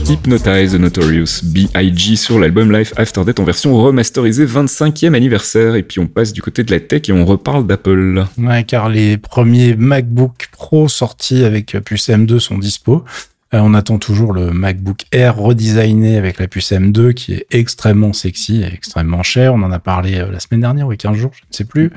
Hypnotize 0.07 0.73
the 0.73 0.79
Notorious 0.79 1.42
B.I.G. 1.42 2.16
sur 2.16 2.38
l'album 2.38 2.71
Life 2.71 2.92
After 2.97 3.25
Death 3.25 3.40
en 3.40 3.45
version 3.45 3.77
remasterisée 3.77 4.47
25e 4.47 5.14
anniversaire. 5.14 5.75
Et 5.75 5.83
puis 5.83 5.99
on 5.99 6.07
passe 6.07 6.33
du 6.33 6.40
côté 6.40 6.62
de 6.62 6.71
la 6.71 6.79
tech 6.79 7.09
et 7.09 7.12
on 7.12 7.25
reparle 7.25 7.66
d'Apple. 7.66 8.25
Ouais, 8.38 8.62
car 8.62 8.88
les 8.88 9.18
premiers 9.18 9.75
MacBook 9.75 10.49
Pro 10.53 10.88
sortis 10.88 11.45
avec 11.45 11.77
puce 11.85 12.09
M2 12.09 12.38
sont 12.38 12.59
dispo. 12.59 13.05
Euh, 13.54 13.60
on 13.62 13.74
attend 13.74 13.98
toujours 13.98 14.32
le 14.32 14.50
MacBook 14.50 15.04
Air 15.12 15.36
redesigné 15.36 16.16
avec 16.16 16.38
la 16.38 16.48
puce 16.48 16.72
M2 16.72 17.12
qui 17.12 17.34
est 17.34 17.46
extrêmement 17.50 18.12
sexy 18.12 18.62
et 18.62 18.72
extrêmement 18.72 19.22
cher. 19.22 19.54
On 19.54 19.62
en 19.62 19.70
a 19.70 19.78
parlé 19.78 20.18
euh, 20.18 20.30
la 20.30 20.40
semaine 20.40 20.62
dernière 20.62 20.86
ou 20.86 20.92
il 20.92 20.94
y 20.94 21.06
a 21.06 21.10
15 21.10 21.16
jours, 21.16 21.32
je 21.34 21.42
ne 21.42 21.54
sais 21.54 21.64
plus. 21.64 21.90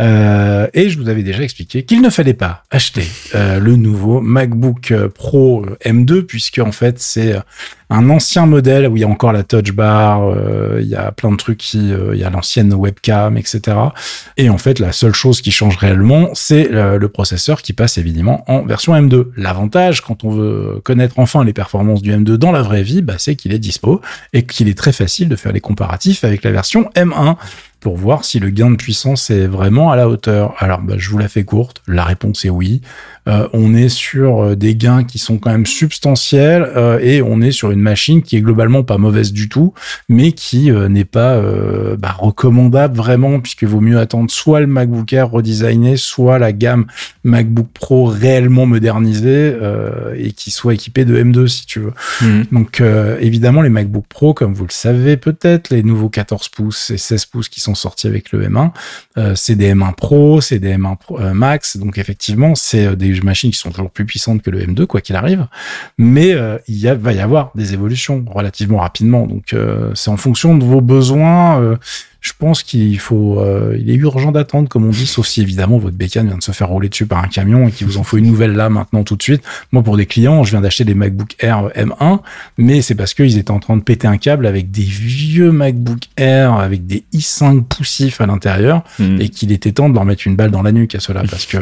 Euh, 0.00 0.66
et 0.74 0.88
je 0.88 0.98
vous 0.98 1.08
avais 1.08 1.22
déjà 1.22 1.42
expliqué 1.42 1.84
qu'il 1.84 2.02
ne 2.02 2.10
fallait 2.10 2.34
pas 2.34 2.64
acheter 2.70 3.06
le 3.34 3.76
nouveau 3.76 4.20
MacBook 4.20 4.92
Pro 5.14 5.64
M2 5.84 6.22
puisque 6.22 6.58
en 6.58 6.72
fait 6.72 6.98
c'est 6.98 7.36
un 7.88 8.10
ancien 8.10 8.46
modèle 8.46 8.88
où 8.88 8.96
il 8.96 9.00
y 9.00 9.04
a 9.04 9.08
encore 9.08 9.32
la 9.32 9.42
touch 9.42 9.72
bar, 9.72 10.22
euh, 10.24 10.80
il 10.82 10.88
y 10.88 10.96
a 10.96 11.12
plein 11.12 11.30
de 11.30 11.36
trucs 11.36 11.58
qui, 11.58 11.92
euh, 11.92 12.14
il 12.14 12.20
y 12.20 12.24
a 12.24 12.30
l'ancienne 12.30 12.74
webcam, 12.74 13.36
etc. 13.36 13.76
Et 14.36 14.50
en 14.50 14.58
fait, 14.58 14.78
la 14.80 14.92
seule 14.92 15.14
chose 15.14 15.40
qui 15.40 15.52
change 15.52 15.76
réellement, 15.76 16.30
c'est 16.34 16.68
le, 16.68 17.06
processeur 17.06 17.62
qui 17.62 17.72
passe 17.72 17.98
évidemment 17.98 18.44
en 18.48 18.62
version 18.62 18.92
M2. 18.92 19.28
L'avantage, 19.36 20.00
quand 20.00 20.24
on 20.24 20.30
veut 20.30 20.80
connaître 20.82 21.18
enfin 21.18 21.44
les 21.44 21.52
performances 21.52 22.02
du 22.02 22.12
M2 22.12 22.34
dans 22.34 22.50
la 22.50 22.62
vraie 22.62 22.82
vie, 22.82 23.00
bah, 23.00 23.14
c'est 23.18 23.36
qu'il 23.36 23.54
est 23.54 23.60
dispo 23.60 24.00
et 24.32 24.44
qu'il 24.44 24.68
est 24.68 24.76
très 24.76 24.92
facile 24.92 25.28
de 25.28 25.36
faire 25.36 25.52
les 25.52 25.60
comparatifs 25.60 26.24
avec 26.24 26.42
la 26.42 26.50
version 26.50 26.90
M1 26.96 27.36
pour 27.86 27.96
voir 27.96 28.24
si 28.24 28.40
le 28.40 28.50
gain 28.50 28.68
de 28.68 28.74
puissance 28.74 29.30
est 29.30 29.46
vraiment 29.46 29.92
à 29.92 29.96
la 29.96 30.08
hauteur. 30.08 30.56
Alors, 30.58 30.80
bah, 30.80 30.94
je 30.98 31.08
vous 31.08 31.18
la 31.18 31.28
fais 31.28 31.44
courte. 31.44 31.82
La 31.86 32.02
réponse 32.02 32.44
est 32.44 32.50
oui. 32.50 32.80
Euh, 33.28 33.48
on 33.52 33.74
est 33.74 33.88
sur 33.88 34.42
euh, 34.42 34.56
des 34.56 34.76
gains 34.76 35.04
qui 35.04 35.18
sont 35.18 35.38
quand 35.38 35.50
même 35.50 35.66
substantiels 35.66 36.70
euh, 36.76 36.98
et 37.00 37.22
on 37.22 37.40
est 37.40 37.50
sur 37.50 37.72
une 37.72 37.80
machine 37.80 38.22
qui 38.22 38.36
est 38.36 38.40
globalement 38.40 38.84
pas 38.84 38.98
mauvaise 38.98 39.32
du 39.32 39.48
tout, 39.48 39.74
mais 40.08 40.32
qui 40.32 40.70
n'est 40.70 41.04
pas 41.04 41.40
bah, 41.98 42.14
recommandable 42.18 42.96
vraiment, 42.96 43.40
puisqu'il 43.40 43.68
vaut 43.68 43.80
mieux 43.80 43.98
attendre 43.98 44.30
soit 44.30 44.60
le 44.60 44.66
MacBook 44.66 45.12
Air 45.12 45.30
redesigné, 45.30 45.96
soit 45.96 46.38
la 46.38 46.52
gamme 46.52 46.86
MacBook 47.24 47.68
Pro 47.72 48.06
réellement 48.06 48.66
modernisée 48.66 49.56
et 50.16 50.32
qui 50.32 50.50
soit 50.50 50.74
équipé 50.74 51.04
de 51.04 51.16
M2 51.22 51.46
si 51.46 51.66
tu 51.66 51.80
veux. 51.80 51.92
Mmh. 52.22 52.42
Donc 52.52 52.82
évidemment 53.20 53.62
les 53.62 53.70
MacBook 53.70 54.06
Pro, 54.08 54.34
comme 54.34 54.54
vous 54.54 54.64
le 54.64 54.72
savez 54.72 55.16
peut-être, 55.16 55.70
les 55.70 55.82
nouveaux 55.82 56.08
14 56.08 56.48
pouces 56.48 56.90
et 56.90 56.98
16 56.98 57.26
pouces 57.26 57.48
qui 57.48 57.60
sont 57.60 57.75
sortis 57.76 58.06
avec 58.06 58.32
le 58.32 58.48
M1, 58.48 58.70
c'est 59.34 59.54
des 59.54 59.74
M1 59.74 59.94
Pro, 59.94 60.40
c'est 60.40 60.58
des 60.58 60.76
M1 60.76 60.96
Pro, 60.96 61.18
Max, 61.18 61.76
donc 61.76 61.98
effectivement 61.98 62.54
c'est 62.54 62.96
des 62.96 63.20
machines 63.20 63.50
qui 63.50 63.58
sont 63.58 63.70
toujours 63.70 63.90
plus 63.90 64.04
puissantes 64.04 64.42
que 64.42 64.50
le 64.50 64.60
M2, 64.60 64.86
quoi 64.86 65.00
qu'il 65.00 65.16
arrive. 65.16 65.46
Mais 65.98 66.32
euh, 66.32 66.58
il 66.68 66.88
va 66.88 67.12
y 67.12 67.20
avoir 67.20 67.50
des 67.54 67.74
évolutions 67.74 68.24
relativement 68.26 68.78
rapidement. 68.78 69.26
Donc 69.26 69.52
euh, 69.52 69.92
c'est 69.94 70.10
en 70.10 70.16
fonction 70.16 70.56
de 70.56 70.64
vos 70.64 70.80
besoins. 70.80 71.78
Euh, 72.16 72.26
je 72.26 72.32
pense 72.38 72.62
qu'il 72.62 72.98
faut, 72.98 73.38
euh, 73.40 73.76
il 73.78 73.90
est 73.90 73.94
urgent 73.94 74.32
d'attendre, 74.32 74.68
comme 74.68 74.84
on 74.84 74.90
dit, 74.90 75.06
sauf 75.06 75.26
si 75.26 75.42
évidemment 75.42 75.78
votre 75.78 75.96
bécane 75.96 76.26
vient 76.26 76.38
de 76.38 76.42
se 76.42 76.52
faire 76.52 76.68
rouler 76.68 76.88
dessus 76.88 77.06
par 77.06 77.22
un 77.22 77.28
camion 77.28 77.68
et 77.68 77.70
qu'il 77.70 77.86
vous 77.86 77.98
en 77.98 78.02
faut 78.02 78.16
une 78.16 78.26
nouvelle 78.26 78.52
là 78.52 78.68
maintenant 78.68 79.04
tout 79.04 79.16
de 79.16 79.22
suite. 79.22 79.42
Moi, 79.72 79.82
pour 79.82 79.96
des 79.96 80.06
clients, 80.06 80.42
je 80.44 80.50
viens 80.50 80.60
d'acheter 80.60 80.84
des 80.84 80.94
MacBook 80.94 81.36
Air 81.38 81.68
M1, 81.76 82.20
mais 82.58 82.82
c'est 82.82 82.94
parce 82.94 83.14
qu'ils 83.14 83.38
étaient 83.38 83.50
en 83.50 83.60
train 83.60 83.76
de 83.76 83.82
péter 83.82 84.08
un 84.08 84.18
câble 84.18 84.46
avec 84.46 84.70
des 84.70 84.82
vieux 84.82 85.52
MacBook 85.52 86.00
Air 86.16 86.54
avec 86.54 86.86
des 86.86 87.04
i5 87.14 87.62
poussifs 87.62 88.20
à 88.20 88.26
l'intérieur 88.26 88.82
hmm. 88.98 89.20
et 89.20 89.28
qu'il 89.28 89.52
était 89.52 89.72
temps 89.72 89.88
de 89.88 89.94
leur 89.94 90.04
mettre 90.04 90.26
une 90.26 90.36
balle 90.36 90.50
dans 90.50 90.62
la 90.62 90.72
nuque 90.72 90.94
à 90.94 91.00
cela 91.00 91.22
parce 91.30 91.46
que 91.46 91.58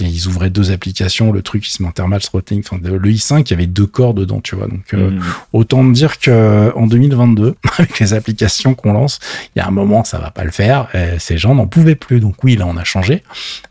ils 0.00 0.26
ouvraient 0.26 0.50
deux 0.50 0.70
applications, 0.70 1.32
le 1.32 1.42
truc, 1.42 1.66
il 1.66 1.70
se 1.70 1.82
met 1.82 1.90
thermal 1.92 2.20
throttling, 2.20 2.60
enfin, 2.60 2.78
le 2.82 2.98
i5, 2.98 3.42
il 3.46 3.50
y 3.50 3.54
avait 3.54 3.66
deux 3.66 3.86
corps 3.86 4.14
dedans, 4.14 4.40
tu 4.40 4.56
vois. 4.56 4.66
Donc, 4.66 4.94
euh, 4.94 5.10
hmm. 5.10 5.22
autant 5.52 5.84
dire 5.84 6.18
que 6.18 6.72
en 6.76 6.86
2022, 6.86 7.54
avec 7.78 7.98
les 8.00 8.14
applications 8.14 8.74
qu'on 8.74 8.92
lance, 8.92 9.20
il 9.54 9.58
y 9.58 9.62
a 9.62 9.66
un 9.66 9.70
moment, 9.70 10.04
ça 10.04 10.18
va 10.18 10.30
pas 10.30 10.44
le 10.44 10.50
faire. 10.50 10.88
ces 11.18 11.38
gens 11.38 11.54
n'en 11.54 11.66
pouvaient 11.66 11.94
plus. 11.94 12.20
Donc 12.20 12.42
oui, 12.44 12.56
là, 12.56 12.66
on 12.66 12.76
a 12.76 12.84
changé. 12.84 13.22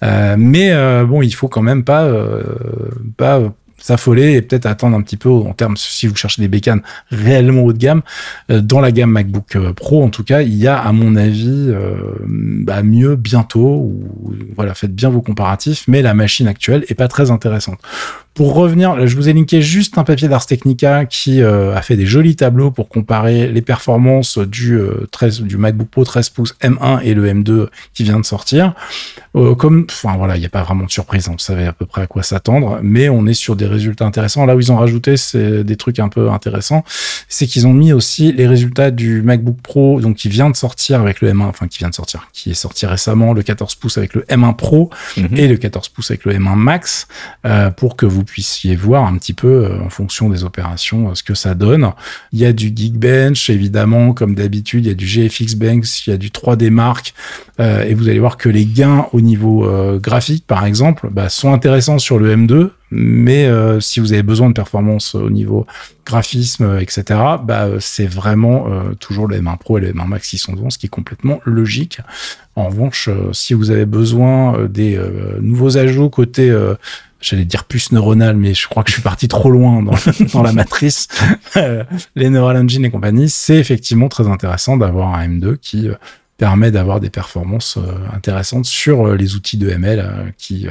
Euh, 0.04 0.36
mais 0.38 0.72
euh, 0.72 1.06
bon, 1.06 1.22
il 1.22 1.34
faut 1.34 1.48
quand 1.48 1.62
même 1.62 1.84
pas, 1.84 2.10
pas 3.18 3.42
s'affoler 3.84 4.36
et 4.36 4.42
peut-être 4.42 4.66
attendre 4.66 4.96
un 4.96 5.02
petit 5.02 5.18
peu 5.18 5.30
en 5.30 5.54
termes, 5.54 5.76
si 5.76 6.08
vous 6.08 6.16
cherchez 6.16 6.42
des 6.42 6.48
bécanes 6.48 6.82
réellement 7.10 7.64
haut 7.64 7.74
de 7.74 7.78
gamme, 7.78 8.02
euh, 8.50 8.62
dans 8.62 8.80
la 8.80 8.94
gamme 8.94 9.12
MacBook 9.12 9.58
euh, 9.58 9.74
Pro, 9.74 10.02
en 10.04 10.10
tout 10.10 10.24
cas, 10.24 10.42
il 10.42 10.56
y 10.56 10.68
a, 10.68 10.78
à 10.78 10.94
mon 10.94 11.18
avis, 11.18 11.68
euh, 11.68 11.94
bah, 12.26 12.82
mieux 12.82 13.18
bientôt, 13.18 13.60
ou 13.60 14.34
voilà, 14.56 14.74
faites 14.74 14.96
bien 14.96 15.10
vos 15.10 15.22
comparatifs, 15.22 15.84
mais 15.90 16.02
la 16.02 16.14
machine 16.14 16.48
actuelle 16.48 16.86
est 16.88 16.96
pas 16.96 17.10
très 17.10 17.30
intéressante. 17.30 17.80
Pour 18.34 18.56
revenir, 18.56 19.06
je 19.06 19.16
vous 19.16 19.30
ai 19.30 19.34
linké 19.34 19.62
juste 19.62 19.98
un 19.98 20.04
papier 20.04 20.28
d'Ars 20.28 20.46
Technica 20.46 21.06
qui 21.06 21.42
a 21.42 21.82
fait 21.82 21.96
des 21.96 22.06
jolis 22.06 22.36
tableaux 22.36 22.72
pour 22.72 22.90
comparer 22.90 23.48
les 23.48 23.62
performances 23.62 24.38
du 24.38 24.80
13, 25.12 25.42
du 25.42 25.58
MacBook 25.58 25.90
Pro 25.90 26.04
13 26.04 26.30
pouces 26.30 26.56
M1 26.62 27.02
et 27.04 27.14
le 27.14 27.28
M2 27.28 27.68
qui 27.94 28.04
vient 28.04 28.20
de 28.20 28.26
sortir. 28.26 28.74
comme, 29.34 29.86
enfin 29.90 30.16
voilà, 30.18 30.36
il 30.36 30.40
n'y 30.40 30.46
a 30.46 30.50
pas 30.50 30.64
vraiment 30.64 30.86
de 30.86 30.92
surprise, 30.92 31.28
hein, 31.28 31.34
vous 31.34 31.40
savez 31.40 31.66
à 31.66 31.74
peu 31.74 31.86
près 31.86 32.02
à 32.02 32.08
quoi 32.08 32.24
s'attendre, 32.24 32.80
mais 32.82 33.10
on 33.10 33.26
est 33.28 33.34
sur 33.34 33.56
des 33.56 33.68
résultats 33.68 34.06
intéressants. 34.06 34.46
Là 34.46 34.56
où 34.56 34.60
ils 34.60 34.72
ont 34.72 34.78
rajouté, 34.78 35.18
c'est 35.18 35.64
des 35.64 35.76
trucs 35.76 36.00
un 36.00 36.10
peu 36.10 36.32
intéressants, 36.32 36.84
c'est 37.28 37.46
qu'ils 37.46 37.68
ont 37.68 37.74
mis 37.74 37.94
aussi 37.94 38.32
les 38.32 38.48
résultats 38.48 38.92
du 38.92 39.22
MacBook 39.22 39.58
Pro, 39.62 40.02
donc 40.02 40.18
qui 40.18 40.30
vient 40.30 40.50
de 40.50 40.56
sortir 40.56 41.02
avec 41.02 41.22
le 41.22 41.32
M1, 41.32 41.44
enfin 41.44 41.68
qui 41.68 41.80
vient 41.80 41.90
de 41.90 41.96
sortir, 41.96 42.28
qui 42.34 42.52
est 42.52 42.56
sorti 42.56 42.86
récemment, 42.86 43.34
le 43.34 43.44
14 43.44 43.76
pouces 43.76 43.98
avec 43.98 44.14
le 44.14 44.22
M1 44.24 44.56
Pro 44.56 44.90
mhm. 45.18 45.30
et 45.36 45.48
le 45.48 45.58
14 45.58 45.90
pouces 45.90 46.12
avec 46.12 46.26
le 46.26 46.34
M1 46.34 46.56
Max, 46.56 47.08
euh, 47.46 47.70
pour 47.70 47.96
que 47.96 48.06
vous 48.06 48.23
puissiez 48.24 48.76
voir 48.76 49.06
un 49.06 49.18
petit 49.18 49.34
peu 49.34 49.66
euh, 49.66 49.80
en 49.82 49.90
fonction 49.90 50.30
des 50.30 50.44
opérations 50.44 51.10
euh, 51.10 51.16
ce 51.16 51.24
que 51.24 51.34
ça 51.34 51.56
donne. 51.56 51.92
Il 52.32 52.40
y 52.40 52.46
a 52.46 52.54
du 52.54 52.74
Geekbench, 52.76 53.50
évidemment, 53.50 54.14
comme 54.14 54.36
d'habitude, 54.36 54.86
il 54.86 54.90
y 54.90 54.92
a 54.92 54.96
du 54.96 55.06
GFX 55.06 55.56
Banks, 55.56 56.08
il 56.08 56.10
y 56.12 56.14
a 56.14 56.18
du 56.18 56.30
3D 56.30 56.70
Mark, 56.70 57.14
et 57.60 57.94
vous 57.94 58.10
allez 58.10 58.20
voir 58.20 58.38
que 58.38 58.50
les 58.50 58.66
gains 58.66 59.06
au 59.14 59.22
niveau 59.22 59.70
graphique, 60.02 60.46
par 60.48 60.66
exemple, 60.66 61.10
bah, 61.12 61.30
sont 61.30 61.54
intéressants 61.54 62.00
sur 62.00 62.18
le 62.18 62.36
M2, 62.36 62.72
mais 62.96 63.48
euh, 63.48 63.80
si 63.80 64.00
vous 64.00 64.14
avez 64.14 64.22
besoin 64.22 64.50
de 64.50 64.54
performance 64.54 65.16
au 65.16 65.32
niveau 65.32 65.66
graphisme, 66.06 66.78
etc., 66.80 67.20
bah, 67.44 67.68
c'est 67.80 68.06
vraiment 68.06 68.68
euh, 68.68 68.94
toujours 69.00 69.28
le 69.28 69.42
M1 69.42 69.58
Pro 69.58 69.80
et 69.80 69.82
le 69.82 69.94
M1 69.94 70.08
Max 70.08 70.30
qui 70.30 70.38
sont 70.38 70.54
devant, 70.54 70.70
ce 70.70 70.78
qui 70.78 70.86
est 70.86 70.90
complètement 70.90 71.40
logique. 71.44 72.02
En 72.56 72.68
revanche, 72.68 73.10
euh, 73.10 73.34
si 73.34 73.56
vous 73.56 73.72
avez 73.72 73.88
besoin 73.88 74.68
des 74.68 75.00
nouveaux 75.42 75.78
ajouts 75.78 76.10
côté 76.10 76.56
j'allais 77.24 77.46
dire 77.46 77.64
puce 77.66 77.92
neuronale, 77.92 78.38
mais 78.38 78.54
je 78.54 78.68
crois 78.68 78.84
que 78.84 78.90
je 78.90 78.96
suis 78.96 79.02
parti 79.02 79.28
trop 79.28 79.50
loin 79.50 79.82
dans, 79.82 80.44
la 80.44 80.54
matrice, 80.54 81.08
les 82.16 82.30
Neural 82.30 82.58
Engine 82.58 82.86
et 82.86 82.92
compagnie, 82.92 83.30
c'est 83.30 83.58
effectivement 83.58 84.10
très 84.10 84.28
intéressant 84.28 84.78
d'avoir 84.78 85.16
un 85.16 85.28
M2 85.28 85.58
qui 85.58 85.90
permet 86.38 86.72
d'avoir 86.72 87.00
des 87.00 87.10
performances 87.10 87.78
intéressantes 88.14 88.66
sur 88.66 89.16
les 89.16 89.36
outils 89.36 89.58
de 89.58 89.70
ML 89.70 90.34
qui 90.38 90.68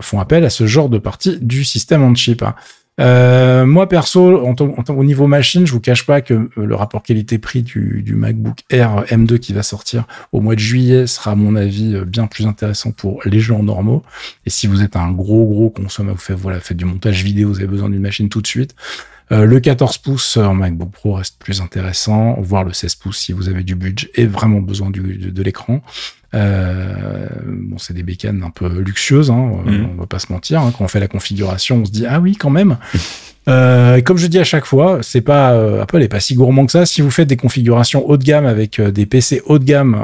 font 0.00 0.18
appel 0.18 0.44
à 0.44 0.50
ce 0.50 0.66
genre 0.66 0.88
de 0.88 0.98
partie 0.98 1.38
du 1.40 1.64
système 1.64 2.02
on-chip. 2.02 2.42
Hein. 2.42 2.54
Euh, 3.00 3.64
moi 3.64 3.88
perso, 3.88 4.44
en, 4.44 4.54
au 4.56 5.04
niveau 5.04 5.26
machine, 5.26 5.66
je 5.66 5.72
vous 5.72 5.80
cache 5.80 6.04
pas 6.04 6.20
que 6.20 6.34
euh, 6.34 6.48
le 6.56 6.74
rapport 6.74 7.02
qualité-prix 7.02 7.62
du, 7.62 8.02
du, 8.02 8.14
MacBook 8.14 8.60
Air 8.70 9.04
M2 9.08 9.38
qui 9.38 9.52
va 9.52 9.62
sortir 9.62 10.04
au 10.32 10.40
mois 10.40 10.54
de 10.54 10.60
juillet 10.60 11.06
sera 11.06 11.32
à 11.32 11.34
mon 11.36 11.54
avis 11.54 11.94
euh, 11.94 12.04
bien 12.04 12.26
plus 12.26 12.46
intéressant 12.46 12.90
pour 12.90 13.20
les 13.24 13.40
gens 13.40 13.62
normaux. 13.62 14.02
Et 14.46 14.50
si 14.50 14.66
vous 14.66 14.82
êtes 14.82 14.96
un 14.96 15.12
gros 15.12 15.46
gros 15.46 15.70
consommateur, 15.70 16.16
vous 16.16 16.22
faites 16.22 16.36
voilà, 16.36 16.60
faites 16.60 16.76
du 16.76 16.84
montage 16.84 17.22
vidéo, 17.22 17.48
vous 17.48 17.58
avez 17.58 17.66
besoin 17.66 17.88
d'une 17.88 18.02
machine 18.02 18.28
tout 18.28 18.42
de 18.42 18.46
suite. 18.46 18.74
Euh, 19.30 19.44
le 19.44 19.60
14 19.60 19.98
pouces 19.98 20.36
en 20.38 20.54
MacBook 20.54 20.90
Pro 20.90 21.14
reste 21.14 21.38
plus 21.38 21.60
intéressant, 21.60 22.36
voire 22.40 22.64
le 22.64 22.72
16 22.72 22.94
pouces 22.96 23.18
si 23.18 23.32
vous 23.32 23.48
avez 23.48 23.62
du 23.62 23.74
budget 23.74 24.10
et 24.14 24.26
vraiment 24.26 24.60
besoin 24.60 24.90
du, 24.90 25.00
de, 25.00 25.42
l'écran. 25.42 25.82
Euh, 26.34 27.26
bon, 27.46 27.78
c'est 27.78 27.94
des 27.94 28.02
bécanes 28.02 28.42
un 28.42 28.50
peu 28.50 28.80
luxueuses, 28.80 29.30
hein, 29.30 29.50
mm. 29.64 29.86
on 29.94 30.00
va 30.00 30.06
pas 30.06 30.18
se 30.18 30.30
mentir. 30.30 30.60
Hein. 30.60 30.72
Quand 30.76 30.84
on 30.84 30.88
fait 30.88 31.00
la 31.00 31.08
configuration, 31.08 31.76
on 31.76 31.84
se 31.84 31.90
dit 31.90 32.06
ah 32.06 32.20
oui 32.20 32.36
quand 32.36 32.50
même. 32.50 32.76
Euh, 33.46 34.02
comme 34.02 34.18
je 34.18 34.26
dis 34.26 34.38
à 34.38 34.44
chaque 34.44 34.66
fois, 34.66 34.98
c'est 35.00 35.22
pas 35.22 35.54
euh, 35.54 35.80
Apple 35.80 36.02
est 36.02 36.08
pas 36.08 36.20
si 36.20 36.34
gourmand 36.34 36.66
que 36.66 36.72
ça. 36.72 36.84
Si 36.84 37.00
vous 37.00 37.10
faites 37.10 37.28
des 37.28 37.38
configurations 37.38 38.06
haut 38.06 38.18
de 38.18 38.22
gamme 38.22 38.44
avec 38.44 38.78
des 38.78 39.06
PC 39.06 39.40
haut 39.46 39.58
de 39.58 39.64
gamme 39.64 39.96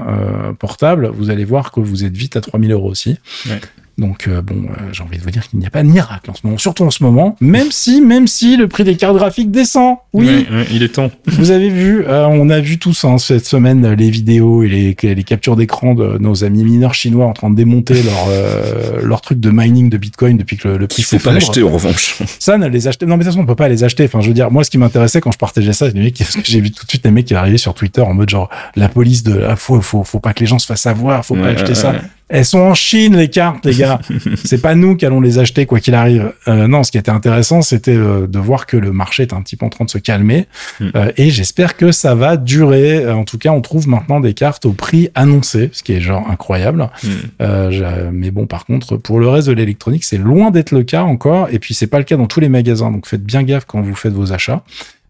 portables, 0.59 1.09
vous 1.09 1.29
allez 1.29 1.45
voir 1.45 1.71
que 1.71 1.81
vous 1.81 2.07
êtes 2.07 2.17
vite 2.17 2.37
à 2.37 2.41
3000 2.41 2.73
euros 2.73 2.89
aussi. 2.89 3.19
Ouais. 3.47 3.61
Donc 3.97 4.27
euh, 4.27 4.43
bon, 4.43 4.65
euh, 4.65 4.93
j'ai 4.93 5.03
envie 5.05 5.19
de 5.19 5.23
vous 5.23 5.31
dire 5.31 5.47
qu'il 5.47 5.59
n'y 5.61 5.67
a 5.67 5.71
pas 5.71 5.83
de 5.85 5.89
miracle 5.89 6.29
en 6.31 6.35
ce 6.35 6.41
moment, 6.45 6.59
surtout 6.59 6.83
en 6.83 6.91
ce 6.91 7.05
moment, 7.05 7.37
même 7.41 7.71
si, 7.71 8.01
même 8.01 8.27
si 8.27 8.57
le 8.57 8.67
prix 8.67 8.83
des 8.83 8.97
cartes 8.97 9.15
graphiques 9.15 9.53
descend. 9.53 9.99
Oui, 10.13 10.47
il 10.73 10.83
est 10.83 10.89
temps. 10.89 11.13
Vous 11.27 11.53
avez 11.53 11.69
vu, 11.69 12.05
euh, 12.07 12.27
on 12.27 12.51
a 12.51 12.59
vu 12.59 12.79
tous 12.79 13.05
hein, 13.05 13.19
cette 13.19 13.47
semaine 13.47 13.93
les 13.93 14.11
vidéos 14.11 14.65
et 14.65 14.69
les, 14.69 14.97
les 15.15 15.25
captures 15.25 15.55
d'écran 15.55 15.95
de 15.95 16.19
nos 16.19 16.43
amis 16.43 16.65
mineurs 16.65 16.95
chinois 16.95 17.27
en 17.27 17.33
train 17.33 17.51
de 17.51 17.57
démonter 17.57 17.95
leur 18.03 19.05
leur 19.05 19.21
truc 19.21 19.39
de 19.39 19.51
mining 19.51 19.91
de 19.91 19.97
Bitcoin 19.97 20.39
depuis 20.39 20.57
que 20.57 20.69
le, 20.69 20.87
prix 20.89 21.03
s'est. 21.03 21.17
Il 21.17 21.21
faut 21.21 21.29
pas 21.29 21.35
l'acheter 21.35 21.63
en 21.63 21.71
revanche. 21.71 22.17
Ça, 22.41 22.59
ne 22.59 22.67
les 22.67 22.89
acheter. 22.89 23.07
Non, 23.07 23.17
mais 23.17 23.19
de 23.19 23.25
toute 23.25 23.35
façon, 23.35 23.45
on 23.45 23.47
peut 23.47 23.55
pas 23.55 23.69
les 23.69 23.85
acheter. 23.85 24.05
Enfin, 24.05 24.21
je 24.21 24.29
veux 24.29 24.35
dire, 24.35 24.51
moi, 24.51 24.65
ce 24.65 24.71
qui 24.71 24.79
m'intéressait 24.79 25.21
quand 25.21 25.31
je 25.31 25.39
partageais 25.39 25.73
ça, 25.73 25.91
c'est 25.91 26.19
parce 26.19 26.37
que 26.37 26.43
j'ai 26.45 26.61
vu 26.61 26.73
tout 26.73 26.85
de 26.85 26.91
suite 26.91 27.05
les 27.05 27.11
mecs 27.11 27.27
qui 27.27 27.35
arrivaient 27.35 27.59
sur 27.59 27.75
Twitter 27.75 28.01
en 28.01 28.15
mode 28.15 28.31
genre 28.31 28.51
la 28.75 28.89
police 28.89 29.23
de, 29.23 29.45
ah, 29.49 29.57
faut, 29.57 29.81
faut, 29.81 30.03
faut 30.03 30.21
pas 30.21 30.33
que 30.33 30.41
les 30.41 30.47
gens 30.47 30.59
se 30.59 30.67
fassent 30.67 30.83
savoir, 30.83 31.25
faut 31.25 31.37
pas 31.37 31.49
acheter 31.49 31.75
ça. 31.75 31.95
Elles 32.29 32.45
sont 32.47 32.61
en 32.61 32.75
Chine, 32.75 33.17
les 33.17 33.29
cartes, 33.29 33.67
les 33.67 33.75
gars. 33.75 34.01
c'est 34.45 34.63
pas 34.63 34.75
nous 34.75 34.97
qui 34.97 35.05
allons 35.05 35.21
les 35.21 35.39
acheter, 35.39 35.67
quoi 35.67 35.79
qu'il 35.79 35.95
arrive. 35.95 36.33
Euh, 36.49 36.67
non, 36.67 36.83
ce 36.83 36.91
qui 36.91 36.97
était 36.97 37.11
intéressant, 37.11 37.61
c'était 37.61 37.95
euh, 37.95 38.27
de 38.27 38.39
voir 38.39 38.65
que 38.65 38.79
le 38.79 38.93
marché 38.93 39.25
est 39.25 39.35
un 39.35 39.43
petit 39.43 39.57
peu 39.57 39.67
en 39.67 39.69
train 39.69 39.85
de 39.85 39.91
se 39.91 39.99
calmer. 39.99 40.47
Hmm. 40.81 40.89
Euh, 40.97 41.13
et 41.19 41.29
j'espère 41.29 41.77
que 41.77 41.93
ça 41.93 42.15
va 42.15 42.39
durer. 42.39 43.11
En 43.11 43.25
tout 43.25 43.37
cas, 43.37 43.51
on 43.51 43.61
trouve 43.61 43.89
maintenant 43.89 44.21
des 44.21 44.33
cartes 44.33 44.65
au 44.65 44.73
prix 44.73 45.11
annoncé, 45.15 45.69
ce 45.73 45.83
qui 45.83 45.93
est 45.93 46.01
genre 46.01 46.29
incroyable. 46.31 46.89
Hmm. 47.03 48.11
mais 48.13 48.31
bon, 48.31 48.47
par 48.47 48.65
contre, 48.65 48.97
pour 48.97 49.21
le 49.21 49.29
reste 49.29 49.49
de 49.49 49.53
l'électronique, 49.53 50.05
c'est 50.05 50.19
loin 50.19 50.51
d'être 50.51 50.71
le 50.71 50.83
cas 50.83 51.03
encore. 51.03 51.49
Et 51.53 51.59
puis, 51.59 51.75
c'est 51.75 51.87
pas 51.87 51.99
le 51.99 52.05
cas 52.05 52.17
dans 52.17 52.27
tous 52.27 52.41
les 52.41 52.49
magasins. 52.49 52.91
Donc, 52.91 53.07
faites 53.07 53.25
bien 53.25 53.43
gaffe 53.43 53.67
quand 53.67 53.83
vous 53.83 53.95
faites 53.95 54.15
vos 54.15 54.33
achats. 54.33 54.63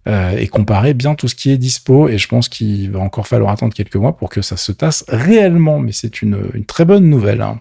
Euh, 0.07 0.37
et 0.37 0.49
comparer 0.49 0.93
bien 0.93 1.15
tout 1.15 1.29
ce 1.29 1.35
qui 1.35 1.51
est 1.51 1.57
dispo. 1.57 2.09
Et 2.09 2.19
je 2.19 2.29
pense 2.29 2.49
qu'il 2.49 2.91
va 2.91 3.01
encore 3.01 3.27
falloir 3.27 3.51
attendre 3.51 3.73
quelques 3.73 3.97
mois 3.97 4.17
pour 4.17 4.29
que 4.29 4.43
ça 4.43 4.57
se 4.57 4.73
tasse 4.73 5.05
réellement. 5.09 5.79
Mais 5.79 5.93
c'est 5.93 6.21
une, 6.21 6.37
très 6.67 6.85
bonne 6.85 7.09
nouvelle. 7.09 7.41
Hein. 7.41 7.61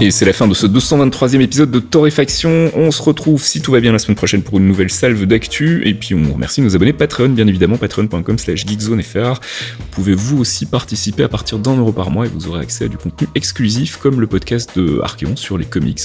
Et 0.00 0.10
c'est 0.10 0.24
la 0.24 0.32
fin 0.32 0.48
de 0.48 0.54
ce 0.54 0.66
223e 0.66 1.40
épisode 1.40 1.70
de 1.70 1.78
Torréfaction. 1.78 2.70
On 2.74 2.90
se 2.90 3.00
retrouve, 3.00 3.42
si 3.42 3.60
tout 3.60 3.72
va 3.72 3.80
bien, 3.80 3.92
la 3.92 3.98
semaine 3.98 4.16
prochaine 4.16 4.42
pour 4.42 4.58
une 4.58 4.66
nouvelle 4.66 4.90
salve 4.90 5.24
d'actu. 5.24 5.86
Et 5.86 5.94
puis 5.94 6.14
on 6.14 6.34
remercie 6.34 6.60
nos 6.60 6.74
abonnés 6.74 6.92
Patreon, 6.92 7.30
bien 7.30 7.46
évidemment, 7.46 7.78
patreon.com 7.78 8.38
slash 8.38 8.66
geekzonefr. 8.66 9.40
Vous 9.78 9.86
pouvez 9.92 10.14
vous 10.14 10.38
aussi 10.38 10.66
participer 10.66 11.22
à 11.22 11.28
partir 11.28 11.58
d'un 11.58 11.76
euro 11.76 11.92
par 11.92 12.10
mois 12.10 12.26
et 12.26 12.28
vous 12.28 12.48
aurez 12.48 12.60
accès 12.60 12.86
à 12.86 12.88
du 12.88 12.96
contenu 12.96 13.28
exclusif 13.34 13.96
comme 13.96 14.20
le 14.20 14.26
podcast 14.26 14.76
de 14.76 15.00
Archeon 15.00 15.36
sur 15.36 15.58
les 15.58 15.64
comics, 15.64 16.00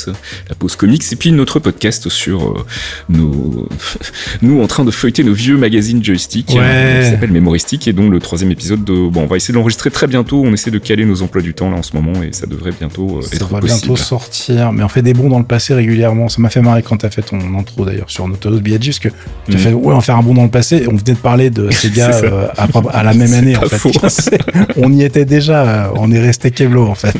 la 0.47 0.56
pause 0.56 0.75
comics, 0.75 1.04
et 1.12 1.15
puis 1.15 1.32
notre 1.32 1.60
podcast 1.60 2.10
sur 2.10 2.52
euh, 2.52 2.65
nos... 3.10 3.67
nous 4.41 4.62
en 4.62 4.67
train 4.67 4.86
de 4.86 4.91
feuilleter 4.91 5.23
nos 5.23 5.34
vieux 5.34 5.58
magazines 5.58 6.04
joystick 6.04 6.49
ouais. 6.49 7.02
qui 7.04 7.10
s'appelle 7.10 7.32
Mémoristique 7.32 7.88
et 7.88 7.93
dont 7.93 8.10
le 8.10 8.19
troisième 8.19 8.52
épisode 8.52 8.84
de... 8.84 9.10
Bon, 9.10 9.23
on 9.23 9.28
va 9.28 9.38
essayer 9.38 9.52
de 9.52 9.58
l'enregistrer 9.58 9.89
très 9.89 10.08
bientôt. 10.08 10.43
On 10.45 10.54
essaie 10.54 10.71
de 10.71 10.80
caler 10.80 11.06
nos 11.06 11.21
emplois 11.23 11.41
du 11.41 11.54
temps 11.54 11.71
là 11.71 11.78
en 11.78 11.84
ce 11.84 11.95
moment 11.95 12.21
et 12.21 12.34
ça 12.34 12.45
devrait 12.45 12.71
bientôt 12.71 13.17
euh, 13.17 13.36
être 13.36 13.49
possible 13.60 13.78
sortir, 13.95 14.71
mais 14.71 14.83
on 14.83 14.87
fait 14.87 15.01
des 15.01 15.13
bons 15.13 15.29
dans 15.29 15.39
le 15.39 15.45
passé 15.45 15.73
régulièrement. 15.73 16.29
Ça 16.29 16.41
m'a 16.41 16.49
fait 16.49 16.61
marrer 16.61 16.83
quand 16.83 16.97
t'as 16.97 17.09
fait 17.09 17.21
ton 17.21 17.39
intro 17.57 17.85
d'ailleurs 17.85 18.09
sur 18.09 18.27
Notorious 18.27 18.61
B.I.G. 18.61 18.89
parce 18.89 18.99
que 18.99 19.09
tu 19.09 19.55
as 19.55 19.55
mm. 19.55 19.59
fait 19.59 19.73
ouais 19.73 19.93
on 19.93 20.01
fait 20.01 20.11
un 20.11 20.21
bon 20.21 20.33
dans 20.33 20.43
le 20.43 20.49
passé 20.49 20.77
et 20.77 20.87
on 20.87 20.95
venait 20.95 21.13
de 21.13 21.19
parler 21.19 21.49
de 21.49 21.69
ces 21.71 21.89
gars 21.89 22.11
euh, 22.23 22.47
à, 22.91 23.03
la 23.03 23.13
même 23.15 23.33
année 23.33 23.57
en 23.57 23.61
fait. 23.61 24.37
on 24.77 24.91
y 24.93 25.03
était 25.03 25.25
déjà, 25.25 25.63
euh, 25.63 25.93
on 25.95 26.11
est 26.11 26.19
resté 26.19 26.51
Keblo 26.51 26.87
en 26.87 26.95
fait. 26.95 27.15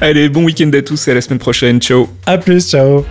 Allez, 0.00 0.28
bon 0.28 0.44
week-end 0.44 0.70
à 0.72 0.82
tous 0.82 1.08
et 1.08 1.12
à 1.12 1.14
la 1.14 1.20
semaine 1.20 1.38
prochaine. 1.38 1.80
Ciao. 1.80 2.08
À 2.26 2.38
plus, 2.38 2.70
ciao. 2.70 3.04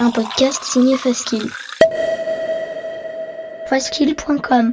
Un 0.00 0.10
podcast 0.12 0.62
signé 0.62 0.96
Faskill. 0.96 1.50
Faskill.com 3.68 4.72